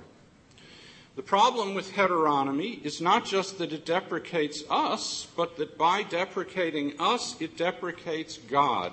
The 1.14 1.22
problem 1.22 1.74
with 1.74 1.92
heteronomy 1.92 2.82
is 2.84 3.02
not 3.02 3.26
just 3.26 3.58
that 3.58 3.72
it 3.72 3.84
deprecates 3.84 4.64
us, 4.70 5.26
but 5.36 5.58
that 5.58 5.76
by 5.76 6.04
deprecating 6.04 6.94
us, 6.98 7.36
it 7.38 7.58
deprecates 7.58 8.38
God. 8.38 8.92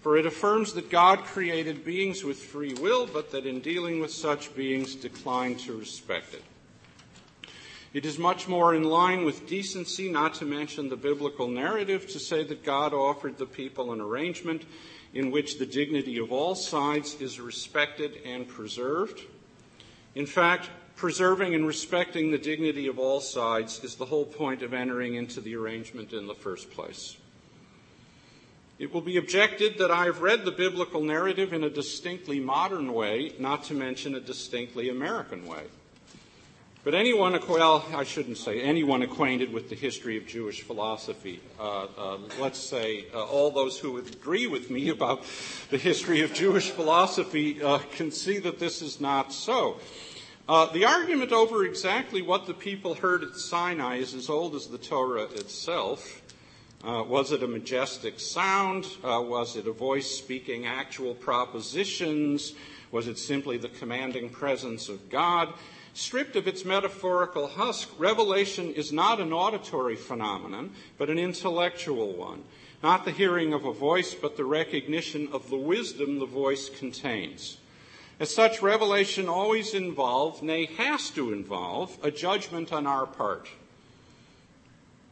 For 0.00 0.16
it 0.16 0.24
affirms 0.24 0.72
that 0.74 0.90
God 0.90 1.24
created 1.24 1.84
beings 1.84 2.24
with 2.24 2.38
free 2.38 2.74
will, 2.74 3.06
but 3.06 3.30
that 3.32 3.44
in 3.44 3.60
dealing 3.60 4.00
with 4.00 4.12
such 4.12 4.54
beings 4.54 4.94
declined 4.94 5.60
to 5.60 5.76
respect 5.76 6.32
it. 6.32 6.42
It 7.94 8.04
is 8.04 8.18
much 8.18 8.48
more 8.48 8.74
in 8.74 8.82
line 8.82 9.24
with 9.24 9.46
decency, 9.46 10.10
not 10.10 10.34
to 10.34 10.44
mention 10.44 10.88
the 10.88 10.96
biblical 10.96 11.46
narrative, 11.46 12.08
to 12.08 12.18
say 12.18 12.42
that 12.42 12.64
God 12.64 12.92
offered 12.92 13.38
the 13.38 13.46
people 13.46 13.92
an 13.92 14.00
arrangement 14.00 14.64
in 15.12 15.30
which 15.30 15.58
the 15.58 15.66
dignity 15.66 16.18
of 16.18 16.32
all 16.32 16.56
sides 16.56 17.14
is 17.20 17.38
respected 17.38 18.18
and 18.26 18.48
preserved. 18.48 19.20
In 20.16 20.26
fact, 20.26 20.70
preserving 20.96 21.54
and 21.54 21.68
respecting 21.68 22.32
the 22.32 22.38
dignity 22.38 22.88
of 22.88 22.98
all 22.98 23.20
sides 23.20 23.84
is 23.84 23.94
the 23.94 24.06
whole 24.06 24.26
point 24.26 24.62
of 24.62 24.74
entering 24.74 25.14
into 25.14 25.40
the 25.40 25.54
arrangement 25.54 26.12
in 26.12 26.26
the 26.26 26.34
first 26.34 26.72
place. 26.72 27.16
It 28.80 28.92
will 28.92 29.02
be 29.02 29.18
objected 29.18 29.78
that 29.78 29.92
I 29.92 30.06
have 30.06 30.20
read 30.20 30.44
the 30.44 30.50
biblical 30.50 31.00
narrative 31.00 31.52
in 31.52 31.62
a 31.62 31.70
distinctly 31.70 32.40
modern 32.40 32.92
way, 32.92 33.34
not 33.38 33.62
to 33.64 33.74
mention 33.74 34.16
a 34.16 34.20
distinctly 34.20 34.88
American 34.88 35.46
way. 35.46 35.62
But 36.84 36.94
anyone, 36.94 37.40
well, 37.48 37.82
I 37.94 38.04
shouldn't 38.04 38.36
say 38.36 38.60
anyone 38.60 39.00
acquainted 39.00 39.54
with 39.54 39.70
the 39.70 39.74
history 39.74 40.18
of 40.18 40.26
Jewish 40.26 40.60
philosophy, 40.60 41.40
uh, 41.58 41.86
uh, 41.96 42.18
let's 42.38 42.58
say 42.58 43.06
uh, 43.14 43.24
all 43.24 43.50
those 43.50 43.78
who 43.78 43.96
agree 43.96 44.46
with 44.46 44.68
me 44.68 44.90
about 44.90 45.24
the 45.70 45.78
history 45.78 46.20
of 46.20 46.34
Jewish 46.34 46.68
philosophy 46.68 47.62
uh, 47.62 47.78
can 47.92 48.10
see 48.10 48.36
that 48.40 48.58
this 48.58 48.82
is 48.82 49.00
not 49.00 49.32
so. 49.32 49.80
Uh, 50.46 50.70
the 50.74 50.84
argument 50.84 51.32
over 51.32 51.64
exactly 51.64 52.20
what 52.20 52.46
the 52.46 52.52
people 52.52 52.92
heard 52.92 53.24
at 53.24 53.34
Sinai 53.34 53.96
is 53.96 54.12
as 54.12 54.28
old 54.28 54.54
as 54.54 54.66
the 54.66 54.76
Torah 54.76 55.22
itself. 55.22 56.20
Uh, 56.86 57.02
was 57.02 57.32
it 57.32 57.42
a 57.42 57.48
majestic 57.48 58.20
sound? 58.20 58.86
was 59.02 59.56
it 59.56 59.66
a 59.66 59.72
voice 59.72 60.10
speaking 60.10 60.66
actual 60.66 61.14
propositions? 61.14 62.52
Was 62.92 63.08
it 63.08 63.18
simply 63.18 63.56
the 63.56 63.70
commanding 63.70 64.28
presence 64.28 64.90
of 64.90 65.08
God? 65.08 65.48
Stripped 65.94 66.34
of 66.34 66.48
its 66.48 66.64
metaphorical 66.64 67.46
husk, 67.46 67.88
revelation 67.98 68.74
is 68.74 68.92
not 68.92 69.20
an 69.20 69.32
auditory 69.32 69.94
phenomenon, 69.94 70.72
but 70.98 71.08
an 71.08 71.20
intellectual 71.20 72.12
one. 72.12 72.42
Not 72.82 73.04
the 73.04 73.12
hearing 73.12 73.52
of 73.54 73.64
a 73.64 73.72
voice, 73.72 74.12
but 74.12 74.36
the 74.36 74.44
recognition 74.44 75.28
of 75.32 75.48
the 75.48 75.56
wisdom 75.56 76.18
the 76.18 76.26
voice 76.26 76.68
contains. 76.68 77.58
As 78.18 78.34
such, 78.34 78.60
revelation 78.60 79.28
always 79.28 79.72
involves, 79.72 80.42
nay, 80.42 80.66
has 80.76 81.10
to 81.10 81.32
involve, 81.32 81.96
a 82.02 82.10
judgment 82.10 82.72
on 82.72 82.86
our 82.86 83.06
part. 83.06 83.48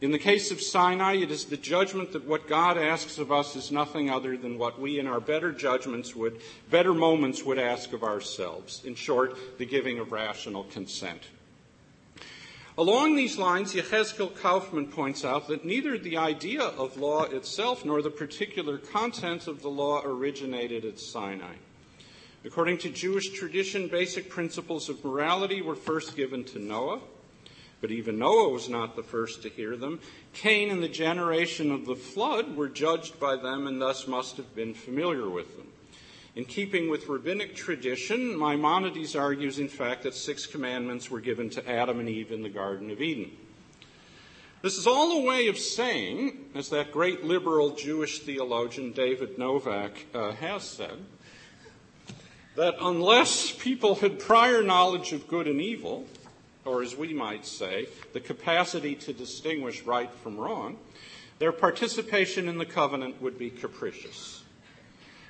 In 0.03 0.11
the 0.11 0.19
case 0.19 0.51
of 0.51 0.61
Sinai, 0.61 1.13
it 1.13 1.31
is 1.31 1.45
the 1.45 1.55
judgment 1.55 2.11
that 2.11 2.27
what 2.27 2.49
God 2.49 2.77
asks 2.77 3.19
of 3.19 3.31
us 3.31 3.55
is 3.55 3.71
nothing 3.71 4.09
other 4.09 4.35
than 4.35 4.57
what 4.57 4.77
we 4.77 4.99
in 4.99 5.07
our 5.07 5.21
better 5.21 5.53
judgments 5.53 6.13
would, 6.13 6.41
better 6.69 6.93
moments 6.93 7.45
would 7.45 7.57
ask 7.57 7.93
of 7.93 8.03
ourselves. 8.03 8.81
In 8.83 8.95
short, 8.95 9.57
the 9.57 9.65
giving 9.65 9.99
of 9.99 10.11
rational 10.11 10.65
consent. 10.65 11.21
Along 12.77 13.15
these 13.15 13.37
lines, 13.37 13.73
Yechezkel 13.73 14.35
Kaufmann 14.35 14.87
points 14.87 15.23
out 15.23 15.47
that 15.47 15.63
neither 15.63 15.97
the 15.97 16.17
idea 16.17 16.63
of 16.63 16.97
law 16.97 17.23
itself 17.23 17.85
nor 17.85 18.01
the 18.01 18.09
particular 18.09 18.79
content 18.79 19.47
of 19.47 19.61
the 19.61 19.69
law 19.69 20.01
originated 20.03 20.83
at 20.83 20.99
Sinai. 20.99 21.55
According 22.43 22.79
to 22.79 22.89
Jewish 22.89 23.29
tradition, 23.29 23.87
basic 23.87 24.29
principles 24.29 24.89
of 24.89 25.01
morality 25.05 25.61
were 25.61 25.75
first 25.75 26.17
given 26.17 26.43
to 26.43 26.59
Noah. 26.59 26.99
But 27.83 27.91
even 27.91 28.17
Noah 28.17 28.47
was 28.47 28.69
not 28.69 28.95
the 28.95 29.03
first 29.03 29.41
to 29.41 29.49
hear 29.49 29.75
them. 29.75 29.99
Cain 30.31 30.71
and 30.71 30.81
the 30.81 30.87
generation 30.87 31.69
of 31.69 31.85
the 31.85 31.97
flood 31.97 32.55
were 32.55 32.69
judged 32.69 33.19
by 33.19 33.35
them 33.35 33.67
and 33.67 33.81
thus 33.81 34.07
must 34.07 34.37
have 34.37 34.55
been 34.55 34.73
familiar 34.73 35.29
with 35.29 35.57
them. 35.57 35.67
In 36.33 36.45
keeping 36.45 36.89
with 36.89 37.09
rabbinic 37.09 37.57
tradition, 37.57 38.39
Maimonides 38.39 39.17
argues, 39.17 39.59
in 39.59 39.67
fact, 39.67 40.03
that 40.03 40.15
six 40.15 40.45
commandments 40.45 41.11
were 41.11 41.19
given 41.19 41.49
to 41.49 41.69
Adam 41.69 41.99
and 41.99 42.07
Eve 42.07 42.31
in 42.31 42.41
the 42.41 42.47
Garden 42.47 42.89
of 42.89 43.01
Eden. 43.01 43.31
This 44.61 44.77
is 44.77 44.87
all 44.87 45.21
a 45.21 45.25
way 45.25 45.49
of 45.49 45.59
saying, 45.59 46.51
as 46.55 46.69
that 46.69 46.93
great 46.93 47.25
liberal 47.25 47.71
Jewish 47.71 48.19
theologian 48.19 48.93
David 48.93 49.37
Novak 49.37 50.05
uh, 50.13 50.31
has 50.31 50.63
said, 50.63 51.03
that 52.55 52.75
unless 52.79 53.51
people 53.51 53.95
had 53.95 54.19
prior 54.19 54.63
knowledge 54.63 55.11
of 55.11 55.27
good 55.27 55.49
and 55.49 55.59
evil, 55.59 56.07
or 56.65 56.81
as 56.81 56.95
we 56.95 57.13
might 57.13 57.45
say, 57.45 57.87
the 58.13 58.19
capacity 58.19 58.95
to 58.95 59.13
distinguish 59.13 59.83
right 59.83 60.11
from 60.11 60.37
wrong, 60.37 60.77
their 61.39 61.51
participation 61.51 62.47
in 62.47 62.57
the 62.57 62.65
covenant 62.65 63.21
would 63.21 63.37
be 63.37 63.49
capricious. 63.49 64.43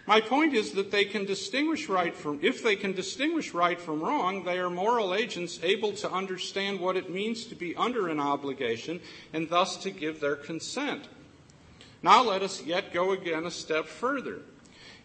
My 0.06 0.20
point 0.20 0.54
is 0.54 0.74
that 0.74 0.92
they 0.92 1.06
can 1.06 1.26
distinguish 1.26 1.88
right 1.88 2.14
from, 2.14 2.40
if 2.42 2.62
they 2.62 2.76
can 2.76 2.92
distinguish 2.92 3.54
right 3.54 3.80
from 3.80 4.02
wrong, 4.02 4.44
they 4.44 4.60
are 4.60 4.70
moral 4.70 5.16
agents 5.16 5.60
able 5.64 5.94
to 5.94 6.12
understand 6.12 6.82
what 6.82 6.98
it 6.98 7.10
means 7.10 7.46
to 7.46 7.56
be 7.56 7.74
under 7.78 8.10
an 8.10 8.20
obligation 8.20 9.00
and 9.32 9.50
thus 9.50 9.78
to 9.78 9.92
give 9.92 10.20
their 10.20 10.36
consent. 10.36 11.08
Now 12.02 12.22
let 12.22 12.44
us 12.44 12.64
yet 12.64 12.94
go 12.94 13.14
again 13.14 13.46
a 13.46 13.52
step 13.52 13.86
further. 13.86 14.40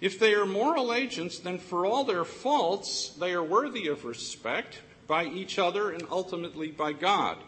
If 0.00 0.18
they 0.18 0.34
are 0.34 0.46
moral 0.46 0.92
agents, 0.92 1.38
then 1.38 1.58
for 1.58 1.86
all 1.86 2.02
their 2.02 2.24
faults, 2.24 3.10
they 3.20 3.32
are 3.34 3.42
worthy 3.42 3.86
of 3.86 4.04
respect 4.04 4.80
by 5.08 5.24
each 5.24 5.58
other, 5.58 5.90
and 5.90 6.04
ultimately 6.10 6.70
by 6.70 6.92
God. 6.92 7.38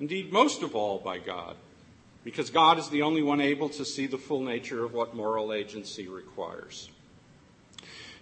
Indeed, 0.00 0.32
most 0.32 0.62
of 0.62 0.74
all 0.74 0.98
by 0.98 1.18
God, 1.18 1.54
because 2.24 2.50
God 2.50 2.78
is 2.78 2.88
the 2.88 3.02
only 3.02 3.22
one 3.22 3.40
able 3.40 3.68
to 3.68 3.84
see 3.84 4.08
the 4.08 4.18
full 4.18 4.40
nature 4.40 4.84
of 4.84 4.92
what 4.92 5.14
moral 5.14 5.52
agency 5.52 6.08
requires. 6.08 6.88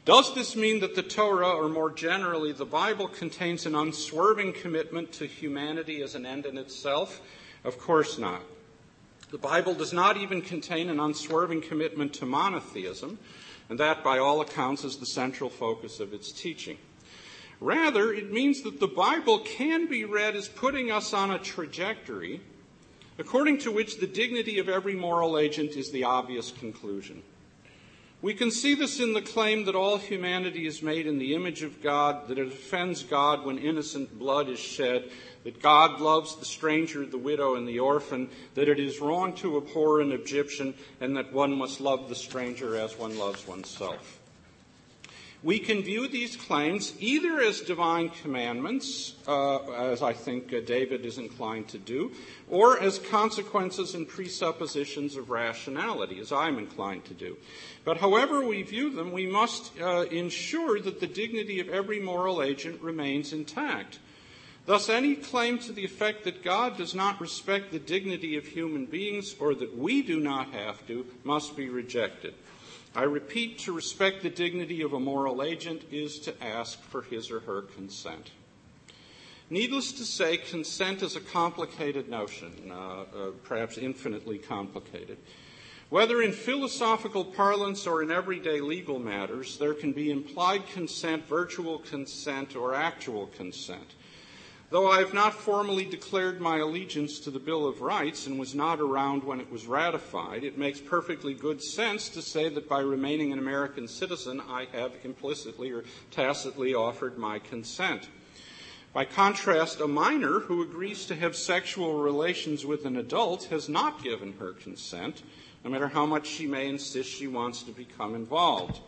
Does 0.05 0.35
this 0.35 0.57
mean 0.57 0.81
that 0.81 0.97
the 0.97 1.03
Torah, 1.03 1.51
or 1.51 1.69
more 1.69 1.91
generally 1.91 2.51
the 2.51 2.65
Bible, 2.67 3.07
contains 3.07 3.67
an 3.67 3.77
unswerving 3.77 4.53
commitment 4.53 5.13
to 5.13 5.27
humanity 5.27 6.03
as 6.03 6.17
an 6.17 6.27
end 6.27 6.45
in 6.45 6.59
itself? 6.59 7.21
Of 7.63 7.79
course 7.79 8.19
not. 8.19 8.43
The 9.31 9.39
Bible 9.39 9.75
does 9.75 9.93
not 9.93 10.17
even 10.17 10.43
contain 10.43 10.91
an 10.91 10.99
unswerving 10.99 11.63
commitment 11.63 12.13
to 12.15 12.27
monotheism, 12.27 13.21
and 13.71 13.79
that, 13.79 14.03
by 14.03 14.19
all 14.19 14.41
accounts, 14.41 14.83
is 14.83 14.97
the 14.97 15.07
central 15.07 15.49
focus 15.49 16.01
of 16.01 16.13
its 16.13 16.33
teaching. 16.33 16.79
Rather, 17.63 18.13
it 18.13 18.33
means 18.33 18.63
that 18.63 18.81
the 18.81 18.89
Bible 18.89 19.39
can 19.39 19.87
be 19.87 20.05
read 20.05 20.35
as 20.35 20.49
putting 20.49 20.91
us 20.91 21.15
on 21.15 21.31
a 21.31 21.39
trajectory 21.39 22.41
according 23.19 23.59
to 23.59 23.71
which 23.71 23.99
the 23.99 24.07
dignity 24.09 24.59
of 24.59 24.69
every 24.69 24.97
moral 24.97 25.39
agent 25.39 25.77
is 25.77 25.93
the 25.93 26.03
obvious 26.03 26.51
conclusion. 26.51 27.23
We 28.21 28.35
can 28.35 28.51
see 28.51 28.75
this 28.75 28.99
in 28.99 29.13
the 29.13 29.23
claim 29.23 29.67
that 29.67 29.77
all 29.77 29.99
humanity 29.99 30.67
is 30.67 30.83
made 30.83 31.07
in 31.07 31.19
the 31.19 31.37
image 31.37 31.63
of 31.63 31.81
God, 31.81 32.27
that 32.27 32.39
it 32.39 32.49
offends 32.49 33.05
God 33.05 33.45
when 33.45 33.59
innocent 33.59 34.19
blood 34.19 34.49
is 34.49 34.59
shed, 34.59 35.11
that 35.45 35.63
God 35.63 36.01
loves 36.01 36.35
the 36.35 36.45
stranger, 36.45 37.07
the 37.07 37.19
widow, 37.19 37.55
and 37.55 37.69
the 37.69 37.79
orphan, 37.79 38.29
that 38.55 38.69
it 38.69 38.81
is 38.81 39.01
wrong 39.01 39.35
to 39.35 39.57
abhor 39.57 40.01
an 40.01 40.11
Egyptian, 40.11 40.75
and 41.01 41.17
that 41.17 41.33
one 41.33 41.57
must 41.57 41.81
love 41.81 42.09
the 42.09 42.17
stranger 42.17 42.77
as 42.77 42.99
one 42.99 43.17
loves 43.19 43.47
oneself. 43.47 44.22
We 45.45 45.59
can 45.59 45.83
view 45.83 46.07
these 46.07 46.37
claims 46.37 46.95
either 47.01 47.41
as 47.41 47.63
divine 47.63 48.11
commandments, 48.11 49.15
uh, 49.27 49.73
as 49.73 50.01
I 50.01 50.13
think 50.13 50.53
uh, 50.53 50.61
David 50.61 51.05
is 51.05 51.19
inclined 51.19 51.67
to 51.71 51.79
do, 51.79 52.13
or 52.49 52.79
as 52.79 53.01
consequences 53.01 53.97
and 53.97 54.07
presuppositions 54.07 55.17
of 55.17 55.31
rationality, 55.31 56.21
as 56.21 56.31
I'm 56.31 56.59
inclined 56.59 57.07
to 57.07 57.15
do. 57.15 57.39
But 57.85 57.97
however 57.97 58.47
we 58.47 58.63
view 58.63 58.91
them, 58.91 59.11
we 59.11 59.27
must 59.27 59.73
uh, 59.81 60.03
ensure 60.13 60.79
that 60.79 61.01
the 61.01 61.09
dignity 61.09 61.59
of 61.59 61.69
every 61.69 61.99
moral 61.99 62.41
agent 62.41 62.81
remains 62.81 63.33
intact. 63.33 63.99
Thus, 64.65 64.89
any 64.89 65.17
claim 65.17 65.59
to 65.61 65.73
the 65.73 65.85
effect 65.85 66.23
that 66.23 66.45
God 66.45 66.77
does 66.77 66.95
not 66.95 67.21
respect 67.21 67.73
the 67.73 67.81
dignity 67.81 68.37
of 68.37 68.47
human 68.47 68.87
beings 68.87 69.35
or 69.41 69.57
that 69.57 69.77
we 69.77 70.03
do 70.03 70.21
not 70.21 70.53
have 70.53 70.87
to 70.87 71.05
must 71.25 71.57
be 71.57 71.69
rejected. 71.69 72.35
I 72.95 73.05
repeat, 73.05 73.59
to 73.61 73.73
respect 73.73 74.23
the 74.23 74.31
dignity 74.31 74.83
of 74.83 74.93
a 74.93 75.01
moral 75.01 75.43
agent 75.43 75.85
is 75.91 76.19
to 76.21 76.45
ask 76.45 76.83
for 76.83 77.03
his 77.03 77.31
or 77.31 77.41
her 77.41 77.63
consent. 77.63 78.31
Needless 79.49 79.93
to 79.93 80.05
say, 80.05 80.37
consent 80.37 81.03
is 81.03 81.17
a 81.17 81.21
complicated 81.21 82.09
notion, 82.09 82.71
uh, 82.71 82.75
uh, 82.75 83.05
perhaps 83.45 83.79
infinitely 83.79 84.39
complicated. 84.39 85.19
Whether 85.89 86.23
in 86.23 86.33
philosophical 86.33 87.25
parlance 87.25 87.87
or 87.87 88.03
in 88.03 88.11
everyday 88.11 88.61
legal 88.61 88.99
matters, 88.99 89.59
there 89.59 89.75
can 89.75 89.93
be 89.93 90.11
implied 90.11 90.67
consent, 90.69 91.27
virtual 91.27 91.81
consent, 91.81 92.57
or 92.57 92.75
actual 92.75 93.27
consent. 93.27 93.95
Though 94.73 94.91
I 94.91 95.01
have 95.01 95.13
not 95.13 95.35
formally 95.35 95.85
declared 95.85 96.41
my 96.41 96.57
allegiance 96.57 97.21
to 97.21 97.31
the 97.31 97.39
Bill 97.39 97.67
of 97.67 97.83
Rights 97.83 98.27
and 98.27 98.41
was 98.41 98.55
not 98.55 98.81
around 98.81 99.23
when 99.23 99.39
it 99.39 99.53
was 99.53 99.67
ratified, 99.67 100.45
it 100.45 100.57
makes 100.57 100.81
perfectly 100.81 101.35
good 101.35 101.63
sense 101.63 102.09
to 102.09 102.23
say 102.23 102.49
that 102.49 102.71
by 102.71 102.81
remaining 102.81 103.35
an 103.35 103.39
American 103.39 103.87
citizen, 103.87 104.41
I 104.49 104.69
have 104.73 104.93
implicitly 105.05 105.73
or 105.73 105.85
tacitly 106.11 106.73
offered 106.73 107.19
my 107.19 107.39
consent. 107.39 108.09
By 108.95 109.05
contrast, 109.05 109.79
a 109.83 109.87
minor 109.87 110.41
who 110.41 110.63
agrees 110.63 111.05
to 111.05 111.17
have 111.17 111.37
sexual 111.37 112.01
relations 112.01 112.65
with 112.65 112.87
an 112.87 112.97
adult 112.97 113.45
has 113.51 113.69
not 113.69 114.03
given 114.03 114.33
her 114.39 114.55
consent, 114.55 115.23
no 115.65 115.71
matter 115.71 115.89
how 115.89 116.07
much 116.07 116.27
she 116.27 116.47
may 116.47 116.67
insist 116.67 117.11
she 117.11 117.27
wants 117.27 117.63
to 117.65 117.73
become 117.73 118.15
involved. 118.15 118.81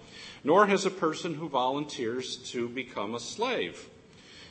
Nor 0.44 0.66
has 0.66 0.86
a 0.86 0.90
person 0.90 1.34
who 1.34 1.46
volunteers 1.46 2.36
to 2.52 2.70
become 2.70 3.14
a 3.14 3.20
slave. 3.20 3.90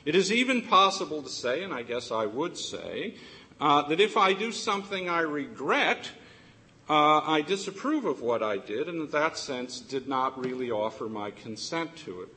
It 0.06 0.16
is 0.16 0.32
even 0.32 0.64
possible 0.64 1.22
to 1.22 1.30
say, 1.30 1.64
and 1.64 1.74
I 1.74 1.84
guess 1.84 2.12
I 2.12 2.26
would 2.26 2.58
say, 2.58 3.16
uh, 3.60 3.84
that 3.84 4.00
if 4.00 4.18
I 4.18 4.34
do 4.34 4.52
something 4.52 5.08
I 5.08 5.22
regret, 5.22 6.10
uh, 6.90 7.22
I 7.22 7.42
disapprove 7.42 8.04
of 8.04 8.22
what 8.22 8.44
I 8.44 8.58
did, 8.58 8.90
and 8.90 9.02
in 9.02 9.10
that 9.12 9.38
sense 9.38 9.80
did 9.80 10.08
not 10.08 10.44
really 10.44 10.70
offer 10.70 11.06
my 11.06 11.32
consent 11.32 11.96
to 11.98 12.22
it. 12.22 12.30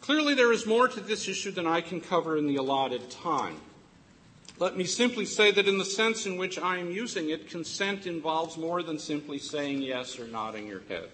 Clearly, 0.00 0.34
there 0.34 0.52
is 0.52 0.66
more 0.66 0.88
to 0.88 1.00
this 1.00 1.28
issue 1.28 1.52
than 1.52 1.66
I 1.66 1.80
can 1.80 2.00
cover 2.00 2.36
in 2.36 2.46
the 2.46 2.56
allotted 2.56 3.10
time. 3.10 3.60
Let 4.58 4.76
me 4.76 4.84
simply 4.84 5.24
say 5.24 5.52
that 5.52 5.68
in 5.68 5.78
the 5.78 5.84
sense 5.84 6.26
in 6.26 6.36
which 6.36 6.58
I 6.58 6.78
am 6.78 6.90
using 6.90 7.30
it, 7.30 7.48
consent 7.48 8.06
involves 8.06 8.56
more 8.56 8.82
than 8.82 8.98
simply 8.98 9.38
saying 9.38 9.82
yes 9.82 10.18
or 10.18 10.26
nodding 10.26 10.66
your 10.66 10.82
head. 10.88 11.08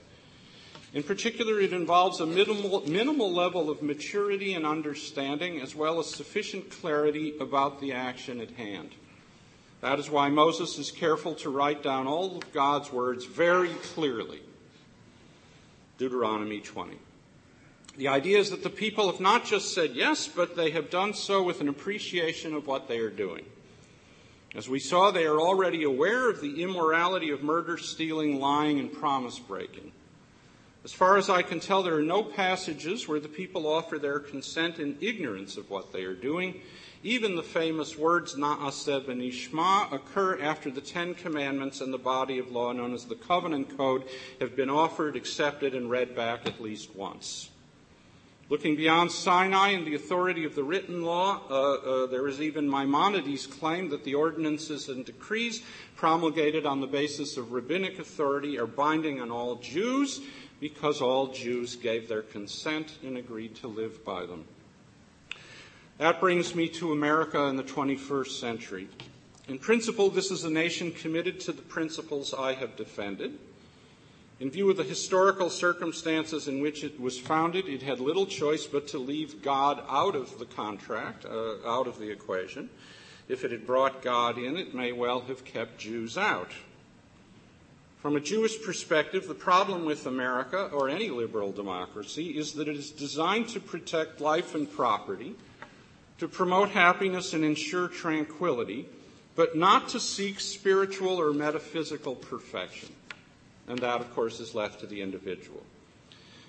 In 0.95 1.03
particular, 1.03 1.61
it 1.61 1.73
involves 1.73 2.21
a 2.21 2.27
minimal, 2.27 2.89
minimal 2.89 3.33
level 3.33 3.69
of 3.69 3.83
maturity 3.83 4.55
and 4.55 4.65
understanding, 4.65 5.61
as 5.61 5.75
well 5.75 5.99
as 5.99 6.09
sufficient 6.09 6.71
clarity 6.71 7.35
about 7.41 7.81
the 7.81 7.93
action 7.93 8.41
at 8.41 8.53
hand. 8.53 8.91
That 9.81 9.99
is 9.99 10.09
why 10.09 10.29
Moses 10.29 10.79
is 10.79 10.93
careful 10.93 11.35
to 11.35 11.51
write 11.51 11.83
down 11.83 12.07
all 12.07 12.37
of 12.37 12.53
God's 12.53 12.93
words 12.93 13.25
very 13.25 13.71
clearly. 13.95 14.41
Deuteronomy 15.99 16.61
20. 16.61 16.97
The 17.97 18.09
idea 18.09 18.39
is 18.39 18.51
that 18.51 18.63
the 18.63 18.71
people 18.71 19.11
have 19.11 19.21
not 19.21 19.45
just 19.45 19.75
said 19.75 19.97
yes, 19.97 20.29
but 20.29 20.55
they 20.55 20.71
have 20.71 20.91
done 20.91 21.13
so 21.13 21.43
with 21.43 21.61
an 21.61 21.69
appreciation 21.69 22.55
of 22.55 22.69
what 22.69 22.87
they 22.87 22.99
are 22.99 23.11
doing. 23.11 23.45
As 24.55 24.69
we 24.69 24.79
saw, 24.79 25.11
they 25.11 25.27
are 25.27 25.41
already 25.41 25.83
aware 25.83 26.31
of 26.31 26.41
the 26.41 26.63
immorality 26.63 27.31
of 27.31 27.43
murder, 27.43 27.79
stealing, 27.79 28.39
lying, 28.39 28.79
and 28.79 28.93
promise 28.93 29.41
breaking. 29.41 29.91
As 30.85 30.93
far 30.93 31.17
as 31.17 31.31
I 31.31 31.41
can 31.41 31.61
tell, 31.61 31.83
there 31.83 31.97
are 31.97 32.03
no 32.03 32.23
passages 32.23 33.09
where 33.09 33.19
the 33.19 33.27
people 33.27 33.67
offer 33.67 33.99
their 33.99 34.19
consent 34.19 34.79
in 34.79 34.99
ignorance 35.01 35.57
of 35.57 35.71
what 35.71 35.95
they 35.95 36.03
are 36.03 36.15
doing. 36.15 36.61
Even 37.03 37.37
the 37.37 37.43
famous 37.43 37.97
words 37.97 38.35
Na'aseh 38.35 39.07
v'nishma 39.07 39.91
occur 39.91 40.39
after 40.43 40.71
the 40.71 40.83
Ten 40.83 41.15
Commandments 41.15 41.81
and 41.81 41.91
the 41.91 41.99
body 41.99 42.39
of 42.39 42.53
law 42.53 42.73
known 42.73 42.93
as 42.93 43.07
the 43.07 43.15
Covenant 43.15 43.79
Code 43.79 44.05
have 44.43 44.55
been 44.57 44.69
offered, 44.69 45.17
accepted, 45.17 45.75
and 45.75 45.91
read 45.91 46.15
back 46.15 46.47
at 46.47 46.61
least 46.61 46.95
once. 46.95 47.49
Looking 48.51 48.77
beyond 48.77 49.11
Sinai 49.11 49.71
and 49.71 49.87
the 49.87 49.95
authority 49.95 50.45
of 50.45 50.55
the 50.55 50.65
written 50.65 51.01
law, 51.01 51.41
uh, 51.49 51.55
uh, 51.55 52.07
there 52.09 52.29
is 52.29 52.43
even 52.43 52.69
Maimonides' 52.69 53.47
claim 53.47 53.89
that 53.89 54.05
the 54.05 54.17
ordinances 54.17 54.91
and 54.91 55.03
decrees 55.03 55.63
promulgated 55.97 56.67
on 56.67 56.83
the 56.83 56.87
basis 56.87 57.39
of 57.39 57.53
rabbinic 57.53 57.99
authority 57.99 58.59
are 58.59 58.67
binding 58.67 59.19
on 59.19 59.31
all 59.31 59.57
Jews 59.57 60.21
because 60.61 61.01
all 61.01 61.29
Jews 61.29 61.77
gave 61.77 62.09
their 62.09 62.23
consent 62.23 62.99
and 63.03 63.17
agreed 63.17 63.55
to 63.57 63.69
live 63.69 64.05
by 64.05 64.27
them. 64.27 64.45
That 65.99 66.21
brings 66.21 66.55
me 66.55 66.69
to 66.71 66.93
America 66.93 67.45
in 67.45 67.57
the 67.57 67.63
21st 67.63 68.41
century. 68.41 68.89
In 69.47 69.59
principle, 69.59 70.11
this 70.11 70.31
is 70.31 70.45
a 70.45 70.51
nation 70.51 70.91
committed 70.91 71.39
to 71.41 71.53
the 71.53 71.63
principles 71.63 72.33
I 72.33 72.55
have 72.55 72.77
defended. 72.77 73.39
In 74.41 74.51
view 74.51 74.69
of 74.71 74.77
the 74.77 74.83
historical 74.83 75.51
circumstances 75.51 76.49
in 76.49 76.61
which 76.61 76.83
it 76.83 76.99
was 77.01 77.19
founded, 77.19 77.69
it 77.69 77.83
had 77.83 78.01
little 78.01 78.27
choice 78.27 78.67
but 78.67 78.89
to 78.89 78.99
leave 78.99 79.43
God 79.43 79.83
out 79.89 80.17
of 80.17 80.39
the 80.39 80.47
contract, 80.47 81.25
uh, 81.25 81.57
out 81.65 81.87
of 81.87 81.99
the 81.99 82.11
equation. 82.11 82.69
If 83.29 83.45
it 83.45 83.53
had 83.53 83.67
brought 83.67 84.03
God 84.03 84.37
in, 84.37 84.57
it 84.57 84.75
may 84.75 84.93
well 84.93 85.21
have 85.23 85.45
kept 85.45 85.79
Jews 85.79 86.19
out. 86.19 86.51
From 88.05 88.17
a 88.17 88.21
Jewish 88.21 88.61
perspective, 88.61 89.27
the 89.27 89.35
problem 89.35 89.87
with 89.87 90.05
America, 90.05 90.69
or 90.75 90.91
any 90.91 91.09
liberal 91.09 91.53
democracy, 91.53 92.37
is 92.37 92.53
that 92.53 92.69
it 92.69 92.77
is 92.77 92.91
designed 92.91 93.49
to 93.49 93.61
protect 93.61 94.21
life 94.21 94.55
and 94.55 94.71
property, 94.71 95.35
to 96.19 96.29
promote 96.29 96.69
happiness 96.69 97.33
and 97.33 97.43
ensure 97.43 97.89
tranquility, 97.89 98.87
but 99.37 99.57
not 99.57 99.89
to 99.89 100.01
seek 100.01 100.39
spiritual 100.39 101.19
or 101.19 101.33
metaphysical 101.33 102.15
perfection. 102.15 102.91
And 103.69 103.79
that, 103.79 104.03
of 104.03 104.15
course, 104.15 104.39
is 104.39 104.55
left 104.55 104.81
to 104.81 104.87
the 104.87 105.01
individual. 105.01 105.63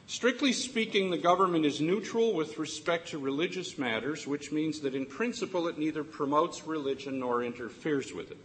Strictly 0.07 0.51
speaking, 0.51 1.09
the 1.09 1.17
government 1.17 1.65
is 1.65 1.79
neutral 1.79 2.33
with 2.33 2.57
respect 2.57 3.07
to 3.11 3.17
religious 3.17 3.77
matters, 3.77 4.27
which 4.27 4.51
means 4.51 4.81
that 4.81 4.93
in 4.93 5.05
principle 5.05 5.69
it 5.69 5.77
neither 5.77 6.03
promotes 6.03 6.67
religion 6.67 7.19
nor 7.19 7.45
interferes 7.45 8.11
with 8.11 8.31
it. 8.31 8.37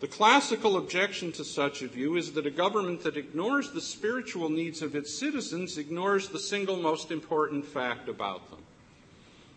The 0.00 0.08
classical 0.08 0.76
objection 0.76 1.32
to 1.32 1.44
such 1.44 1.82
a 1.82 1.88
view 1.88 2.16
is 2.16 2.32
that 2.32 2.46
a 2.46 2.50
government 2.50 3.02
that 3.04 3.16
ignores 3.16 3.70
the 3.70 3.80
spiritual 3.80 4.48
needs 4.48 4.82
of 4.82 4.94
its 4.94 5.18
citizens 5.18 5.78
ignores 5.78 6.28
the 6.28 6.38
single 6.38 6.76
most 6.76 7.10
important 7.10 7.64
fact 7.64 8.08
about 8.08 8.50
them. 8.50 8.60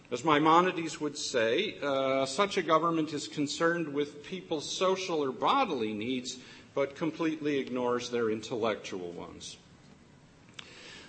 As 0.09 0.23
Maimonides 0.23 1.01
would 1.01 1.17
say, 1.17 1.75
uh, 1.81 2.25
such 2.25 2.57
a 2.57 2.61
government 2.61 3.11
is 3.13 3.27
concerned 3.27 3.93
with 3.93 4.23
people's 4.23 4.71
social 4.71 5.21
or 5.21 5.33
bodily 5.33 5.91
needs, 5.91 6.37
but 6.73 6.95
completely 6.95 7.57
ignores 7.57 8.09
their 8.09 8.29
intellectual 8.29 9.11
ones. 9.11 9.57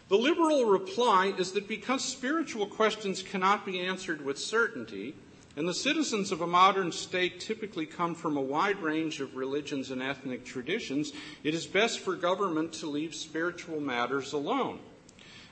The 0.08 0.16
liberal 0.16 0.64
reply 0.64 1.34
is 1.38 1.52
that 1.52 1.68
because 1.68 2.02
spiritual 2.02 2.66
questions 2.66 3.22
cannot 3.22 3.66
be 3.66 3.78
answered 3.80 4.24
with 4.24 4.38
certainty, 4.38 5.14
and 5.58 5.68
the 5.68 5.74
citizens 5.74 6.30
of 6.30 6.40
a 6.40 6.46
modern 6.46 6.92
state 6.92 7.40
typically 7.40 7.84
come 7.84 8.14
from 8.14 8.36
a 8.36 8.40
wide 8.40 8.80
range 8.80 9.20
of 9.20 9.34
religions 9.34 9.90
and 9.90 10.00
ethnic 10.00 10.44
traditions. 10.44 11.12
It 11.42 11.52
is 11.52 11.66
best 11.66 11.98
for 11.98 12.14
government 12.14 12.74
to 12.74 12.86
leave 12.88 13.12
spiritual 13.12 13.80
matters 13.80 14.34
alone. 14.34 14.78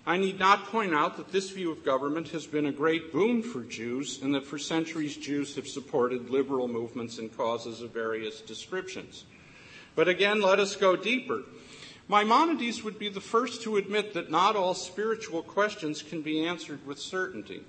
I 0.06 0.16
need 0.16 0.38
not 0.38 0.66
point 0.66 0.94
out 0.94 1.16
that 1.16 1.32
this 1.32 1.50
view 1.50 1.72
of 1.72 1.84
government 1.84 2.28
has 2.28 2.46
been 2.46 2.66
a 2.66 2.72
great 2.72 3.12
boon 3.12 3.42
for 3.42 3.64
Jews 3.64 4.22
and 4.22 4.32
that 4.36 4.46
for 4.46 4.58
centuries 4.58 5.16
Jews 5.16 5.56
have 5.56 5.66
supported 5.66 6.30
liberal 6.30 6.68
movements 6.68 7.18
and 7.18 7.36
causes 7.36 7.80
of 7.80 7.92
various 7.92 8.40
descriptions. 8.40 9.24
But 9.96 10.06
again, 10.06 10.40
let 10.40 10.60
us 10.60 10.76
go 10.76 10.94
deeper. 10.94 11.42
Maimonides 12.08 12.84
would 12.84 13.00
be 13.00 13.08
the 13.08 13.20
first 13.20 13.62
to 13.62 13.76
admit 13.76 14.14
that 14.14 14.30
not 14.30 14.54
all 14.54 14.74
spiritual 14.74 15.42
questions 15.42 16.00
can 16.00 16.22
be 16.22 16.46
answered 16.46 16.86
with 16.86 17.00
certainty. 17.00 17.64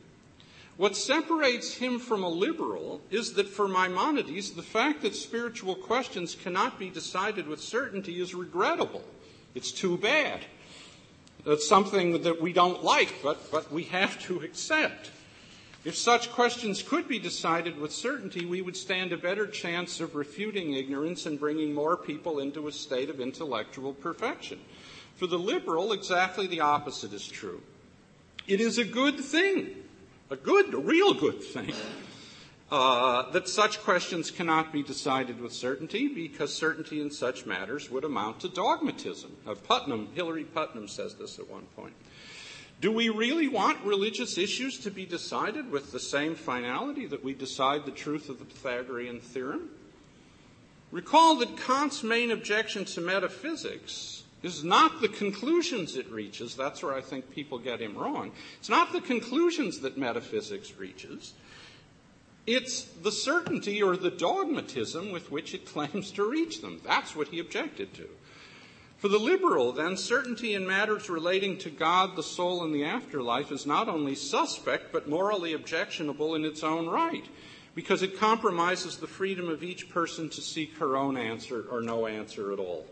What 0.78 0.95
separates 0.95 1.73
him 1.73 1.99
from 1.99 2.23
a 2.23 2.30
liberal 2.30 3.01
is 3.09 3.34
that 3.34 3.47
for 3.47 3.67
Maimonides, 3.67 4.51
the 4.51 4.61
fact 4.61 5.01
that 5.01 5.15
spiritual 5.15 5.73
questions 5.73 6.36
cannot 6.36 6.78
be 6.78 6.91
decided 6.91 7.47
with 7.47 7.59
certainty 7.61 8.21
is 8.21 8.36
regrettable. 8.36 9.03
It's 9.55 9.71
too 9.71 9.97
bad. 9.97 10.41
It's 11.47 11.67
something 11.67 12.21
that 12.21 12.39
we 12.39 12.53
don't 12.53 12.84
like, 12.84 13.11
but, 13.23 13.51
but 13.51 13.71
we 13.71 13.84
have 13.86 14.21
to 14.23 14.41
accept. 14.41 15.09
If 15.84 15.95
such 15.95 16.32
questions 16.32 16.84
could 16.84 17.07
be 17.07 17.17
decided 17.17 17.80
with 17.80 17.91
certainty, 17.93 18.45
we 18.45 18.61
would 18.61 18.75
stand 18.75 19.13
a 19.13 19.17
better 19.17 19.47
chance 19.47 19.99
of 19.99 20.15
refuting 20.15 20.73
ignorance 20.73 21.25
and 21.25 21.39
bringing 21.39 21.73
more 21.73 21.97
people 21.97 22.39
into 22.39 22.67
a 22.67 22.71
state 22.71 23.09
of 23.09 23.21
intellectual 23.21 23.93
perfection. 23.93 24.59
For 25.15 25.25
the 25.25 25.39
liberal, 25.39 25.93
exactly 25.93 26.45
the 26.45 26.59
opposite 26.59 27.13
is 27.13 27.28
true. 27.28 27.61
It 28.47 28.61
is 28.61 28.78
a 28.78 28.84
good 28.84 29.19
thing, 29.19 29.75
a 30.30 30.36
good, 30.36 30.73
a 30.73 30.78
real 30.78 31.13
good 31.13 31.41
thing, 31.41 31.73
uh, 32.71 33.32
that 33.32 33.47
such 33.47 33.80
questions 33.82 34.30
cannot 34.30 34.73
be 34.73 34.84
decided 34.84 35.39
with 35.39 35.53
certainty 35.53 36.07
because 36.07 36.53
certainty 36.53 37.01
in 37.01 37.09
such 37.09 37.45
matters 37.45 37.89
would 37.89 38.03
amount 38.03 38.41
to 38.41 38.49
dogmatism. 38.49 39.32
Uh, 39.47 39.55
Putnam, 39.55 40.09
Hilary 40.13 40.43
Putnam 40.43 40.88
says 40.88 41.15
this 41.15 41.39
at 41.39 41.49
one 41.49 41.65
point. 41.75 41.93
Do 42.80 42.91
we 42.91 43.09
really 43.09 43.47
want 43.47 43.84
religious 43.84 44.38
issues 44.38 44.78
to 44.80 44.91
be 44.91 45.05
decided 45.05 45.71
with 45.71 45.91
the 45.91 45.99
same 45.99 46.36
finality 46.36 47.07
that 47.07 47.23
we 47.23 47.34
decide 47.34 47.86
the 47.86 47.91
truth 47.91 48.30
of 48.30 48.38
the 48.38 48.45
Pythagorean 48.45 49.19
theorem? 49.19 49.69
Recall 50.91 51.38
that 51.38 51.57
Kant's 51.57 52.03
main 52.03 52.32
objection 52.32 52.86
to 52.86 53.01
metaphysics 53.01 54.23
is 54.43 54.63
not 54.63 55.01
the 55.01 55.07
conclusions 55.07 55.95
it 55.95 56.09
reaches. 56.11 56.55
That's 56.55 56.83
where 56.83 56.93
I 56.93 57.01
think 57.01 57.31
people 57.31 57.57
get 57.57 57.81
him 57.81 57.97
wrong. 57.97 58.31
It's 58.59 58.69
not 58.69 58.91
the 58.91 59.01
conclusions 59.01 59.79
that 59.79 59.97
metaphysics 59.97 60.77
reaches. 60.77 61.33
It's 62.45 62.83
the 62.83 63.11
certainty 63.11 63.81
or 63.83 63.97
the 63.97 64.11
dogmatism 64.11 65.11
with 65.11 65.31
which 65.31 65.53
it 65.53 65.65
claims 65.65 66.11
to 66.11 66.29
reach 66.29 66.61
them. 66.61 66.79
That's 66.85 67.15
what 67.15 67.27
he 67.27 67.39
objected 67.39 67.93
to. 67.95 68.07
For 68.97 69.09
the 69.09 69.19
liberal, 69.19 69.73
then, 69.73 69.95
certainty 69.95 70.55
in 70.55 70.65
matters 70.65 71.09
relating 71.09 71.57
to 71.59 71.69
God, 71.69 72.15
the 72.15 72.23
soul, 72.23 72.63
and 72.63 72.73
the 72.73 72.85
afterlife 72.85 73.51
is 73.51 73.65
not 73.67 73.88
only 73.88 74.15
suspect, 74.15 74.91
but 74.91 75.09
morally 75.09 75.53
objectionable 75.53 76.33
in 76.33 76.45
its 76.45 76.63
own 76.63 76.88
right, 76.88 77.25
because 77.75 78.01
it 78.01 78.17
compromises 78.17 78.97
the 78.97 79.05
freedom 79.05 79.49
of 79.49 79.61
each 79.61 79.89
person 79.89 80.29
to 80.29 80.41
seek 80.41 80.77
her 80.77 80.97
own 80.97 81.15
answer 81.15 81.65
or 81.69 81.81
no 81.81 82.07
answer 82.07 82.51
at 82.51 82.57
all. 82.57 82.88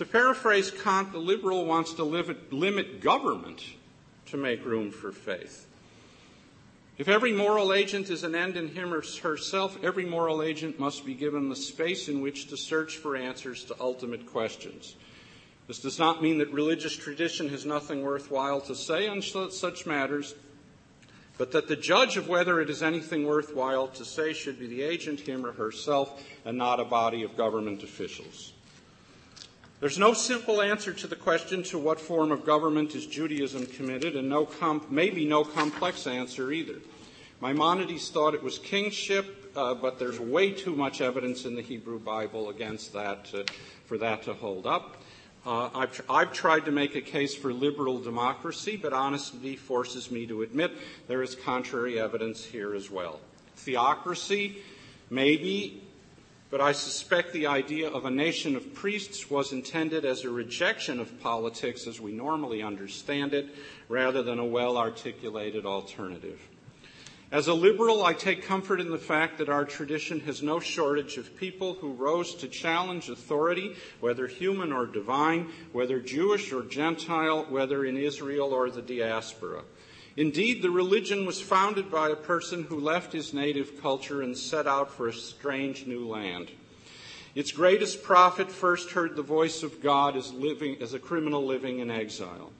To 0.00 0.06
paraphrase 0.06 0.70
Kant, 0.70 1.12
the 1.12 1.18
liberal 1.18 1.66
wants 1.66 1.92
to 1.92 2.04
limit 2.04 3.00
government 3.02 3.62
to 4.28 4.38
make 4.38 4.64
room 4.64 4.90
for 4.90 5.12
faith. 5.12 5.66
If 6.96 7.06
every 7.06 7.34
moral 7.34 7.74
agent 7.74 8.08
is 8.08 8.24
an 8.24 8.34
end 8.34 8.56
in 8.56 8.68
him 8.68 8.94
or 8.94 9.02
herself, 9.22 9.76
every 9.84 10.06
moral 10.06 10.42
agent 10.42 10.80
must 10.80 11.04
be 11.04 11.12
given 11.12 11.50
the 11.50 11.54
space 11.54 12.08
in 12.08 12.22
which 12.22 12.48
to 12.48 12.56
search 12.56 12.96
for 12.96 13.14
answers 13.14 13.62
to 13.64 13.76
ultimate 13.78 14.24
questions. 14.24 14.96
This 15.66 15.80
does 15.80 15.98
not 15.98 16.22
mean 16.22 16.38
that 16.38 16.50
religious 16.50 16.96
tradition 16.96 17.50
has 17.50 17.66
nothing 17.66 18.00
worthwhile 18.00 18.62
to 18.62 18.74
say 18.74 19.06
on 19.06 19.20
such 19.20 19.84
matters, 19.84 20.34
but 21.36 21.52
that 21.52 21.68
the 21.68 21.76
judge 21.76 22.16
of 22.16 22.26
whether 22.26 22.62
it 22.62 22.70
is 22.70 22.82
anything 22.82 23.26
worthwhile 23.26 23.88
to 23.88 24.06
say 24.06 24.32
should 24.32 24.58
be 24.58 24.66
the 24.66 24.80
agent, 24.80 25.20
him 25.20 25.44
or 25.44 25.52
herself, 25.52 26.24
and 26.46 26.56
not 26.56 26.80
a 26.80 26.86
body 26.86 27.22
of 27.22 27.36
government 27.36 27.82
officials. 27.82 28.54
There's 29.80 29.98
no 29.98 30.12
simple 30.12 30.60
answer 30.60 30.92
to 30.92 31.06
the 31.06 31.16
question 31.16 31.62
to 31.64 31.78
what 31.78 31.98
form 31.98 32.32
of 32.32 32.44
government 32.44 32.94
is 32.94 33.06
Judaism 33.06 33.64
committed, 33.64 34.14
and 34.14 34.28
no 34.28 34.46
maybe 34.90 35.24
no 35.24 35.42
complex 35.42 36.06
answer 36.06 36.52
either. 36.52 36.76
Maimonides 37.40 38.10
thought 38.10 38.34
it 38.34 38.42
was 38.42 38.58
kingship, 38.58 39.50
uh, 39.56 39.72
but 39.72 39.98
there's 39.98 40.20
way 40.20 40.52
too 40.52 40.76
much 40.76 41.00
evidence 41.00 41.46
in 41.46 41.54
the 41.54 41.62
Hebrew 41.62 41.98
Bible 41.98 42.50
against 42.50 42.92
that 42.92 43.32
for 43.86 43.96
that 43.96 44.22
to 44.24 44.34
hold 44.34 44.66
up. 44.66 44.98
Uh, 45.46 45.70
I've, 45.74 45.92
tr- 45.92 46.02
I've, 46.10 46.32
tried 46.34 46.66
to 46.66 46.70
make 46.70 46.94
a 46.94 47.00
case 47.00 47.34
for 47.34 47.50
liberal 47.50 47.98
democracy, 47.98 48.76
but 48.76 48.92
honesty 48.92 49.56
forces 49.56 50.10
me 50.10 50.26
to 50.26 50.42
admit 50.42 50.72
there 51.08 51.22
is 51.22 51.34
contrary 51.34 51.98
evidence 51.98 52.44
here 52.44 52.74
as 52.74 52.90
well. 52.90 53.20
Theocracy, 53.56 54.58
maybe, 55.08 55.82
but 56.50 56.60
I 56.60 56.72
suspect 56.72 57.32
the 57.32 57.46
idea 57.46 57.88
of 57.88 58.04
a 58.04 58.10
nation 58.10 58.56
of 58.56 58.74
priests 58.74 59.30
was 59.30 59.52
intended 59.52 60.04
as 60.04 60.24
a 60.24 60.30
rejection 60.30 60.98
of 60.98 61.20
politics 61.20 61.86
as 61.86 62.00
we 62.00 62.12
normally 62.12 62.62
understand 62.62 63.34
it, 63.34 63.46
rather 63.88 64.22
than 64.22 64.38
a 64.38 64.44
well 64.44 64.76
articulated 64.76 65.64
alternative. 65.64 66.40
As 67.32 67.46
a 67.46 67.54
liberal, 67.54 68.04
I 68.04 68.12
take 68.12 68.42
comfort 68.42 68.80
in 68.80 68.90
the 68.90 68.98
fact 68.98 69.38
that 69.38 69.48
our 69.48 69.64
tradition 69.64 70.18
has 70.20 70.42
no 70.42 70.58
shortage 70.58 71.16
of 71.16 71.36
people 71.36 71.74
who 71.74 71.92
rose 71.92 72.34
to 72.36 72.48
challenge 72.48 73.08
authority, 73.08 73.76
whether 74.00 74.26
human 74.26 74.72
or 74.72 74.84
divine, 74.84 75.48
whether 75.70 76.00
Jewish 76.00 76.52
or 76.52 76.64
Gentile, 76.64 77.46
whether 77.48 77.84
in 77.84 77.96
Israel 77.96 78.52
or 78.52 78.68
the 78.68 78.82
diaspora. 78.82 79.62
Indeed, 80.20 80.60
the 80.60 80.70
religion 80.70 81.24
was 81.24 81.40
founded 81.40 81.90
by 81.90 82.10
a 82.10 82.14
person 82.14 82.64
who 82.64 82.78
left 82.78 83.14
his 83.14 83.32
native 83.32 83.80
culture 83.80 84.20
and 84.20 84.36
set 84.36 84.66
out 84.66 84.92
for 84.92 85.08
a 85.08 85.14
strange 85.14 85.86
new 85.86 86.06
land. 86.06 86.50
Its 87.34 87.52
greatest 87.52 88.02
prophet 88.02 88.52
first 88.52 88.90
heard 88.90 89.16
the 89.16 89.22
voice 89.22 89.62
of 89.62 89.82
God 89.82 90.18
as, 90.18 90.30
living, 90.30 90.76
as 90.82 90.92
a 90.92 90.98
criminal 90.98 91.46
living 91.46 91.78
in 91.78 91.90
exile. 91.90 92.52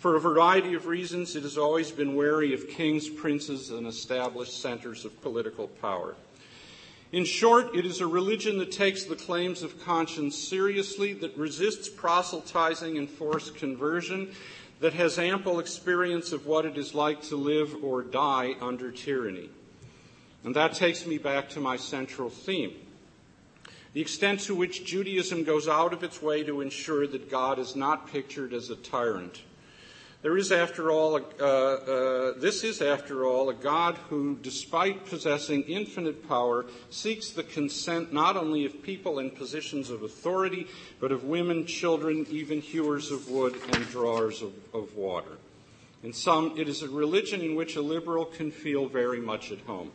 For 0.00 0.16
a 0.16 0.20
variety 0.20 0.74
of 0.74 0.88
reasons, 0.88 1.36
it 1.36 1.44
has 1.44 1.56
always 1.56 1.92
been 1.92 2.16
wary 2.16 2.52
of 2.52 2.68
kings, 2.70 3.08
princes, 3.08 3.70
and 3.70 3.86
established 3.86 4.60
centers 4.60 5.04
of 5.04 5.22
political 5.22 5.68
power. 5.68 6.16
In 7.12 7.24
short, 7.24 7.76
it 7.76 7.86
is 7.86 8.00
a 8.00 8.06
religion 8.08 8.58
that 8.58 8.72
takes 8.72 9.04
the 9.04 9.14
claims 9.14 9.62
of 9.62 9.80
conscience 9.84 10.36
seriously, 10.36 11.12
that 11.12 11.38
resists 11.38 11.88
proselytizing 11.88 12.98
and 12.98 13.08
forced 13.08 13.54
conversion, 13.54 14.34
that 14.80 14.92
has 14.92 15.18
ample 15.18 15.58
experience 15.58 16.32
of 16.32 16.46
what 16.46 16.66
it 16.66 16.76
is 16.76 16.94
like 16.94 17.22
to 17.22 17.36
live 17.36 17.76
or 17.82 18.02
die 18.02 18.54
under 18.60 18.90
tyranny. 18.90 19.48
And 20.44 20.54
that 20.54 20.74
takes 20.74 21.06
me 21.06 21.18
back 21.18 21.48
to 21.50 21.60
my 21.60 21.76
central 21.76 22.30
theme. 22.30 22.74
The 23.94 24.00
extent 24.00 24.40
to 24.40 24.54
which 24.54 24.84
Judaism 24.84 25.44
goes 25.44 25.66
out 25.66 25.92
of 25.92 26.02
its 26.02 26.20
way 26.20 26.42
to 26.44 26.60
ensure 26.60 27.06
that 27.06 27.30
God 27.30 27.58
is 27.58 27.74
not 27.74 28.12
pictured 28.12 28.52
as 28.52 28.68
a 28.68 28.76
tyrant 28.76 29.40
there 30.26 30.36
is, 30.36 30.50
after 30.50 30.90
all, 30.90 31.18
a, 31.18 31.22
uh, 31.38 31.44
uh, 31.44 32.32
this 32.38 32.64
is, 32.64 32.82
after 32.82 33.24
all, 33.24 33.48
a 33.48 33.54
God 33.54 33.94
who, 34.10 34.36
despite 34.42 35.06
possessing 35.06 35.62
infinite 35.68 36.28
power, 36.28 36.66
seeks 36.90 37.30
the 37.30 37.44
consent 37.44 38.12
not 38.12 38.36
only 38.36 38.64
of 38.64 38.82
people 38.82 39.20
in 39.20 39.30
positions 39.30 39.88
of 39.88 40.02
authority, 40.02 40.66
but 40.98 41.12
of 41.12 41.22
women, 41.22 41.64
children, 41.64 42.26
even 42.28 42.60
hewers 42.60 43.12
of 43.12 43.30
wood 43.30 43.54
and 43.72 43.88
drawers 43.90 44.42
of, 44.42 44.52
of 44.74 44.96
water. 44.96 45.38
In 46.02 46.12
sum, 46.12 46.54
it 46.56 46.68
is 46.68 46.82
a 46.82 46.88
religion 46.88 47.40
in 47.40 47.54
which 47.54 47.76
a 47.76 47.80
liberal 47.80 48.24
can 48.24 48.50
feel 48.50 48.88
very 48.88 49.20
much 49.20 49.52
at 49.52 49.60
home. 49.60 49.92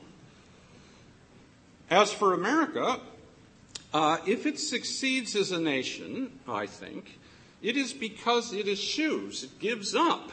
As 1.90 2.14
for 2.14 2.34
America, 2.34 3.02
uh, 3.94 4.20
if 4.26 4.46
it 4.46 4.62
succeeds 4.62 5.36
as 5.36 5.52
a 5.52 5.60
nation, 5.60 6.40
I 6.48 6.68
think, 6.68 7.20
it 7.62 7.78
is 7.78 7.94
because 7.94 8.54
it 8.54 8.68
eschews, 8.68 9.44
it 9.44 9.60
gives 9.60 9.96
up 9.96 10.32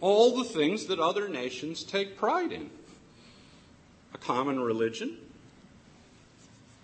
all 0.00 0.36
the 0.36 0.44
things 0.44 0.86
that 0.86 0.98
other 0.98 1.28
nations 1.28 1.84
take 1.84 2.16
pride 2.18 2.52
in 2.52 2.70
a 4.12 4.18
common 4.18 4.60
religion, 4.60 5.16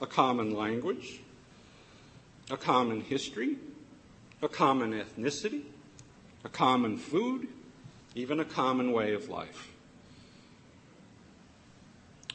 a 0.00 0.06
common 0.06 0.54
language, 0.54 1.20
a 2.50 2.56
common 2.56 3.00
history, 3.00 3.56
a 4.40 4.48
common 4.48 4.92
ethnicity, 4.92 5.62
a 6.44 6.48
common 6.48 6.96
food, 6.96 7.48
even 8.14 8.40
a 8.40 8.44
common 8.44 8.92
way 8.92 9.14
of 9.14 9.28
life. 9.28 9.72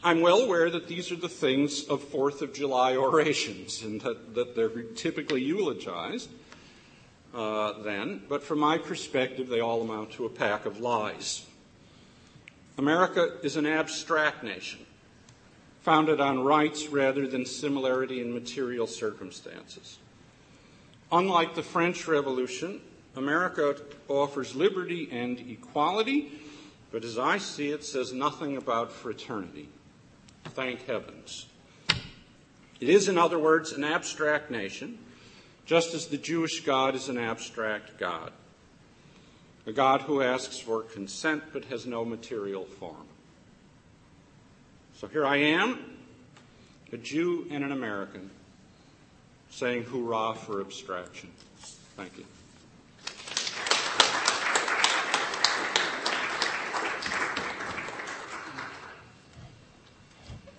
I'm 0.03 0.19
well 0.19 0.41
aware 0.41 0.69
that 0.69 0.89
these 0.89 1.13
are 1.13 1.15
the 1.15 1.29
things 1.29 1.86
of 1.86 2.03
Fourth 2.03 2.41
of 2.41 2.53
July 2.53 2.97
orations 2.97 3.84
and 3.84 4.01
that, 4.01 4.36
that 4.36 4.53
they're 4.53 4.84
typically 4.95 5.41
eulogized 5.41 6.29
uh, 7.34 7.81
then, 7.81 8.21
but 8.29 8.43
from 8.43 8.59
my 8.59 8.77
perspective, 8.77 9.47
they 9.47 9.59
all 9.59 9.81
amount 9.81 10.11
to 10.11 10.25
a 10.25 10.29
pack 10.29 10.65
of 10.65 10.79
lies. 10.79 11.45
America 12.77 13.38
is 13.43 13.55
an 13.55 13.65
abstract 13.65 14.43
nation, 14.43 14.79
founded 15.81 16.19
on 16.19 16.43
rights 16.43 16.88
rather 16.88 17.27
than 17.27 17.45
similarity 17.45 18.21
in 18.21 18.34
material 18.34 18.88
circumstances. 18.88 19.97
Unlike 21.11 21.55
the 21.55 21.63
French 21.63 22.07
Revolution, 22.07 22.81
America 23.15 23.75
offers 24.07 24.55
liberty 24.55 25.07
and 25.11 25.39
equality, 25.39 26.31
but 26.91 27.03
as 27.03 27.19
I 27.19 27.38
see 27.38 27.69
it, 27.69 27.84
says 27.84 28.13
nothing 28.13 28.57
about 28.57 28.91
fraternity. 28.91 29.69
Thank 30.49 30.86
heavens. 30.86 31.47
It 32.79 32.89
is, 32.89 33.07
in 33.07 33.17
other 33.17 33.39
words, 33.39 33.71
an 33.71 33.84
abstract 33.84 34.51
nation 34.51 34.97
just 35.66 35.93
as 35.93 36.07
the 36.07 36.18
Jewish 36.18 36.61
God 36.61 36.95
is 36.95 37.09
an 37.09 37.18
abstract 37.18 37.97
God, 37.97 38.32
a 39.66 39.72
God 39.72 40.01
who 40.01 40.22
asks 40.22 40.59
for 40.59 40.82
consent 40.82 41.43
but 41.53 41.66
has 41.66 41.86
no 41.86 42.03
material 42.03 42.66
form. 42.66 43.07
So 44.95 45.07
here 45.07 45.26
I 45.26 45.38
am, 45.38 45.97
a 46.91 46.97
Jew 46.97 47.47
and 47.49 47.64
an 47.64 47.72
American, 47.72 48.30
saying 49.49 49.84
hurrah 49.84 50.34
for 50.34 50.61
abstraction. 50.61 51.32
Thank 51.95 52.18
you. 52.18 52.26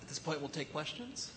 At 0.01 0.07
this 0.07 0.19
point, 0.19 0.39
we'll 0.39 0.49
take 0.49 0.71
questions. 0.71 1.31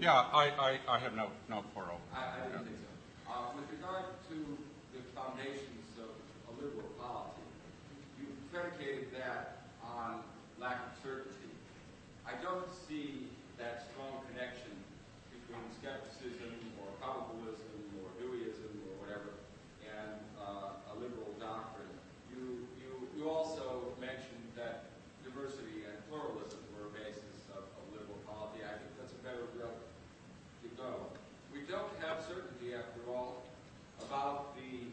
Yeah, 0.00 0.27
I, 0.38 0.98
have 1.02 1.14
no 1.14 1.62
quarrel. 1.74 1.98
I, 2.14 2.38
I 2.38 2.46
didn't 2.46 2.70
think 2.70 2.78
so. 2.78 2.86
Uh, 3.26 3.58
with 3.58 3.66
regard 3.74 4.06
to 4.30 4.36
the 4.94 5.02
foundations 5.10 5.90
of 5.98 6.14
a 6.46 6.52
liberal 6.62 6.86
polity, 6.94 7.42
you 8.22 8.30
predicated 8.54 9.10
that 9.18 9.66
on 9.82 10.22
lack 10.60 10.78
of 10.86 10.94
certainty. 11.02 11.50
I 12.22 12.38
don't 12.38 12.70
see 12.86 13.26
that 13.58 13.90
strong 13.90 14.22
connection 14.30 14.78
between 15.34 15.64
skepticism 15.82 16.54
or 16.78 16.86
probabilism 17.02 17.98
or 17.98 18.06
Deweyism 18.22 18.78
or 18.86 18.94
whatever 19.02 19.34
and 19.82 20.22
uh, 20.38 20.92
a 20.92 20.94
liberal 20.94 21.34
doctrine. 21.42 21.90
You, 22.30 22.62
you, 22.78 22.90
you 23.18 23.24
also 23.26 23.90
mentioned 23.98 24.54
that 24.54 24.94
diversity 25.26 25.82
and 25.88 25.98
pluralism 26.06 26.62
were 26.78 26.86
a 26.86 26.94
basis 26.94 27.42
of, 27.50 27.66
of 27.66 27.84
liberal 27.90 28.22
polity. 28.22 28.62
I 28.62 28.78
think 28.78 28.94
that's 29.00 29.14
a 29.18 29.22
better 29.26 29.48
route 29.58 29.82
to 30.62 30.68
go. 30.76 31.10
We 31.52 31.64
don't 31.64 31.90
have 32.04 32.22
certainty, 32.28 32.74
after 32.74 33.00
all, 33.10 33.42
about 34.04 34.54
the 34.54 34.86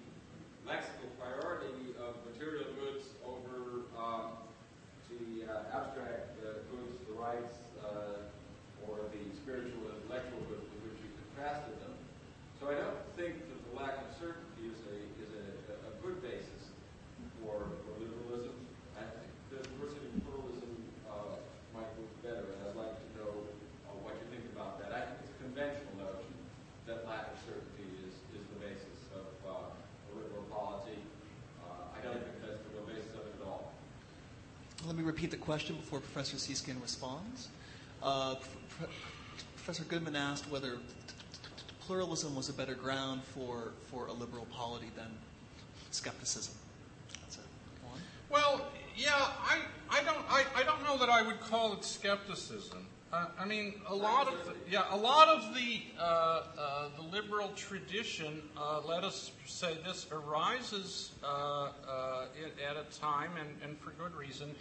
lexical 0.65 1.11
priority 1.19 1.93
of 2.01 2.17
material 2.25 2.65
goods 2.79 3.11
over 3.21 3.85
um, 3.99 4.39
the 5.09 5.45
uh, 5.45 5.77
abstract 5.77 6.35
uh, 6.41 6.65
goods, 6.73 6.97
the 7.07 7.15
rights, 7.15 7.55
uh, 7.85 8.25
or 8.89 9.05
the 9.13 9.23
spiritual 9.37 9.93
and 9.93 9.97
intellectual 10.03 10.41
goods 10.49 10.65
with 10.73 10.81
which 10.89 10.99
you 11.05 11.09
contrasted 11.21 11.77
them. 11.81 11.95
So 12.59 12.73
I 12.73 12.75
don't 12.75 13.01
think 13.15 13.45
that 13.45 13.59
the 13.69 13.73
lack 13.77 13.97
of 14.01 14.09
certainty 14.17 14.73
is 14.73 14.79
a, 14.89 14.97
is 15.21 15.31
a, 15.37 15.45
a 15.89 15.93
good 16.01 16.19
basis 16.21 16.73
for, 17.39 17.61
for 17.85 17.91
liberalism. 18.01 18.57
I 18.97 19.05
think 19.05 19.29
the 19.53 19.59
diversity 19.63 20.09
and 20.11 20.21
pluralism 20.25 20.73
uh, 21.07 21.39
might 21.77 21.89
work 21.95 22.13
better, 22.25 22.45
and 22.45 22.59
I'd 22.67 22.77
like 22.77 22.95
to 22.97 23.07
know 23.21 23.31
uh, 23.85 23.95
what 24.01 24.17
you 24.17 24.25
think 24.33 24.45
about 24.51 24.81
that. 24.81 24.91
I 24.91 25.05
think 25.07 25.23
it's 25.23 25.33
a 25.33 25.39
conventional 25.45 25.93
notion 26.01 26.33
that 26.89 27.05
lack 27.05 27.31
of 27.31 27.37
certainty 27.45 27.87
is, 28.03 28.13
is 28.33 28.43
the 28.49 28.59
basis 28.59 28.99
of 29.13 29.29
uh, 29.45 29.71
a 29.71 30.11
liberal 30.17 30.45
polity. 30.49 30.99
Uh, 31.61 31.95
I 31.95 32.01
don't 32.01 32.17
think 32.17 32.41
that's 32.41 32.61
the 32.65 32.71
real 32.75 32.87
basis 32.89 33.13
of 33.13 33.29
it 33.29 33.37
at 33.37 33.43
all. 33.45 33.71
Let 34.89 34.97
me 34.97 35.04
repeat 35.15 35.31
the 35.31 35.37
question 35.37 35.77
before 35.77 36.01
Professor 36.01 36.35
Seeskin 36.35 36.75
responds. 36.81 37.47
Uh, 38.03 38.35
P- 38.35 38.85
Professor 39.55 39.85
Goodman 39.85 40.13
asked 40.13 40.51
whether 40.51 40.77
pluralism 41.79 42.35
was 42.35 42.49
a 42.49 42.53
better 42.53 42.73
ground 42.73 43.23
for, 43.23 43.71
for 43.89 44.07
a 44.07 44.11
liberal 44.11 44.45
polity 44.51 44.91
than 44.93 45.07
skepticism. 45.91 46.53
That's 47.21 47.37
it. 47.37 47.43
Well, 48.29 48.67
yeah, 48.97 49.13
I, 49.15 49.59
I 49.89 50.03
don't 50.03 50.25
I, 50.29 50.43
I 50.53 50.63
don't 50.63 50.83
know 50.83 50.97
that 50.97 51.07
I 51.07 51.21
would 51.21 51.39
call 51.39 51.71
it 51.71 51.85
skepticism. 51.85 52.85
Uh, 53.13 53.27
I 53.39 53.45
mean, 53.45 53.75
a 53.87 53.95
lot 53.95 54.27
of 54.27 54.33
the, 54.45 54.53
yeah, 54.69 54.83
a 54.89 54.97
lot 54.97 55.29
of 55.29 55.55
the 55.55 55.81
uh, 55.97 56.01
uh, 56.03 56.89
the 56.97 57.03
liberal 57.03 57.49
tradition, 57.55 58.41
uh, 58.57 58.81
let 58.85 59.05
us 59.05 59.31
say 59.45 59.77
this, 59.85 60.07
arises 60.11 61.13
uh, 61.23 61.69
uh, 61.87 62.25
at 62.69 62.75
a 62.75 62.99
time 62.99 63.31
and, 63.39 63.49
and 63.63 63.79
for 63.79 63.91
good 63.91 64.13
reason, 64.15 64.53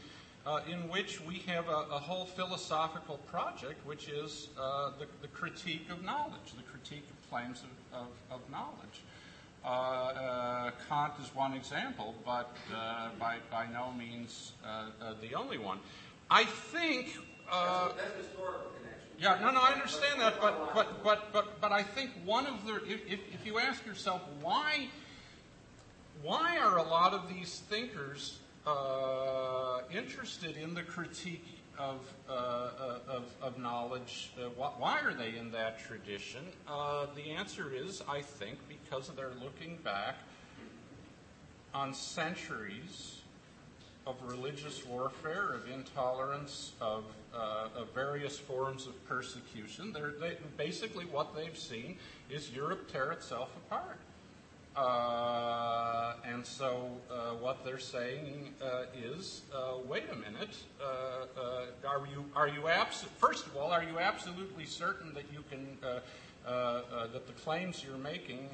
uh, 0.46 0.60
in 0.70 0.88
which 0.88 1.20
we 1.22 1.38
have 1.46 1.68
a, 1.68 1.86
a 1.90 1.98
whole 1.98 2.26
philosophical 2.26 3.18
project, 3.18 3.84
which 3.86 4.08
is 4.08 4.48
uh, 4.58 4.90
the, 4.98 5.06
the 5.22 5.28
critique 5.28 5.86
of 5.90 6.02
knowledge, 6.02 6.52
the 6.56 6.62
critique 6.64 7.06
of 7.10 7.30
claims 7.30 7.62
of, 7.92 8.00
of, 8.00 8.08
of 8.30 8.50
knowledge. 8.50 9.02
Uh, 9.64 9.68
uh, 9.68 10.70
Kant 10.88 11.14
is 11.22 11.34
one 11.34 11.54
example, 11.54 12.14
but 12.24 12.54
uh, 12.74 13.08
by, 13.18 13.36
by 13.50 13.66
no 13.72 13.92
means 13.92 14.52
uh, 14.66 15.14
the 15.22 15.34
only 15.34 15.56
one. 15.56 15.78
I 16.30 16.44
think. 16.44 17.16
Uh, 17.50 17.88
That's, 17.88 17.94
that's 17.96 18.26
historical 18.26 18.70
connection. 18.78 19.08
yeah, 19.18 19.38
no, 19.40 19.50
no, 19.50 19.60
I 19.60 19.72
understand 19.72 20.20
that, 20.20 20.40
but, 20.40 20.74
but, 20.74 21.02
but, 21.02 21.32
but, 21.32 21.60
but 21.60 21.72
I 21.72 21.82
think 21.82 22.10
one 22.24 22.46
of 22.46 22.66
the, 22.66 22.76
if, 22.86 23.00
if, 23.06 23.20
if 23.32 23.46
you 23.46 23.58
ask 23.58 23.86
yourself 23.86 24.20
why, 24.42 24.88
why 26.22 26.58
are 26.58 26.76
a 26.76 26.82
lot 26.82 27.14
of 27.14 27.28
these 27.28 27.62
thinkers 27.68 28.38
interested 29.90 30.56
in 30.56 30.74
the 30.74 30.82
critique 30.82 31.46
of, 31.78 32.00
uh, 32.28 32.32
uh, 32.32 32.98
of, 33.08 33.24
of 33.42 33.58
knowledge? 33.58 34.30
Uh, 34.38 34.48
wh- 34.50 34.80
why 34.80 35.00
are 35.00 35.14
they 35.14 35.36
in 35.36 35.50
that 35.52 35.78
tradition? 35.78 36.42
Uh, 36.68 37.06
the 37.14 37.30
answer 37.30 37.72
is, 37.74 38.02
I 38.08 38.20
think, 38.20 38.58
because 38.68 39.10
they're 39.16 39.32
looking 39.42 39.78
back 39.82 40.16
on 41.72 41.92
centuries 41.92 43.20
of 44.06 44.16
religious 44.22 44.84
warfare, 44.86 45.54
of 45.54 45.68
intolerance, 45.72 46.72
of, 46.80 47.04
uh, 47.34 47.68
of 47.74 47.88
various 47.94 48.38
forms 48.38 48.86
of 48.86 49.08
persecution. 49.08 49.94
They, 50.20 50.36
basically, 50.56 51.06
what 51.06 51.34
they've 51.34 51.56
seen 51.58 51.96
is 52.30 52.50
Europe 52.50 52.90
tear 52.92 53.12
itself 53.12 53.50
apart. 53.56 53.98
Uh, 54.76 56.14
and 56.26 56.44
so, 56.44 56.88
uh, 57.10 57.30
what 57.34 57.64
they're 57.64 57.78
saying 57.78 58.52
uh, 58.60 58.84
is, 58.96 59.42
uh, 59.54 59.74
wait 59.86 60.04
a 60.10 60.16
minute, 60.16 60.56
uh, 60.80 61.40
uh, 61.40 61.88
are 61.88 62.06
you 62.12 62.24
are 62.34 62.48
you 62.48 62.66
abs- 62.66 63.04
First 63.18 63.46
of 63.46 63.56
all, 63.56 63.70
are 63.70 63.84
you 63.84 63.98
absolutely 64.00 64.64
certain 64.64 65.14
that 65.14 65.24
you 65.32 65.44
can 65.50 65.78
that 65.80 67.26
the 67.26 67.32
claims 67.44 67.84
you're 67.86 67.98
making 67.98 68.48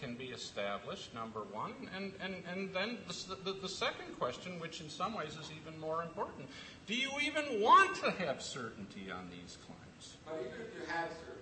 can 0.00 0.14
be 0.14 0.26
established? 0.26 1.12
Number 1.14 1.40
one, 1.50 1.72
and 1.96 2.12
and 2.22 2.34
and 2.52 2.72
then 2.72 2.98
the, 3.08 3.68
second 3.68 4.18
question, 4.18 4.60
which 4.60 4.80
in 4.80 4.88
some 4.88 5.14
ways 5.14 5.36
is 5.36 5.50
even 5.60 5.78
more 5.80 6.02
important: 6.02 6.48
Do 6.86 6.94
you 6.94 7.10
even 7.22 7.60
want 7.60 7.96
to 7.96 8.10
have 8.12 8.40
certainty 8.40 9.10
on 9.10 9.28
these 9.30 9.58
claims? 9.66 10.16
But 10.24 10.40
even 10.40 10.60
if 10.62 10.74
you 10.78 10.86
had 10.86 11.10
certainty, 11.10 11.40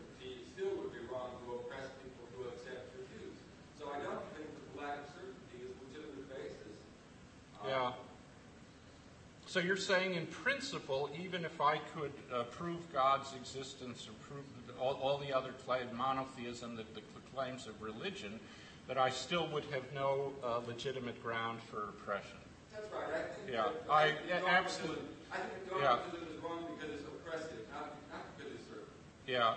still 0.58 0.74
would 0.82 0.90
be 0.90 0.98
wrong 1.06 1.30
to 1.46 1.54
oppress 1.54 1.86
people 2.02 2.26
who 2.34 2.50
accept 2.50 2.90
your 2.98 3.06
views. 3.14 3.38
So 3.78 3.86
I 3.94 4.02
don't 4.02 4.26
think 4.34 4.50
that 4.50 4.64
the 4.74 4.76
lack 4.82 4.98
of 5.06 5.14
certainty 5.14 5.62
is 5.62 5.70
a 5.70 5.78
legitimate 5.86 6.26
basis. 6.34 6.74
Uh, 7.54 7.57
Yeah. 7.68 7.92
So 9.46 9.60
you're 9.60 9.76
saying, 9.76 10.14
in 10.14 10.26
principle, 10.26 11.10
even 11.22 11.44
if 11.44 11.60
I 11.60 11.78
could 11.94 12.12
uh, 12.32 12.42
prove 12.44 12.80
God's 12.92 13.34
existence 13.34 14.06
or 14.08 14.12
prove 14.26 14.44
all, 14.80 14.94
all 15.02 15.18
the 15.18 15.34
other 15.36 15.52
claims, 15.64 15.90
monotheism, 15.96 16.76
the, 16.76 16.84
the, 16.94 17.00
claims 17.34 17.68
of 17.68 17.80
religion, 17.80 18.40
that 18.88 18.98
I 18.98 19.10
still 19.10 19.46
would 19.52 19.62
have 19.66 19.84
no 19.94 20.32
uh, 20.42 20.58
legitimate 20.66 21.22
ground 21.22 21.60
for 21.70 21.84
oppression? 21.90 22.38
That's 22.72 22.86
right. 22.92 23.02
I 23.14 23.22
think 23.32 23.52
Yeah, 23.52 23.62
that, 23.86 23.92
I- 23.92 24.06
think 24.06 24.18
yeah, 24.28 24.40
absolutely. 24.48 25.04
I 25.30 25.36
think 25.36 25.52
Yeah. 25.80 25.86
dogmatism 25.86 26.28
is 26.34 26.42
wrong 26.42 26.64
because 26.76 26.94
it's 26.96 27.04
oppressive, 27.04 27.64
not, 27.72 27.94
not 28.10 28.36
because 28.36 28.52
it's 28.54 28.64
certain. 28.66 28.90
Yeah. 29.28 29.54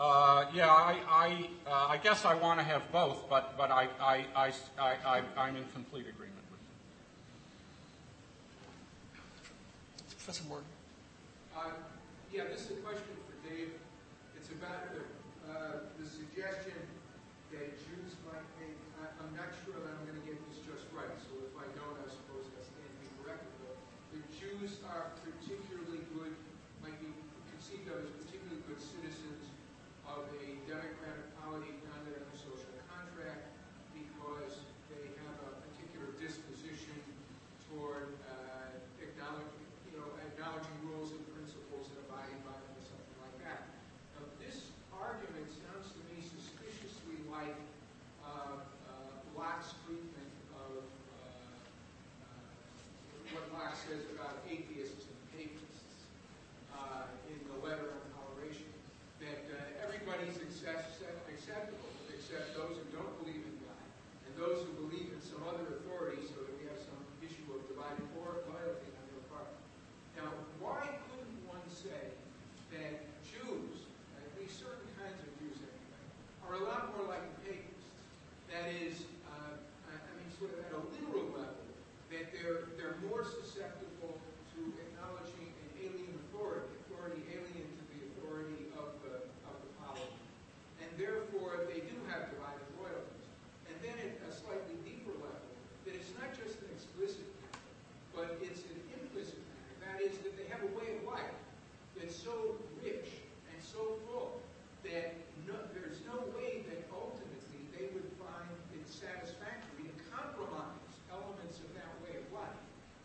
Uh, 0.00 0.46
yeah, 0.54 0.68
I, 0.70 0.96
I, 1.06 1.48
uh, 1.70 1.86
I 1.90 1.96
guess 1.98 2.24
I 2.24 2.34
want 2.34 2.60
to 2.60 2.64
have 2.64 2.90
both, 2.92 3.28
but, 3.28 3.58
but 3.58 3.70
I, 3.70 3.88
I, 4.00 4.24
I, 4.34 4.52
I, 4.78 4.94
I, 5.04 5.22
I'm 5.36 5.56
in 5.56 5.64
complete 5.74 6.06
agreement 6.08 6.44
with 6.50 6.60
you. 10.08 10.15
Professor 10.26 10.50
Morgan. 10.50 10.66
Uh, 11.54 11.70
Yeah, 12.34 12.50
this 12.50 12.66
is 12.66 12.74
a 12.74 12.82
question 12.82 13.14
for 13.30 13.38
Dave. 13.46 13.78
It's 14.34 14.50
about 14.50 14.90
the, 14.90 15.06
uh, 15.46 15.86
the 16.02 16.02
suggestion 16.02 16.74
that 17.54 17.78
Jews 17.78 18.18
might 18.26 18.42
make, 18.58 18.74
I- 18.98 19.14
I'm 19.22 19.30
not 19.38 19.54
sure 19.62 19.78
that 19.78 19.86
I'm 19.86 20.02
going 20.02 20.18
to 20.18 20.26
get 20.26 20.34
this 20.50 20.58
just 20.66 20.90
right, 20.90 21.14
so 21.30 21.30
if 21.46 21.54
I 21.54 21.70
don't, 21.78 21.94
I 22.02 22.10
suppose 22.10 22.42
I 22.42 22.58
stand 22.58 22.90
to 22.90 22.98
be 23.06 23.10
corrected. 23.22 23.54
But 23.70 23.78
the 24.18 24.22
Jews 24.34 24.82
are 24.90 25.14
particularly 25.22 26.02
good, 26.18 26.34
might 26.82 26.98
be 26.98 27.14
conceived 27.54 27.86
of 27.86 28.02
as 28.02 28.10
particularly 28.26 28.66
good 28.66 28.82
citizens 28.82 29.46
of 30.10 30.26
a 30.42 30.58
democratic 30.66 31.30
polity 31.38 31.78
founded 31.86 32.18
on 32.18 32.26
the 32.34 32.38
social 32.42 32.74
contract 32.90 33.46
because 33.94 34.58
Locke's 49.36 49.76
treatment 49.84 50.32
of 50.56 50.80
uh, 50.80 51.46
Locke 53.56 53.72
says 53.88 54.04
about 54.12 54.44
atheists 54.44 55.08
and 55.08 55.16
papists 55.32 56.04
uh, 56.76 57.08
in 57.32 57.40
the 57.48 57.56
letter 57.64 57.88
on 57.88 58.04
toleration, 58.12 58.68
that 59.24 59.48
uh, 59.48 59.84
everybody's 59.84 60.36
accept, 60.44 61.00
acceptable 61.32 61.88
except 62.12 62.52
those 62.52 62.76
who 62.76 62.86
don't 62.92 63.16
believe 63.24 63.40
in 63.40 63.56
God 63.64 63.80
and 64.28 64.32
those 64.36 64.60
who 64.60 64.72
believe 64.84 65.08
in 65.08 65.20
some 65.24 65.40
other 65.48 65.80
authority 65.80 66.20
so 66.28 66.44
that 66.44 66.52
we 66.60 66.68
have 66.68 66.76
some 66.84 67.00
issue 67.24 67.48
of 67.56 67.64
divided 67.64 68.04
loyalty 68.12 68.92
on 68.92 69.04
their 69.08 69.24
part. 69.32 69.48
Now, 70.20 70.28
why 70.60 70.84
couldn't 71.08 71.40
one 71.48 71.64
say 71.72 72.12
that 72.76 73.08
Jews, 73.24 73.88
at 74.20 74.28
least 74.36 74.60
certain 74.60 74.90
kinds 75.00 75.16
of 75.16 75.32
Jews 75.40 75.56
anyway, 75.64 76.04
are 76.44 76.60
a 76.60 76.64
lot 76.68 76.92
more 76.92 77.08
like 77.08 77.24
the 77.24 77.56
papists? 77.56 77.88
That 78.52 78.68
is, 78.68 79.08
uh, 79.32 79.56
I 79.56 80.12
mean, 80.20 80.28
sort 80.36 80.52
of 80.52 80.60
at 80.60 80.72
a 80.76 80.80
literal 80.92 81.32
level, 81.32 81.64
that 82.10 82.30
they're, 82.32 82.70
they're 82.78 82.98
more 83.10 83.26
susceptible 83.26 84.14
to 84.54 84.60
acknowledging 84.78 85.50
an 85.52 85.68
alien 85.84 86.12
authority, 86.26 86.70
authority 86.86 87.22
alien 87.34 87.66
to 87.66 87.82
the 87.92 87.98
authority 88.14 88.70
of 88.78 88.94
the, 89.04 89.26
of 89.46 89.56
the 89.62 89.70
polity. 89.82 90.16
And 90.80 90.88
therefore, 90.96 91.66
they 91.66 91.82
do 91.82 91.98
have 92.08 92.30
divided 92.30 92.66
loyalties. 92.78 93.26
And 93.68 93.76
then 93.82 93.98
at 93.98 94.22
a 94.22 94.32
slightly 94.32 94.78
deeper 94.86 95.12
level, 95.18 95.50
that 95.84 95.98
it's 95.98 96.14
not 96.16 96.30
just 96.38 96.56
an 96.62 96.70
explicit 96.72 97.26
matter, 97.42 97.66
but 98.14 98.28
it's 98.38 98.62
an 98.70 98.78
implicit 98.96 99.42
matter. 99.42 99.74
That 99.82 99.98
is, 100.00 100.14
that 100.22 100.38
they 100.38 100.46
have 100.48 100.62
a 100.62 100.72
way 100.78 100.94
of 100.96 101.10
life 101.10 101.36
that's 101.98 102.14
so 102.14 102.54
rich 102.80 103.10
and 103.50 103.58
so 103.58 103.98
full 104.06 104.38
that 104.86 105.18
no, 105.44 105.58
there's 105.74 105.98
no 106.06 106.22
way 106.38 106.62
that 106.70 106.86
ultimately 106.94 107.60
they 107.74 107.90
would 107.92 108.06
find 108.16 108.46
it 108.72 108.86
satisfactory 108.86 109.90
to 109.90 109.94
compromise 110.14 110.78
elements 111.10 111.58
of 111.62 111.70
that 111.74 111.90
way 112.02 112.18
of 112.18 112.26
life 112.34 112.60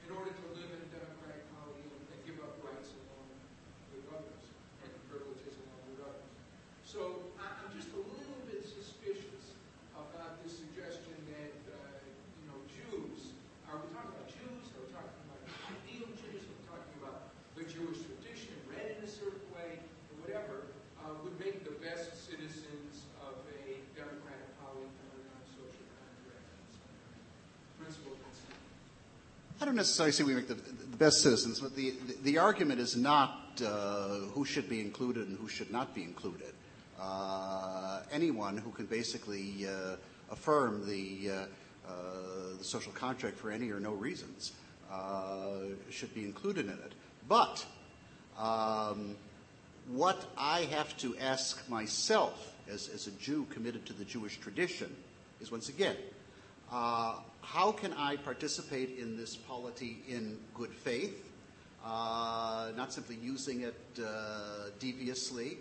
in 0.05 0.09
order 0.13 0.33
to 0.33 0.45
live 0.57 0.67
in 0.67 0.79
a 0.83 0.89
democratic 0.89 1.41
polity 1.53 1.85
and, 1.85 2.01
and 2.11 2.19
give 2.25 2.37
up 2.43 2.53
rights 2.65 2.91
along 2.91 3.29
with 3.93 4.03
others 4.11 4.45
and 4.83 4.91
privileges 5.07 5.53
along 5.69 5.83
with 5.95 6.01
others. 6.05 6.29
So 6.83 7.29
I- 7.39 7.55
I'm 7.61 7.71
just 7.77 7.93
a 7.93 8.01
little 8.01 8.41
bit 8.49 8.65
suspicious 8.65 9.55
about 9.95 10.41
this 10.43 10.57
suggestion 10.59 11.13
that, 11.31 11.53
uh, 11.71 11.77
you 12.41 12.45
know, 12.51 12.57
Jews, 12.67 13.31
are 13.69 13.79
we 13.79 13.87
talking 13.95 14.11
about 14.11 14.27
Jews? 14.27 14.65
Are 14.75 14.81
we 14.83 14.89
talking 14.91 15.15
about 15.29 15.41
ideal 15.71 16.09
Jews? 16.19 16.41
Are 16.45 16.55
we 16.57 16.63
talking 16.67 16.95
about 16.99 17.31
the 17.55 17.63
Jewish 17.69 18.01
tradition 18.03 18.57
read 18.67 18.97
in 18.97 19.01
a 19.05 19.11
certain 19.11 19.45
way, 19.55 19.79
or 20.11 20.15
whatever, 20.25 20.67
uh, 20.99 21.15
would 21.23 21.37
make 21.39 21.63
the 21.63 21.75
best 21.79 22.27
citizens 22.27 23.07
of 23.23 23.39
a 23.63 23.79
democratic 23.95 24.49
polity 24.59 24.89
founded 24.99 25.27
on 25.31 25.41
social 25.55 25.85
contract 25.95 26.43
and 26.43 26.67
some 26.75 26.91
kind 26.91 27.15
of 27.15 27.23
principle 27.79 28.13
principle? 28.19 28.59
I 29.61 29.65
don't 29.65 29.75
necessarily 29.75 30.11
say 30.11 30.23
we 30.23 30.33
make 30.33 30.47
the, 30.47 30.55
the 30.55 30.97
best 30.97 31.21
citizens, 31.21 31.59
but 31.59 31.75
the, 31.75 31.91
the, 32.07 32.15
the 32.23 32.37
argument 32.39 32.79
is 32.79 32.95
not 32.95 33.61
uh, 33.63 34.15
who 34.33 34.43
should 34.43 34.67
be 34.67 34.79
included 34.79 35.27
and 35.27 35.37
who 35.37 35.47
should 35.47 35.69
not 35.69 35.93
be 35.93 36.01
included. 36.01 36.51
Uh, 36.99 38.01
anyone 38.11 38.57
who 38.57 38.71
can 38.71 38.87
basically 38.87 39.67
uh, 39.67 39.97
affirm 40.31 40.83
the, 40.89 41.29
uh, 41.29 41.33
uh, 41.87 41.93
the 42.57 42.63
social 42.63 42.91
contract 42.93 43.37
for 43.37 43.51
any 43.51 43.69
or 43.69 43.79
no 43.79 43.91
reasons 43.91 44.53
uh, 44.91 45.59
should 45.91 46.13
be 46.15 46.23
included 46.23 46.65
in 46.65 46.71
it. 46.71 46.93
But 47.29 47.63
um, 48.39 49.15
what 49.89 50.25
I 50.39 50.61
have 50.71 50.97
to 50.97 51.15
ask 51.17 51.69
myself 51.69 52.55
as, 52.67 52.87
as 52.87 53.05
a 53.05 53.11
Jew 53.11 53.45
committed 53.51 53.85
to 53.85 53.93
the 53.93 54.05
Jewish 54.05 54.39
tradition 54.39 54.95
is 55.39 55.51
once 55.51 55.69
again, 55.69 55.97
uh, 56.71 57.15
how 57.41 57.71
can 57.71 57.93
I 57.93 58.15
participate 58.15 58.97
in 58.97 59.17
this 59.17 59.35
polity 59.35 60.03
in 60.07 60.39
good 60.53 60.71
faith, 60.71 61.29
uh, 61.85 62.71
not 62.77 62.93
simply 62.93 63.17
using 63.21 63.61
it 63.61 63.75
uh, 63.99 64.69
deviously? 64.79 65.57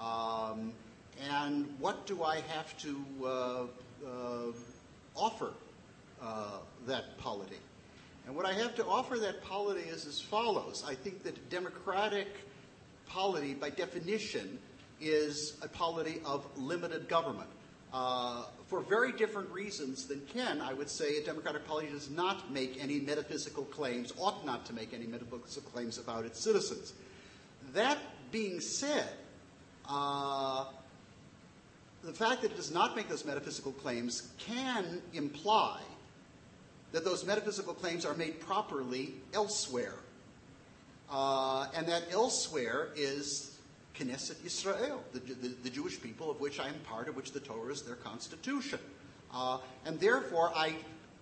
Um, 0.00 0.72
and 1.30 1.66
what 1.78 2.06
do 2.06 2.22
I 2.22 2.40
have 2.48 2.76
to 2.78 3.04
uh, 3.22 3.26
uh, 3.28 4.52
offer 5.14 5.52
uh, 6.22 6.58
that 6.86 7.18
polity? 7.18 7.58
And 8.26 8.34
what 8.34 8.44
I 8.44 8.52
have 8.54 8.74
to 8.76 8.86
offer 8.86 9.18
that 9.18 9.42
polity 9.42 9.82
is 9.82 10.06
as 10.06 10.20
follows. 10.20 10.84
I 10.86 10.94
think 10.94 11.22
that 11.22 11.48
democratic 11.48 12.28
polity, 13.06 13.54
by 13.54 13.70
definition, 13.70 14.58
is 15.00 15.56
a 15.62 15.68
polity 15.68 16.20
of 16.24 16.46
limited 16.58 17.08
government. 17.08 17.48
Uh, 17.92 18.44
for 18.66 18.80
very 18.80 19.12
different 19.12 19.48
reasons 19.50 20.06
than 20.06 20.20
Ken, 20.26 20.60
I 20.60 20.72
would 20.72 20.90
say 20.90 21.18
a 21.18 21.24
democratic 21.24 21.66
polity 21.66 21.88
does 21.88 22.10
not 22.10 22.50
make 22.52 22.82
any 22.82 23.00
metaphysical 23.00 23.64
claims, 23.64 24.12
ought 24.18 24.44
not 24.44 24.66
to 24.66 24.72
make 24.72 24.92
any 24.92 25.06
metaphysical 25.06 25.70
claims 25.70 25.98
about 25.98 26.24
its 26.24 26.40
citizens. 26.40 26.92
That 27.72 27.98
being 28.32 28.60
said, 28.60 29.08
uh, 29.88 30.66
the 32.02 32.12
fact 32.12 32.42
that 32.42 32.52
it 32.52 32.56
does 32.56 32.72
not 32.72 32.96
make 32.96 33.08
those 33.08 33.24
metaphysical 33.24 33.72
claims 33.72 34.30
can 34.38 35.00
imply 35.12 35.80
that 36.92 37.04
those 37.04 37.24
metaphysical 37.24 37.74
claims 37.74 38.04
are 38.04 38.14
made 38.14 38.40
properly 38.40 39.14
elsewhere. 39.34 39.94
Uh, 41.10 41.66
and 41.74 41.86
that 41.86 42.04
elsewhere 42.10 42.88
is 42.96 43.55
Knesset 43.98 44.44
Israel, 44.44 45.02
the, 45.12 45.20
the, 45.20 45.48
the, 45.62 45.70
Jewish 45.70 46.00
people 46.00 46.30
of 46.30 46.40
which 46.40 46.60
I 46.60 46.68
am 46.68 46.78
part, 46.84 47.08
of 47.08 47.16
which 47.16 47.32
the 47.32 47.40
Torah 47.40 47.72
is 47.72 47.82
their 47.82 47.96
constitution. 47.96 48.78
Uh, 49.32 49.58
and 49.84 49.98
therefore, 49.98 50.52
I, 50.54 50.76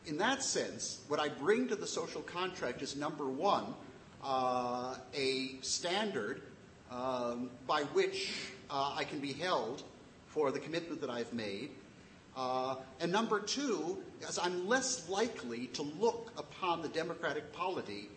in 0.06 0.18
that 0.18 0.42
sense, 0.42 1.00
what 1.08 1.20
I 1.20 1.28
bring 1.28 1.68
to 1.68 1.76
the 1.76 1.86
social 1.86 2.22
contract 2.22 2.82
is 2.82 2.96
number 2.96 3.28
one, 3.28 3.74
uh, 4.22 4.96
a 5.14 5.56
standard 5.60 6.42
um, 6.90 7.50
by 7.66 7.82
which 7.92 8.32
uh, 8.70 8.94
I 8.96 9.04
can 9.04 9.20
be 9.20 9.32
held 9.32 9.82
for 10.26 10.50
the 10.50 10.58
commitment 10.58 11.00
that 11.00 11.10
I've 11.10 11.32
made. 11.32 11.70
Uh, 12.36 12.76
and 13.00 13.12
number 13.12 13.38
two, 13.38 14.02
as 14.26 14.38
I'm 14.38 14.66
less 14.66 15.08
likely 15.08 15.68
to 15.68 15.82
look 15.82 16.32
upon 16.36 16.82
the 16.82 16.88
democratic 16.88 17.52
polity 17.52 18.08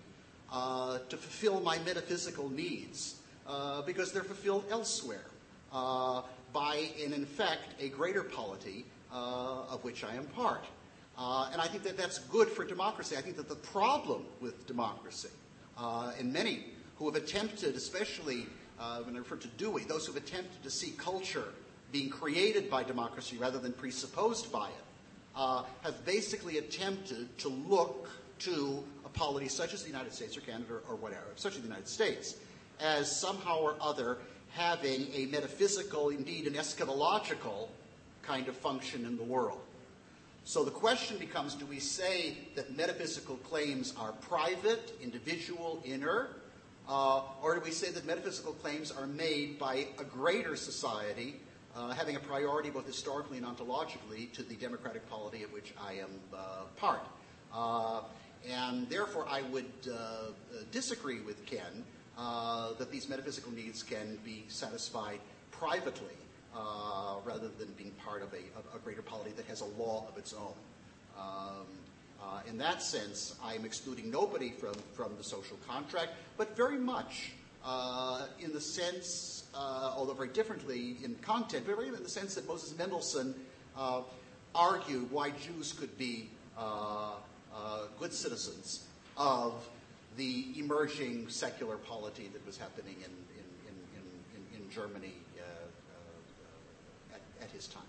uh, 0.52 0.98
to 1.10 1.18
fulfill 1.18 1.60
my 1.60 1.78
metaphysical 1.80 2.50
needs 2.50 3.17
uh, 3.48 3.82
because 3.84 4.12
they're 4.12 4.24
fulfilled 4.24 4.66
elsewhere 4.70 5.26
uh, 5.72 6.22
by, 6.54 6.90
in, 7.04 7.26
fact, 7.26 7.82
a 7.82 7.90
greater 7.90 8.24
polity 8.24 8.86
uh, 9.12 9.64
of 9.70 9.84
which 9.84 10.04
I 10.04 10.16
am 10.16 10.26
part. 10.28 10.66
Uh, 11.18 11.50
and 11.52 11.62
I 11.62 11.68
think 11.68 11.84
that 11.84 11.98
that's 11.98 12.20
good 12.20 12.48
for 12.48 12.64
democracy. 12.64 13.16
I 13.18 13.22
think 13.22 13.38
that 13.38 13.50
the 13.50 13.56
problem 13.56 14.26
with 14.42 14.68
democracy, 14.68 15.30
and 15.78 16.32
many 16.32 16.66
who 16.98 17.06
have 17.06 17.16
attempted, 17.16 17.76
especially 17.76 18.46
when 19.04 19.16
I 19.16 19.20
refer 19.20 19.38
to 19.38 19.48
Dewey, 19.50 19.84
those 19.84 20.06
who 20.06 20.14
have 20.14 20.24
attempted 20.24 20.62
to 20.64 20.70
see 20.70 20.92
culture 20.92 21.46
being 21.92 22.10
created 22.10 22.70
by 22.70 22.84
democracy 22.84 23.38
rather 23.38 23.60
than 23.60 23.74
presupposed 23.74 24.52
by 24.52 24.68
it, 24.68 24.84
uh, 25.36 25.64
have 25.84 26.04
basically 26.06 26.58
attempted 26.58 27.38
to 27.38 27.48
look 27.48 28.10
to 28.40 28.84
a 29.06 29.10
polity 29.10 29.48
such 29.48 29.74
as 29.74 29.82
the 29.84 29.88
United 29.88 30.14
States 30.14 30.36
or 30.36 30.42
Canada 30.42 30.80
or 30.90 30.96
whatever, 30.96 31.28
such 31.36 31.54
as 31.54 31.62
the 31.62 31.68
United 31.68 31.88
States, 31.88 32.38
as 32.80 33.20
somehow 33.20 33.60
or 33.60 33.76
other 33.82 34.18
having 34.54 35.08
a 35.14 35.26
metaphysical, 35.28 36.10
indeed 36.10 36.48
an 36.48 36.54
eschatological 36.54 37.70
kind 38.24 38.48
of 38.48 38.56
function 38.58 39.06
in 39.06 39.18
the 39.18 39.24
world. 39.24 39.60
So 40.44 40.64
the 40.64 40.72
question 40.72 41.18
becomes 41.18 41.56
do 41.56 41.66
we 41.66 41.80
say 41.80 42.38
that 42.56 42.76
metaphysical 42.76 43.36
claims 43.38 43.94
are 44.00 44.14
private, 44.14 44.94
individual, 45.02 45.82
inner, 45.84 46.30
uh, 46.88 47.22
or 47.44 47.56
do 47.56 47.62
we 47.62 47.72
say 47.72 47.92
that 47.92 48.06
metaphysical 48.06 48.54
claims 48.54 48.92
are 48.92 49.08
made 49.08 49.60
by 49.60 49.88
a 50.00 50.04
greater 50.04 50.56
society 50.56 51.36
uh, 51.76 51.92
having 51.92 52.16
a 52.16 52.20
priority 52.20 52.70
both 52.70 52.88
historically 52.88 53.38
and 53.38 53.46
ontologically 53.46 54.32
to 54.34 54.42
the 54.42 54.56
democratic 54.56 55.08
polity 55.10 55.44
of 55.44 55.52
which 55.54 55.74
I 55.80 55.94
am 55.94 56.10
uh, 56.34 56.64
part. 56.78 57.06
Uh, 57.54 58.02
and 58.50 58.90
therefore, 58.90 59.28
I 59.30 59.42
would 59.44 59.72
uh, 59.92 60.32
disagree 60.72 61.20
with 61.20 61.46
Ken 61.46 61.84
uh, 62.18 62.74
that 62.74 62.92
these 62.92 63.08
metaphysical 63.10 63.52
needs 63.52 63.84
can 63.84 64.18
be 64.24 64.44
satisfied 64.48 65.20
privately 65.52 66.16
uh, 66.56 67.16
rather 67.24 67.50
than 67.60 67.68
being 67.78 67.92
part 68.04 68.22
of 68.22 68.34
a, 68.34 68.76
a, 68.76 68.80
greater 68.80 69.02
polity 69.02 69.32
that 69.36 69.46
has 69.46 69.62
a 69.62 69.66
law 69.66 70.06
of 70.10 70.18
its 70.18 70.34
own. 70.34 70.54
Um, 71.18 71.66
in 72.48 72.58
that 72.58 72.82
sense, 72.82 73.36
I 73.44 73.56
am 73.56 73.66
excluding 73.66 74.10
nobody 74.10 74.52
from, 74.52 74.74
from 74.94 75.12
the 75.18 75.24
social 75.24 75.58
contract, 75.68 76.12
but 76.38 76.56
very 76.56 76.78
much 76.78 77.32
in 78.40 78.54
the 78.54 78.62
sense 78.62 79.38
uh, 79.58 79.94
although 79.96 80.14
very 80.14 80.30
differently 80.30 80.98
in 81.04 81.16
content, 81.16 81.66
but 81.66 81.76
very 81.76 81.88
in 81.88 82.04
the 82.04 82.10
sense 82.10 82.36
that 82.36 82.48
Moses 82.48 82.78
Mendelssohn 82.78 83.34
uh, 83.76 84.02
argued 84.54 85.12
why 85.12 85.32
Jews 85.32 85.74
could 85.74 85.98
be 85.98 86.30
uh, 86.58 87.14
uh, 87.54 87.82
good 88.00 88.14
citizens 88.14 88.86
of 89.18 89.68
the 90.18 90.46
emerging 90.58 91.30
secular 91.30 91.78
polity 91.78 92.30
that 92.34 92.46
was 92.46 92.58
happening 92.58 92.96
in, 92.98 93.12
in, 93.38 93.76
in, 93.96 94.62
in, 94.64 94.70
Germany 94.70 95.14
uh, 95.40 97.16
at, 97.16 97.22
at 97.42 97.52
his 97.52 97.68
time. 97.68 97.87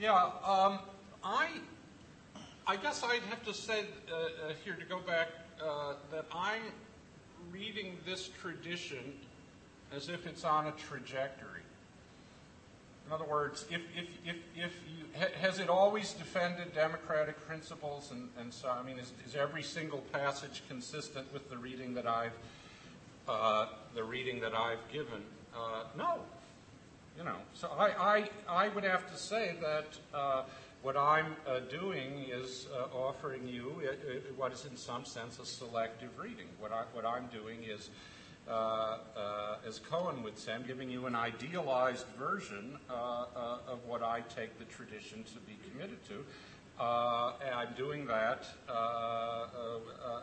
Yeah, 0.00 0.14
um, 0.46 0.78
I, 1.24 1.48
I 2.68 2.76
guess 2.76 3.02
I'd 3.02 3.22
have 3.22 3.44
to 3.46 3.52
say 3.52 3.80
uh, 4.08 4.14
uh, 4.14 4.52
here 4.64 4.74
to 4.74 4.84
go 4.84 5.00
back 5.00 5.26
uh, 5.60 5.94
that 6.12 6.24
I'm 6.32 6.62
reading 7.50 7.96
this 8.06 8.28
tradition 8.40 9.12
as 9.92 10.08
if 10.08 10.24
it's 10.24 10.44
on 10.44 10.68
a 10.68 10.70
trajectory. 10.72 11.62
In 13.08 13.12
other 13.12 13.24
words, 13.24 13.66
if, 13.72 13.80
if, 13.96 14.06
if, 14.24 14.36
if 14.54 14.72
you, 14.96 15.04
has 15.40 15.58
it 15.58 15.68
always 15.68 16.12
defended 16.12 16.74
democratic 16.74 17.44
principles? 17.48 18.12
And, 18.12 18.28
and 18.38 18.54
so, 18.54 18.68
I 18.68 18.84
mean, 18.84 19.00
is, 19.00 19.12
is 19.26 19.34
every 19.34 19.64
single 19.64 20.04
passage 20.12 20.62
consistent 20.68 21.32
with 21.32 21.50
the 21.50 21.56
reading 21.56 21.94
that 21.94 22.06
I've, 22.06 22.38
uh, 23.26 23.66
the 23.96 24.04
reading 24.04 24.38
that 24.40 24.54
I've 24.54 24.88
given? 24.92 25.24
Uh, 25.52 25.84
no. 25.96 26.20
You 27.18 27.24
know, 27.24 27.34
so 27.52 27.68
I, 27.76 27.88
I, 27.88 28.30
I 28.48 28.68
would 28.68 28.84
have 28.84 29.10
to 29.10 29.18
say 29.18 29.56
that 29.60 29.86
uh, 30.14 30.44
what 30.82 30.96
I'm 30.96 31.34
uh, 31.48 31.58
doing 31.68 32.26
is 32.30 32.68
uh, 32.72 32.96
offering 32.96 33.48
you 33.48 33.82
what 34.36 34.52
is 34.52 34.66
in 34.70 34.76
some 34.76 35.04
sense 35.04 35.40
a 35.40 35.44
selective 35.44 36.16
reading. 36.16 36.46
What, 36.60 36.70
I, 36.70 36.84
what 36.92 37.04
I'm 37.04 37.26
doing 37.26 37.64
is 37.64 37.90
uh, 38.48 38.98
uh, 39.16 39.56
as 39.66 39.80
Cohen 39.80 40.22
would 40.22 40.38
say, 40.38 40.52
I'm 40.52 40.64
giving 40.64 40.88
you 40.88 41.06
an 41.06 41.16
idealized 41.16 42.06
version 42.16 42.78
uh, 42.88 43.24
of 43.66 43.84
what 43.84 44.04
I 44.04 44.20
take 44.20 44.56
the 44.60 44.64
tradition 44.66 45.24
to 45.24 45.40
be 45.40 45.58
committed 45.72 45.98
to. 46.10 46.24
and 47.44 47.52
I'm 47.52 47.74
doing 47.76 48.06
that. 48.06 48.46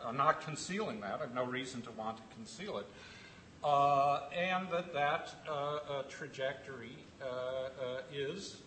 I'm 0.02 0.16
not 0.16 0.40
concealing 0.40 1.00
that. 1.02 1.16
I 1.16 1.18
have 1.18 1.34
no 1.34 1.44
reason 1.44 1.82
to 1.82 1.90
want 1.90 2.16
to 2.16 2.22
conceal 2.34 2.78
it. 2.78 2.86
Uh, 3.66 4.20
and 4.32 4.68
that 4.70 4.94
that 4.94 5.34
uh, 5.48 5.52
uh, 5.52 6.02
trajectory 6.08 6.96
is 8.14 8.58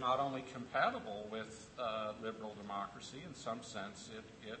not 0.00 0.18
only 0.18 0.42
compatible 0.54 1.28
with 1.30 1.68
liberal 2.22 2.54
democracy 2.62 3.18
in 3.28 3.34
some 3.34 3.62
sense, 3.62 4.08
it, 4.16 4.50
it 4.50 4.58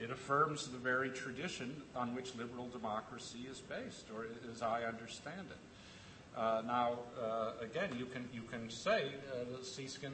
it 0.00 0.10
affirms 0.10 0.66
the 0.66 0.78
very 0.78 1.10
tradition 1.10 1.82
on 1.94 2.16
which 2.16 2.34
liberal 2.34 2.68
democracy 2.68 3.46
is 3.48 3.60
based, 3.60 4.06
or 4.12 4.26
as 4.52 4.60
I 4.60 4.82
understand 4.82 5.46
it. 5.50 6.36
Uh, 6.36 6.62
now, 6.66 6.98
uh, 7.22 7.52
again, 7.62 7.90
you 7.96 8.06
can 8.06 8.28
you 8.32 8.42
can 8.42 8.68
say, 8.68 9.12
uh, 9.32 9.62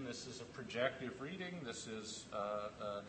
this 0.04 0.26
is 0.26 0.42
a 0.42 0.44
projective 0.52 1.18
reading. 1.18 1.54
This 1.64 1.86
is, 1.86 2.26
uh, 2.30 3.00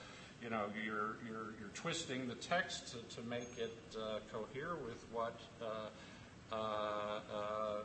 you 0.43 0.49
know, 0.49 0.65
you're 0.83 1.17
you're 1.27 1.53
you're 1.59 1.69
twisting 1.73 2.27
the 2.27 2.35
text 2.35 2.87
to, 2.87 3.15
to 3.15 3.27
make 3.27 3.49
it 3.57 3.77
uh, 3.95 4.19
cohere 4.31 4.75
with 4.85 5.05
what 5.11 5.39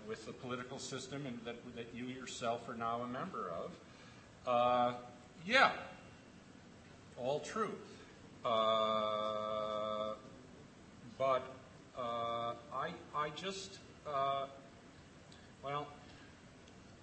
with 0.09 0.25
the 0.27 0.33
political 0.33 0.79
system 0.79 1.27
and 1.27 1.39
that 1.45 1.57
that 1.75 1.87
you 1.95 2.05
yourself 2.07 2.69
are 2.69 2.75
now 2.75 3.03
a 3.03 3.07
member 3.07 3.51
of. 3.51 4.97
yeah, 5.45 5.71
all 7.19 7.41
true. 7.41 7.73
Uh, 8.45 10.15
but 11.19 11.43
uh, 11.99 12.53
I, 12.73 12.91
I 13.15 13.31
just, 13.35 13.79
uh, 14.07 14.47
well, 15.65 15.89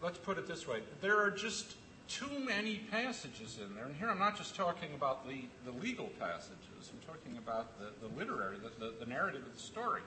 let's 0.02 0.18
put 0.18 0.38
it 0.38 0.48
this 0.48 0.68
way. 0.68 0.80
There 1.02 1.18
are 1.18 1.32
just 1.32 1.76
too 2.08 2.40
many 2.40 2.82
passages 2.92 3.60
in 3.64 3.76
there. 3.76 3.86
And 3.86 3.96
here 3.96 4.10
I'm 4.10 4.20
not 4.20 4.38
just 4.38 4.56
talking 4.56 4.94
about 4.96 5.28
the, 5.28 5.46
the 5.66 5.72
legal 5.72 6.08
passages, 6.20 6.92
I'm 6.92 7.00
talking 7.08 7.38
about 7.38 7.80
the, 7.80 8.08
the 8.08 8.14
literary, 8.16 8.58
the, 8.58 8.86
the, 8.86 8.94
the 9.00 9.06
narrative 9.06 9.44
of 9.46 9.54
the 9.54 9.62
story. 9.62 10.02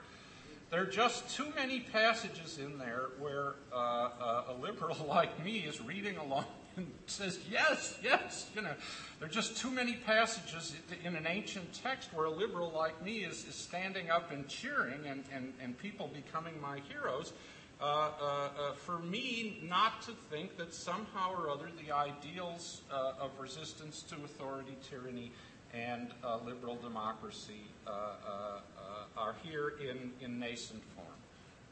There 0.69 0.81
are 0.81 0.85
just 0.85 1.29
too 1.29 1.47
many 1.55 1.79
passages 1.79 2.59
in 2.59 2.77
there 2.77 3.05
where 3.19 3.55
uh, 3.71 3.75
uh, 3.75 4.43
a 4.49 4.53
liberal 4.61 4.97
like 5.07 5.43
me 5.43 5.59
is 5.59 5.81
reading 5.81 6.17
along 6.17 6.45
and 6.75 6.87
says, 7.07 7.39
yes, 7.49 7.97
yes. 8.03 8.49
You 8.55 8.61
know, 8.61 8.73
there 9.19 9.27
are 9.27 9.31
just 9.31 9.57
too 9.57 9.71
many 9.71 9.93
passages 9.93 10.75
in 11.03 11.15
an 11.15 11.25
ancient 11.25 11.73
text 11.73 12.13
where 12.13 12.25
a 12.25 12.31
liberal 12.31 12.71
like 12.75 13.03
me 13.03 13.19
is, 13.19 13.45
is 13.45 13.55
standing 13.55 14.09
up 14.09 14.31
and 14.31 14.47
cheering 14.47 15.05
and, 15.07 15.23
and, 15.33 15.53
and 15.61 15.77
people 15.77 16.09
becoming 16.13 16.61
my 16.61 16.81
heroes. 16.89 17.33
Uh, 17.79 17.83
uh, 17.85 18.49
uh, 18.59 18.71
for 18.73 18.97
me 18.99 19.59
not 19.61 20.01
to 20.01 20.11
think 20.31 20.57
that 20.57 20.73
somehow 20.73 21.31
or 21.31 21.47
other 21.47 21.69
the 21.85 21.91
ideals 21.93 22.81
uh, 22.91 23.13
of 23.21 23.29
resistance 23.39 24.01
to 24.01 24.15
authority, 24.25 24.75
tyranny, 24.89 25.31
and 25.75 26.11
liberal 26.43 26.75
democracy 26.75 27.67
are 27.85 29.35
here 29.43 29.73
in, 29.79 30.11
in 30.21 30.39
nascent 30.39 30.81
form. 30.95 31.07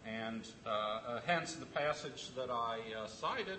And 0.05 0.45
hence 1.25 1.53
the 1.53 1.65
passage 1.65 2.29
that 2.35 2.51
I 2.51 2.79
cited 3.07 3.57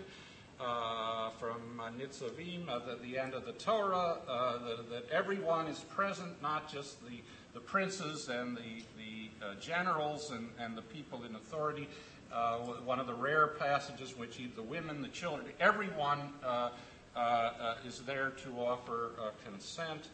uh, 0.61 1.31
from 1.31 1.81
uh, 1.81 1.91
Nitzavim, 1.91 2.69
uh, 2.69 2.79
the, 2.79 2.97
the, 3.03 3.19
end 3.19 3.35
of 3.35 3.45
the 3.45 3.53
Torah, 3.53 4.17
the, 4.27 4.85
that 4.91 5.11
everyone 5.11 5.67
is 5.67 5.81
present, 5.81 6.41
not 6.41 6.73
just 6.73 7.05
the, 7.05 7.21
the 7.55 7.61
princes 7.61 8.29
and 8.29 8.57
the, 8.57 8.83
the 8.97 9.61
generals 9.61 10.31
and, 10.31 10.49
and 10.59 10.77
the 10.77 10.83
people 10.83 11.25
in 11.25 11.35
authority. 11.35 11.89
Uh, 12.33 12.59
one 12.85 13.01
of 13.01 13.07
the 13.07 13.15
rare 13.15 13.47
passages 13.47 14.17
which 14.17 14.39
the 14.57 14.63
women, 14.63 15.01
the 15.01 15.09
children, 15.09 15.47
everyone 15.61 16.21
is 17.87 18.01
there 18.01 18.31
to 18.31 18.51
offer 18.59 19.11
consent. 19.45 20.09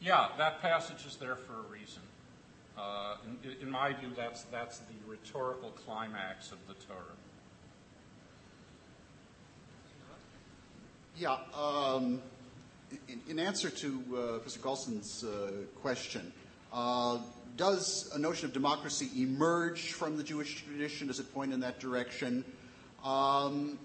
yeah, 0.00 0.28
that 0.38 0.60
passage 0.60 1.06
is 1.06 1.16
there 1.16 1.36
for 1.36 1.52
a 1.52 1.72
reason. 1.72 2.02
Uh, 2.76 3.16
in, 3.42 3.56
in, 3.62 3.70
my 3.70 3.92
view, 3.94 4.10
that's, 4.14 4.42
that's 4.44 4.78
the 4.80 4.94
rhetorical 5.06 5.70
climax 5.70 6.52
of 6.52 6.58
the 6.68 6.74
Torah. 6.86 7.00
Yeah. 11.16 11.38
Um, 11.58 12.20
in, 13.08 13.20
in, 13.28 13.38
answer 13.38 13.70
to 13.70 14.02
uh, 14.14 14.48
Galston's 14.60 15.24
uh, 15.24 15.52
question, 15.80 16.32
uh, 16.70 17.18
does 17.56 18.10
a 18.14 18.18
notion 18.18 18.46
of 18.46 18.52
democracy 18.52 19.10
emerge 19.16 19.92
from 19.92 20.16
the 20.16 20.22
Jewish 20.22 20.64
tradition? 20.64 21.06
Does 21.06 21.20
it 21.20 21.32
point 21.32 21.52
in 21.52 21.60
that 21.60 21.80
direction? 21.80 22.44
Um, 23.04 23.78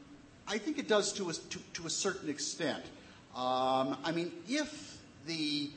I 0.47 0.57
think 0.57 0.77
it 0.77 0.87
does 0.87 1.13
to 1.13 1.29
a, 1.29 1.33
to, 1.33 1.59
to 1.73 1.85
a 1.85 1.89
certain 1.89 2.29
extent. 2.29 2.83
Um, 3.35 3.97
I 4.03 4.11
mean, 4.13 4.31
if 4.49 4.97
the 5.25 5.69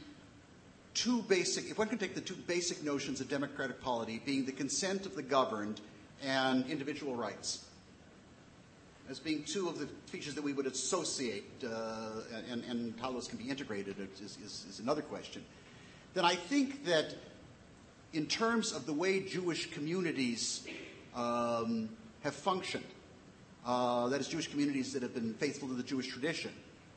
two 0.95 1.23
basic, 1.23 1.71
if 1.71 1.79
one 1.79 1.89
can 1.89 1.99
take 1.99 2.15
the 2.15 2.21
two 2.21 2.35
basic 2.35 2.83
notions 2.83 3.21
of 3.21 3.29
democratic 3.29 3.81
polity 3.81 4.21
being 4.25 4.45
the 4.45 4.53
consent 4.53 5.07
of 5.07 5.15
the 5.15 5.23
governed 5.23 5.81
and 6.23 6.67
individual 6.67 7.15
rights 7.15 7.65
as 9.11 9.19
being 9.19 9.45
two 9.45 9.69
of 9.69 9.79
the 9.79 9.87
features 10.07 10.35
that 10.35 10.43
we 10.43 10.55
would 10.55 10.67
associate, 10.67 11.45
uh, 11.63 12.23
and, 12.51 12.65
and, 12.65 12.99
how 12.99 13.13
those 13.13 13.29
can 13.29 13.37
be 13.37 13.45
integrated 13.51 13.97
is, 14.15 14.39
is, 14.43 14.65
is 14.69 14.81
another 14.81 15.03
question, 15.03 15.45
then 16.15 16.25
I 16.25 16.35
think 16.35 16.87
that 16.87 17.15
in 18.15 18.27
terms 18.27 18.73
of 18.73 18.87
the 18.87 18.93
way 18.93 19.21
Jewish 19.21 19.71
communities 19.73 20.67
um, 21.17 21.89
have 22.23 22.35
functioned, 22.35 22.85
uh, 23.67 24.09
that 24.09 24.21
is, 24.21 24.29
Jewish 24.29 24.49
communities 24.49 24.93
that 24.93 25.03
have 25.03 25.15
been 25.15 25.35
faithful 25.35 25.69
to 25.69 25.75
the 25.75 25.83
Jewish 25.83 26.09
tradition, 26.09 26.53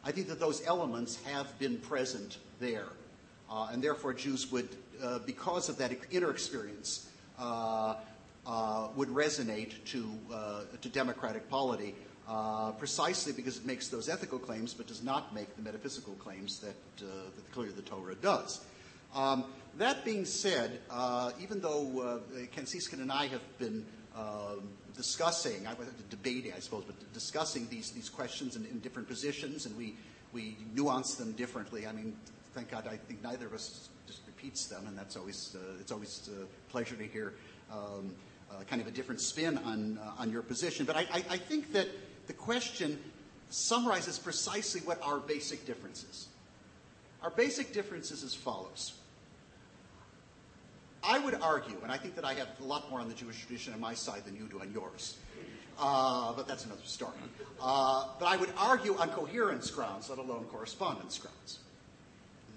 I 0.06 0.12
think 0.12 0.28
that 0.28 0.40
those 0.40 0.66
elements 0.66 1.22
have 1.24 1.58
been 1.58 1.78
present 1.80 2.38
there. 2.60 2.90
Uh, 3.50 3.70
and 3.72 3.84
therefore, 3.84 4.14
Jews 4.14 4.52
would, 4.52 4.70
uh, 5.04 5.20
because 5.20 5.70
of 5.70 5.78
that 5.78 5.92
inner 6.12 6.30
experience, 6.30 7.10
uh, 7.40 7.96
uh, 8.46 8.88
would 8.96 9.10
resonate 9.10 9.74
to, 9.86 10.08
uh, 10.32 10.62
to 10.82 10.90
democratic 10.90 11.50
polity. 11.50 11.96
Precisely 12.78 13.32
because 13.32 13.58
it 13.58 13.66
makes 13.66 13.88
those 13.88 14.10
ethical 14.10 14.38
claims, 14.38 14.74
but 14.74 14.86
does 14.86 15.02
not 15.02 15.34
make 15.34 15.56
the 15.56 15.62
metaphysical 15.62 16.14
claims 16.16 16.60
that, 16.60 16.76
that 16.98 17.52
clearly 17.54 17.72
the 17.74 17.82
Torah 17.82 18.16
does. 18.16 18.66
Um, 19.16 19.46
that 19.78 20.04
being 20.06 20.26
said, 20.26 20.80
even 21.40 21.62
though 21.62 22.22
Seeskin 22.56 23.02
and 23.02 23.12
I 23.12 23.28
have 23.28 23.58
been 23.60 23.86
um, 24.16 24.70
discussing, 24.96 25.68
I 25.68 25.74
was 25.76 25.88
debating, 26.10 26.54
I 26.54 26.60
suppose, 26.60 26.84
but 26.86 26.96
discussing 27.14 27.68
these, 27.70 27.92
these 27.92 28.10
questions 28.10 28.56
in, 28.56 28.66
in, 28.66 28.80
different 28.80 29.08
positions, 29.08 29.66
and 29.68 29.78
we, 29.78 29.96
we 30.34 30.58
nuance 30.74 31.16
them 31.16 31.34
differently. 31.34 31.86
I 31.86 31.92
mean, 31.92 32.16
thank 32.54 32.72
God, 32.72 32.88
I 32.88 32.98
think 32.98 33.22
neither 33.24 33.46
of 33.46 33.54
us 33.54 33.90
just 34.08 34.22
repeats 34.26 34.66
them, 34.66 34.88
and 34.88 34.98
that's 34.98 35.16
always 35.16 35.56
uh, 35.56 35.80
it's 35.80 35.92
always 35.92 36.30
a 36.42 36.72
pleasure 36.72 36.96
to 36.96 37.06
hear 37.06 37.36
um, 37.72 38.14
uh, 38.50 38.64
kind 38.64 38.82
of 38.82 38.88
a 38.88 38.92
different 38.92 39.22
spin 39.22 39.58
on 39.60 40.00
uh, 40.02 40.22
on 40.22 40.32
your 40.32 40.42
position. 40.42 40.86
But 40.86 40.96
I, 40.96 41.02
I, 41.14 41.24
I, 41.30 41.38
think 41.38 41.74
that 41.74 41.88
the 42.26 42.34
question 42.34 43.00
summarizes 43.50 44.18
precisely 44.18 44.82
what 44.82 45.00
our 45.04 45.20
basic 45.20 45.66
difference 45.66 46.04
is. 46.04 46.28
Our 47.22 47.30
basic 47.30 47.74
difference 47.74 48.12
is 48.12 48.24
as 48.24 48.34
follows. 48.34 48.94
I 51.08 51.20
would 51.20 51.36
argue, 51.36 51.78
and 51.84 51.92
I 51.92 51.98
think 51.98 52.16
that 52.16 52.26
I 52.26 52.34
have 52.34 52.50
a 52.60 52.64
lot 52.66 52.90
more 52.92 53.00
on 53.00 53.08
the 53.08 53.14
Jewish 53.14 53.40
tradition 53.40 53.74
on 53.74 53.80
my 53.80 53.94
side 53.94 54.26
than 54.26 54.36
you 54.36 54.44
do 54.44 54.60
on 54.60 54.72
yours, 54.74 55.18
uh, 55.80 56.34
but 56.34 56.48
that's 56.48 56.66
another 56.66 56.82
story. 56.84 57.14
Uh, 57.62 58.08
but 58.20 58.26
I 58.26 58.36
would 58.36 58.52
argue 58.58 58.98
on 58.98 59.10
coherence 59.10 59.72
grounds, 59.72 60.10
let 60.10 60.20
alone 60.20 60.44
correspondence 60.52 61.18
grounds, 61.18 61.60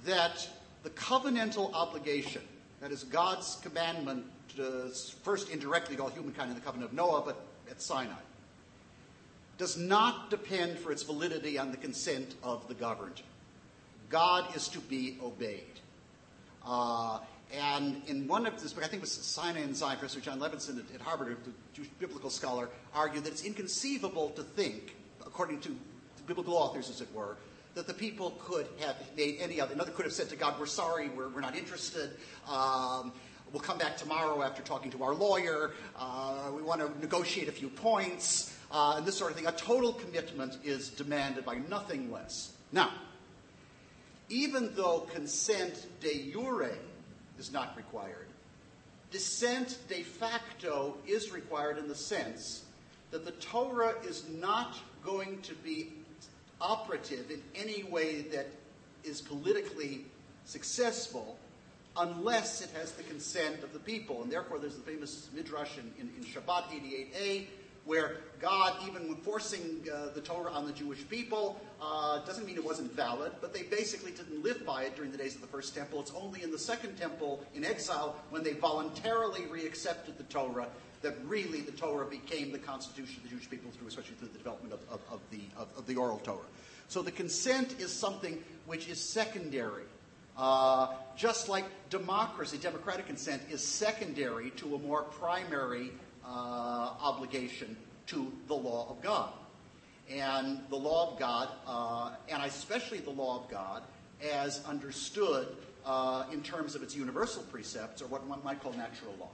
that 0.04 0.48
the 0.82 0.90
covenantal 0.90 1.72
obligation, 1.74 2.42
that 2.80 2.90
is 2.90 3.04
God's 3.04 3.58
commandment 3.62 4.24
to 4.56 4.90
first 5.22 5.50
indirectly 5.50 5.94
to 5.96 6.02
all 6.02 6.08
humankind 6.08 6.50
in 6.50 6.56
the 6.56 6.62
covenant 6.62 6.90
of 6.90 6.96
Noah, 6.96 7.22
but 7.24 7.44
at 7.70 7.80
Sinai, 7.80 8.14
does 9.58 9.76
not 9.76 10.30
depend 10.30 10.78
for 10.78 10.90
its 10.90 11.02
validity 11.02 11.58
on 11.58 11.70
the 11.70 11.76
consent 11.76 12.34
of 12.42 12.66
the 12.66 12.74
governed. 12.74 13.22
God 14.08 14.56
is 14.56 14.66
to 14.68 14.80
be 14.80 15.18
obeyed. 15.22 15.78
And 17.52 18.02
in 18.06 18.28
one 18.28 18.46
of 18.46 18.62
this 18.62 18.72
book, 18.72 18.84
I 18.84 18.86
think 18.86 19.00
it 19.00 19.02
was 19.02 19.12
Sinai 19.12 19.60
and 19.60 19.76
Zion, 19.76 19.98
Professor 19.98 20.20
Jon 20.20 20.38
Levenson 20.38 20.78
at, 20.78 20.94
at 20.94 21.00
Harvard, 21.00 21.32
a 21.32 21.74
Jewish 21.74 21.88
biblical 21.98 22.30
scholar, 22.30 22.68
argued 22.94 23.24
that 23.24 23.32
it's 23.32 23.44
inconceivable 23.44 24.30
to 24.30 24.42
think, 24.42 24.94
according 25.26 25.60
to 25.62 25.76
biblical 26.26 26.54
authors, 26.54 26.88
as 26.88 27.00
it 27.00 27.08
were, 27.12 27.36
that 27.74 27.88
the 27.88 27.94
people 27.94 28.36
could 28.40 28.68
have 28.78 28.96
made 29.16 29.38
any 29.40 29.60
other. 29.60 29.74
Another 29.74 29.90
could 29.90 30.04
have 30.04 30.12
said 30.12 30.28
to 30.28 30.36
God, 30.36 30.60
"We're 30.60 30.66
sorry, 30.66 31.08
we're, 31.08 31.28
we're 31.28 31.40
not 31.40 31.56
interested. 31.56 32.10
Um, 32.48 33.12
we'll 33.52 33.62
come 33.62 33.78
back 33.78 33.96
tomorrow 33.96 34.42
after 34.42 34.62
talking 34.62 34.92
to 34.92 35.02
our 35.02 35.14
lawyer. 35.14 35.72
Uh, 35.96 36.50
we 36.54 36.62
want 36.62 36.80
to 36.80 37.00
negotiate 37.00 37.48
a 37.48 37.52
few 37.52 37.68
points, 37.68 38.56
uh, 38.70 38.94
and 38.96 39.04
this 39.04 39.16
sort 39.16 39.32
of 39.32 39.36
thing." 39.36 39.48
A 39.48 39.52
total 39.52 39.92
commitment 39.92 40.58
is 40.62 40.88
demanded 40.88 41.44
by 41.44 41.56
nothing 41.56 42.12
less. 42.12 42.52
Now, 42.70 42.92
even 44.28 44.72
though 44.76 45.00
consent 45.12 45.86
de 46.00 46.30
jure 46.30 46.70
is 47.40 47.50
not 47.52 47.76
required, 47.76 48.28
dissent 49.10 49.78
de 49.88 50.02
facto 50.02 50.94
is 51.06 51.32
required 51.32 51.78
in 51.78 51.88
the 51.88 51.94
sense 51.94 52.62
that 53.10 53.24
the 53.24 53.32
Torah 53.32 53.94
is 54.06 54.28
not 54.28 54.76
going 55.04 55.40
to 55.42 55.54
be 55.54 55.92
operative 56.60 57.30
in 57.30 57.42
any 57.56 57.82
way 57.84 58.20
that 58.20 58.46
is 59.02 59.20
politically 59.20 60.04
successful 60.44 61.38
unless 61.96 62.60
it 62.60 62.70
has 62.78 62.92
the 62.92 63.02
consent 63.04 63.64
of 63.64 63.72
the 63.72 63.78
people. 63.78 64.22
And 64.22 64.30
therefore, 64.30 64.58
there's 64.58 64.76
the 64.76 64.82
famous 64.82 65.28
midrash 65.34 65.78
in, 65.78 65.90
in, 65.98 66.12
in 66.16 66.24
Shabbat 66.24 66.64
88a 66.68 67.46
where 67.84 68.16
God, 68.40 68.74
even 68.86 69.08
when 69.08 69.16
forcing 69.16 69.86
uh, 69.92 70.08
the 70.14 70.20
Torah 70.20 70.52
on 70.52 70.66
the 70.66 70.72
Jewish 70.72 71.06
people, 71.08 71.60
uh, 71.80 72.24
doesn't 72.24 72.46
mean 72.46 72.56
it 72.56 72.64
wasn't 72.64 72.92
valid, 72.94 73.32
but 73.40 73.52
they 73.52 73.62
basically 73.62 74.12
didn't 74.12 74.42
live 74.42 74.64
by 74.64 74.84
it 74.84 74.96
during 74.96 75.12
the 75.12 75.18
days 75.18 75.34
of 75.34 75.40
the 75.40 75.46
first 75.46 75.74
temple. 75.74 76.00
It's 76.00 76.12
only 76.14 76.42
in 76.42 76.50
the 76.50 76.58
second 76.58 76.96
temple 76.96 77.44
in 77.54 77.64
exile 77.64 78.16
when 78.30 78.42
they 78.42 78.52
voluntarily 78.52 79.42
reaccepted 79.42 80.16
the 80.16 80.24
Torah 80.24 80.68
that 81.02 81.16
really 81.24 81.60
the 81.60 81.72
Torah 81.72 82.06
became 82.06 82.52
the 82.52 82.58
constitution 82.58 83.16
of 83.18 83.22
the 83.24 83.28
Jewish 83.30 83.48
people 83.48 83.70
through, 83.70 83.88
especially 83.88 84.14
through 84.16 84.28
the 84.28 84.38
development 84.38 84.74
of, 84.74 84.80
of, 84.90 85.00
of 85.10 85.20
the, 85.30 85.40
of, 85.56 85.68
of, 85.76 85.86
the 85.86 85.96
oral 85.96 86.18
Torah. 86.18 86.38
So 86.88 87.02
the 87.02 87.10
consent 87.10 87.76
is 87.78 87.90
something 87.92 88.42
which 88.66 88.88
is 88.88 89.00
secondary. 89.00 89.84
Uh, 90.36 90.88
just 91.16 91.48
like 91.48 91.64
democracy, 91.88 92.58
democratic 92.58 93.06
consent 93.06 93.42
is 93.50 93.66
secondary 93.66 94.50
to 94.50 94.74
a 94.74 94.78
more 94.78 95.02
primary 95.02 95.90
obligation 96.24 97.76
to 98.06 98.32
the 98.48 98.54
law 98.54 98.88
of 98.90 99.00
God. 99.02 99.32
And 100.10 100.60
the 100.70 100.76
law 100.76 101.12
of 101.12 101.18
God, 101.18 101.48
uh, 101.66 102.10
and 102.28 102.42
especially 102.42 102.98
the 102.98 103.10
law 103.10 103.44
of 103.44 103.50
God, 103.50 103.82
as 104.32 104.64
understood 104.64 105.56
uh, 105.86 106.24
in 106.32 106.42
terms 106.42 106.74
of 106.74 106.82
its 106.82 106.96
universal 106.96 107.42
precepts, 107.44 108.02
or 108.02 108.06
what 108.06 108.26
one 108.26 108.42
might 108.42 108.60
call 108.60 108.72
natural 108.72 109.14
law. 109.20 109.30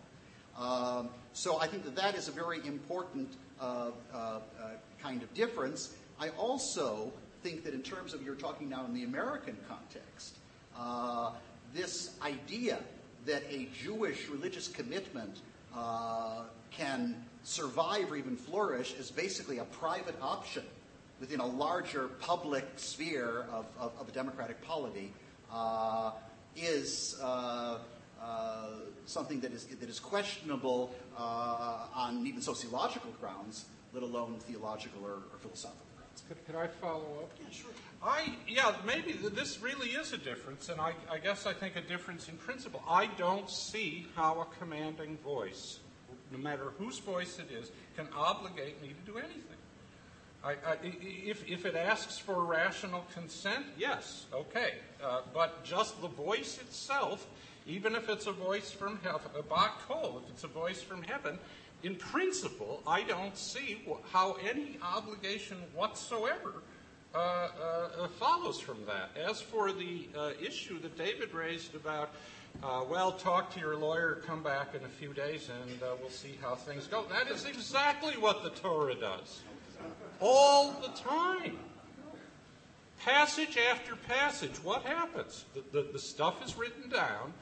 Um, 0.59 1.09
so 1.33 1.59
I 1.59 1.67
think 1.67 1.85
that 1.85 1.97
that 1.97 2.15
is 2.15 2.29
a 2.29 2.33
very 2.33 2.65
important 2.67 3.35
uh, 3.61 3.91
uh, 4.13 4.17
uh, 4.17 4.41
kind 5.03 5.23
of 5.23 5.33
difference. 5.35 5.95
I 6.21 6.29
also 6.31 7.13
think 7.43 7.65
that 7.65 7.75
in 7.75 7.83
terms 7.83 8.13
of 8.15 8.23
you're 8.23 8.35
talking 8.35 8.69
now 8.69 8.85
in 8.85 8.95
the 8.95 9.05
American 9.05 9.57
context, 9.69 10.37
uh, 10.79 11.33
this 11.75 12.17
idea 12.23 12.79
that 13.25 13.43
a 13.51 13.69
Jewish 13.83 14.29
religious 14.29 14.69
commitment 14.69 15.41
uh, 15.77 16.43
can 16.71 17.15
survive 17.43 18.11
or 18.11 18.17
even 18.17 18.37
flourish 18.37 18.95
is 18.95 19.11
basically 19.11 19.59
a 19.59 19.65
private 19.65 20.17
option 20.21 20.65
within 21.21 21.41
a 21.41 21.47
larger 21.47 22.09
public 22.21 22.65
sphere 22.77 23.47
of, 23.53 23.67
of, 23.79 23.93
of 24.01 24.09
a 24.09 24.13
democratic 24.13 24.61
polity 24.63 25.13
uh, 25.53 26.11
is 26.57 27.19
uh, 27.23 27.79
something 29.07 29.41
that 29.41 29.53
is, 29.53 29.65
that 29.67 29.89
is 29.89 30.01
questionable 30.01 30.95
uh, 31.17 31.87
on 31.95 32.27
even 32.27 32.43
sociological 32.43 33.11
grounds, 33.21 33.67
let 33.93 34.03
alone 34.03 34.37
theological 34.41 35.05
or, 35.05 35.23
or 35.33 35.39
philosophical. 35.41 35.86
Could, 36.29 36.45
could, 36.47 36.57
I 36.57 36.67
follow 36.67 37.07
up? 37.23 37.31
Yeah, 37.41 37.47
sure. 37.51 37.71
I, 38.03 38.35
yeah, 38.49 38.75
maybe 38.87 39.13
this 39.13 39.61
really 39.61 39.89
is 39.89 40.13
a 40.13 40.19
difference, 40.19 40.69
and 40.69 40.81
I, 40.81 40.93
I 41.11 41.19
guess 41.19 41.47
I 41.47 41.53
think 41.53 41.77
a 41.77 41.81
difference 41.81 42.29
in 42.29 42.37
principle. 42.37 42.83
I 42.89 43.07
don't 43.19 43.49
see 43.49 44.07
how 44.15 44.41
a 44.41 44.59
commanding 44.59 45.17
voice, 45.25 45.79
no 46.31 46.39
matter 46.39 46.73
whose 46.79 46.99
voice 46.99 47.39
it 47.39 47.53
is, 47.53 47.71
can 47.97 48.09
obligate 48.15 48.81
me 48.83 48.89
to 48.89 49.13
do 49.13 49.19
anything. 49.19 49.43
I, 50.45 50.53
I, 50.53 50.77
if, 50.83 51.49
if, 51.49 51.67
it 51.67 51.75
asks 51.75 52.19
for 52.19 52.45
rational 52.45 53.05
consent, 53.15 53.65
yes, 53.77 54.27
okay. 54.33 54.75
Uh, 55.03 55.23
but 55.35 55.65
just 55.65 56.01
the 56.03 56.09
voice 56.09 56.59
itself 56.59 57.27
even 57.67 57.97
if 57.97 58.09
it's 58.09 58.27
a 58.27 58.33
voice 58.33 58.71
from 58.71 58.99
heaven, 59.03 59.31
a 59.37 59.43
bat 59.43 59.73
kol. 59.89 60.23
if 60.25 60.31
it's 60.31 60.45
a 60.45 60.49
voice 60.49 60.83
from 60.83 61.03
heaven, 61.03 61.39
in 61.83 61.95
principle, 61.97 62.83
I 62.87 63.03
don't 63.03 63.37
see 63.37 63.83
how 64.13 64.37
any 64.49 64.79
obligation 64.83 65.59
whatsoever 65.75 66.63
uh, 67.15 67.19
uh, 67.19 68.09
follows 68.19 68.59
from 68.59 68.79
that. 68.87 69.11
As 69.17 69.41
for 69.41 69.73
the 69.73 70.09
uh, 70.17 70.31
issue 70.41 70.81
that 70.81 70.99
David 70.99 71.33
raised 71.33 71.75
about, 71.75 72.11
uh, 72.63 72.83
well, 72.89 73.13
talk 73.13 73.53
to 73.55 73.61
your 73.61 73.77
lawyer, 73.77 74.23
come 74.27 74.43
back 74.43 74.75
in 74.75 74.85
a 74.85 74.89
few 74.89 75.13
days, 75.13 75.49
and 75.63 75.83
uh, 75.83 75.95
we'll 76.01 76.11
see 76.11 76.39
how 76.43 76.55
things 76.55 76.87
go. 76.87 77.05
That 77.05 77.31
is 77.31 77.45
exactly 77.45 78.15
what 78.15 78.43
the 78.43 78.51
Torah 78.51 78.95
does. 78.95 79.41
All 80.21 80.73
the 80.73 80.89
time. 80.89 81.59
Passage 83.05 83.59
after 83.71 83.95
passage, 83.95 84.57
what 84.65 84.83
happens? 84.83 85.45
The, 85.55 85.63
the, 85.73 85.93
the 85.93 85.99
stuff 85.99 86.45
is 86.45 86.57
written 86.57 86.89
down 86.89 87.33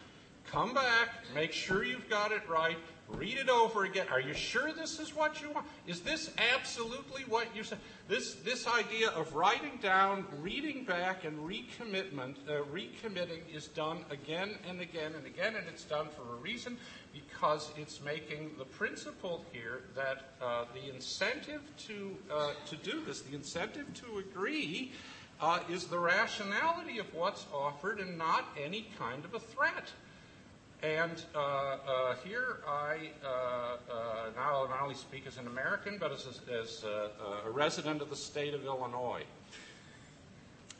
Come 0.46 0.74
back, 0.74 1.08
make 1.34 1.52
sure 1.52 1.84
you've 1.84 2.08
got 2.08 2.30
it 2.30 2.42
right, 2.48 2.76
read 3.08 3.36
it 3.36 3.48
over 3.48 3.84
again. 3.84 4.06
Are 4.10 4.20
you 4.20 4.34
sure 4.34 4.72
this 4.72 4.98
is 4.98 5.14
what 5.14 5.40
you 5.42 5.50
want? 5.50 5.66
Is 5.86 6.00
this 6.00 6.30
absolutely 6.54 7.22
what 7.28 7.46
you 7.54 7.62
said? 7.62 7.78
This, 8.08 8.34
this 8.36 8.66
idea 8.66 9.10
of 9.10 9.34
writing 9.34 9.78
down, 9.82 10.26
reading 10.40 10.84
back, 10.84 11.24
and 11.24 11.38
recommitment, 11.38 12.36
uh, 12.48 12.62
recommitting 12.72 13.40
is 13.52 13.68
done 13.68 14.04
again 14.10 14.56
and 14.68 14.80
again 14.80 15.12
and 15.16 15.26
again, 15.26 15.56
and 15.56 15.66
it's 15.68 15.84
done 15.84 16.08
for 16.08 16.34
a 16.34 16.36
reason 16.36 16.76
because 17.12 17.70
it's 17.76 18.00
making 18.02 18.50
the 18.58 18.64
principle 18.64 19.44
here 19.52 19.82
that 19.94 20.32
uh, 20.42 20.64
the 20.74 20.92
incentive 20.92 21.62
to, 21.78 22.16
uh, 22.32 22.52
to 22.66 22.76
do 22.76 23.02
this, 23.06 23.20
the 23.22 23.34
incentive 23.34 23.92
to 23.94 24.18
agree, 24.18 24.92
uh, 25.40 25.60
is 25.70 25.84
the 25.86 25.98
rationality 25.98 26.98
of 26.98 27.12
what's 27.14 27.46
offered 27.52 28.00
and 28.00 28.16
not 28.16 28.44
any 28.62 28.86
kind 28.98 29.24
of 29.24 29.34
a 29.34 29.40
threat. 29.40 29.92
And 30.84 31.22
uh, 31.34 31.38
uh, 31.38 32.14
here 32.22 32.58
I 32.68 33.08
uh, 33.24 33.28
uh 33.90 34.30
not, 34.36 34.68
not, 34.68 34.82
only 34.82 34.94
speak 34.94 35.26
as 35.26 35.38
an 35.38 35.46
American, 35.46 35.96
but 35.96 36.12
as, 36.12 36.26
a, 36.26 36.60
as 36.60 36.84
a, 36.84 37.08
a 37.46 37.50
resident 37.50 38.02
of 38.02 38.10
the 38.10 38.16
state 38.16 38.52
of 38.52 38.66
Illinois. 38.66 39.22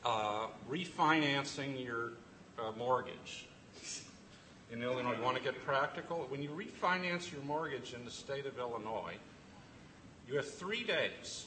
Uh, 0.05 0.49
refinancing 0.71 1.83
your 1.83 2.13
uh, 2.59 2.73
mortgage 2.77 3.47
in 4.71 4.83
Illinois, 4.83 5.17
you 5.17 5.23
want 5.23 5.39
to 5.39 5.43
get 5.43 5.65
practical? 5.65 6.27
When 6.29 6.43
you 6.43 6.51
refinance 6.51 7.33
your 7.33 7.41
mortgage 7.45 7.95
in 7.95 8.05
the 8.05 8.11
state 8.11 8.45
of 8.45 8.59
Illinois, 8.59 9.15
you 10.29 10.37
have 10.37 10.51
three 10.51 10.85
days. 10.85 11.47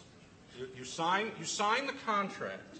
You, 0.57 0.67
you, 0.75 0.83
sign, 0.83 1.31
you 1.37 1.45
sign 1.45 1.85
the 1.85 1.93
contract, 2.07 2.79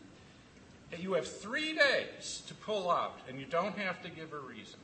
you 0.97 1.13
have 1.13 1.27
three 1.27 1.77
days 1.77 2.41
to 2.47 2.55
pull 2.55 2.89
out, 2.89 3.19
and 3.29 3.39
you 3.39 3.45
don't 3.45 3.77
have 3.77 4.01
to 4.01 4.09
give 4.09 4.33
a 4.33 4.39
reason. 4.39 4.79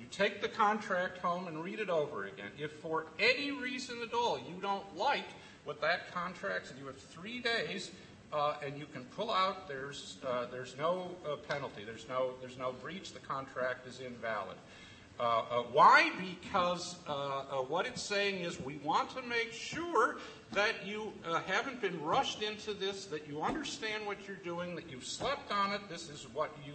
You 0.00 0.06
take 0.10 0.40
the 0.40 0.48
contract 0.48 1.18
home 1.18 1.46
and 1.46 1.62
read 1.62 1.78
it 1.78 1.90
over 1.90 2.24
again. 2.24 2.50
If 2.58 2.72
for 2.72 3.06
any 3.18 3.50
reason 3.50 3.98
at 4.02 4.14
all 4.14 4.38
you 4.38 4.60
don't 4.62 4.96
like 4.96 5.26
what 5.64 5.82
that 5.82 6.10
contract 6.14 6.68
says, 6.68 6.76
you 6.80 6.86
have 6.86 6.96
three 6.96 7.40
days 7.40 7.90
uh, 8.32 8.54
and 8.64 8.78
you 8.78 8.86
can 8.86 9.04
pull 9.16 9.30
out. 9.30 9.68
There's 9.68 10.16
uh, 10.26 10.46
there's 10.50 10.76
no 10.78 11.10
uh, 11.26 11.36
penalty. 11.48 11.84
There's 11.84 12.08
no 12.08 12.30
there's 12.40 12.56
no 12.56 12.72
breach. 12.72 13.12
The 13.12 13.20
contract 13.20 13.86
is 13.86 14.00
invalid. 14.00 14.56
Why? 15.72 16.10
Because 16.18 16.96
what 17.68 17.86
it's 17.86 18.00
saying 18.00 18.42
is 18.42 18.58
we 18.58 18.78
want 18.78 19.10
to 19.10 19.22
make 19.22 19.52
sure 19.52 20.16
that 20.52 20.86
you 20.86 21.12
haven't 21.46 21.82
been 21.82 22.02
rushed 22.02 22.42
into 22.42 22.72
this, 22.72 23.04
that 23.06 23.28
you 23.28 23.42
understand 23.42 24.06
what 24.06 24.16
you're 24.26 24.36
doing, 24.38 24.74
that 24.76 24.90
you've 24.90 25.04
slept 25.04 25.52
on 25.52 25.72
it. 25.72 25.82
This 25.90 26.08
is 26.08 26.26
what 26.32 26.56
you 26.66 26.72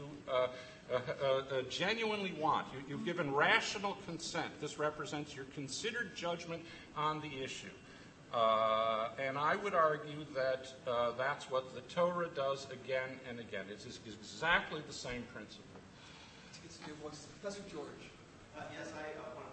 uh, 0.91 0.99
uh, 1.23 1.25
uh, 1.25 1.61
genuinely 1.63 2.33
want. 2.39 2.67
You, 2.87 2.97
have 2.97 3.05
given 3.05 3.33
rational 3.33 3.97
consent. 4.05 4.49
This 4.61 4.77
represents 4.77 5.35
your 5.35 5.45
considered 5.55 6.15
judgment 6.15 6.63
on 6.95 7.21
the 7.21 7.43
issue. 7.43 7.73
Uh, 8.31 9.09
and 9.17 9.37
I 9.37 9.55
would 9.55 9.73
argue 9.73 10.25
that 10.35 10.67
uh, 10.85 11.11
that's 11.17 11.49
what 11.49 11.73
the 11.73 11.81
Torah 11.81 12.29
does 12.35 12.67
again 12.71 13.17
and 13.29 13.39
again. 13.39 13.65
It's, 13.71 13.85
it's 13.85 13.99
exactly 14.05 14.81
the 14.85 14.93
same 14.93 15.23
principle. 15.33 15.63
Professor 17.41 17.63
George. 17.71 17.87
yes, 18.55 18.91
I 18.93 19.01
want 19.15 19.15
to 19.15 19.21
put 19.21 19.29
a 19.29 19.35
point 19.35 19.44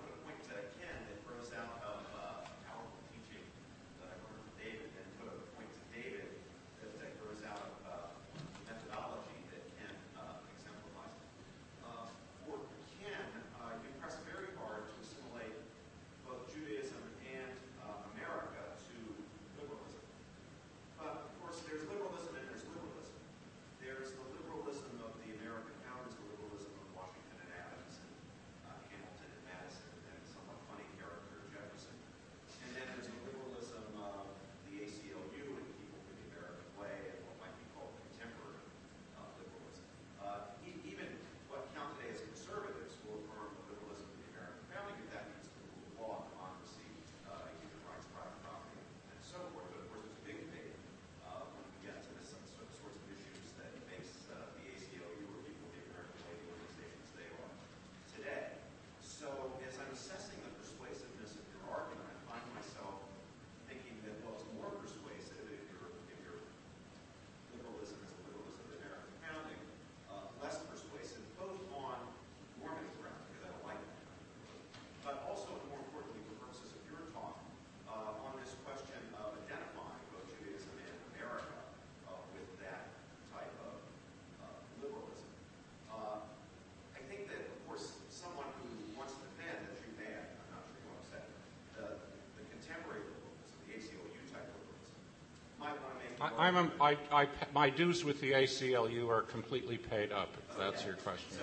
I, 96.23 96.47
I'm, 96.47 96.57
a- 96.57 96.71
I, 96.81 96.97
I, 97.11 97.27
my 97.53 97.69
dues 97.71 98.05
with 98.05 98.21
the 98.21 98.33
ACLU 98.33 99.09
are 99.09 99.23
completely 99.23 99.77
paid 99.77 100.13
up, 100.13 100.29
if 100.51 100.57
that's 100.59 100.85
your 100.85 100.95
question. 100.95 101.39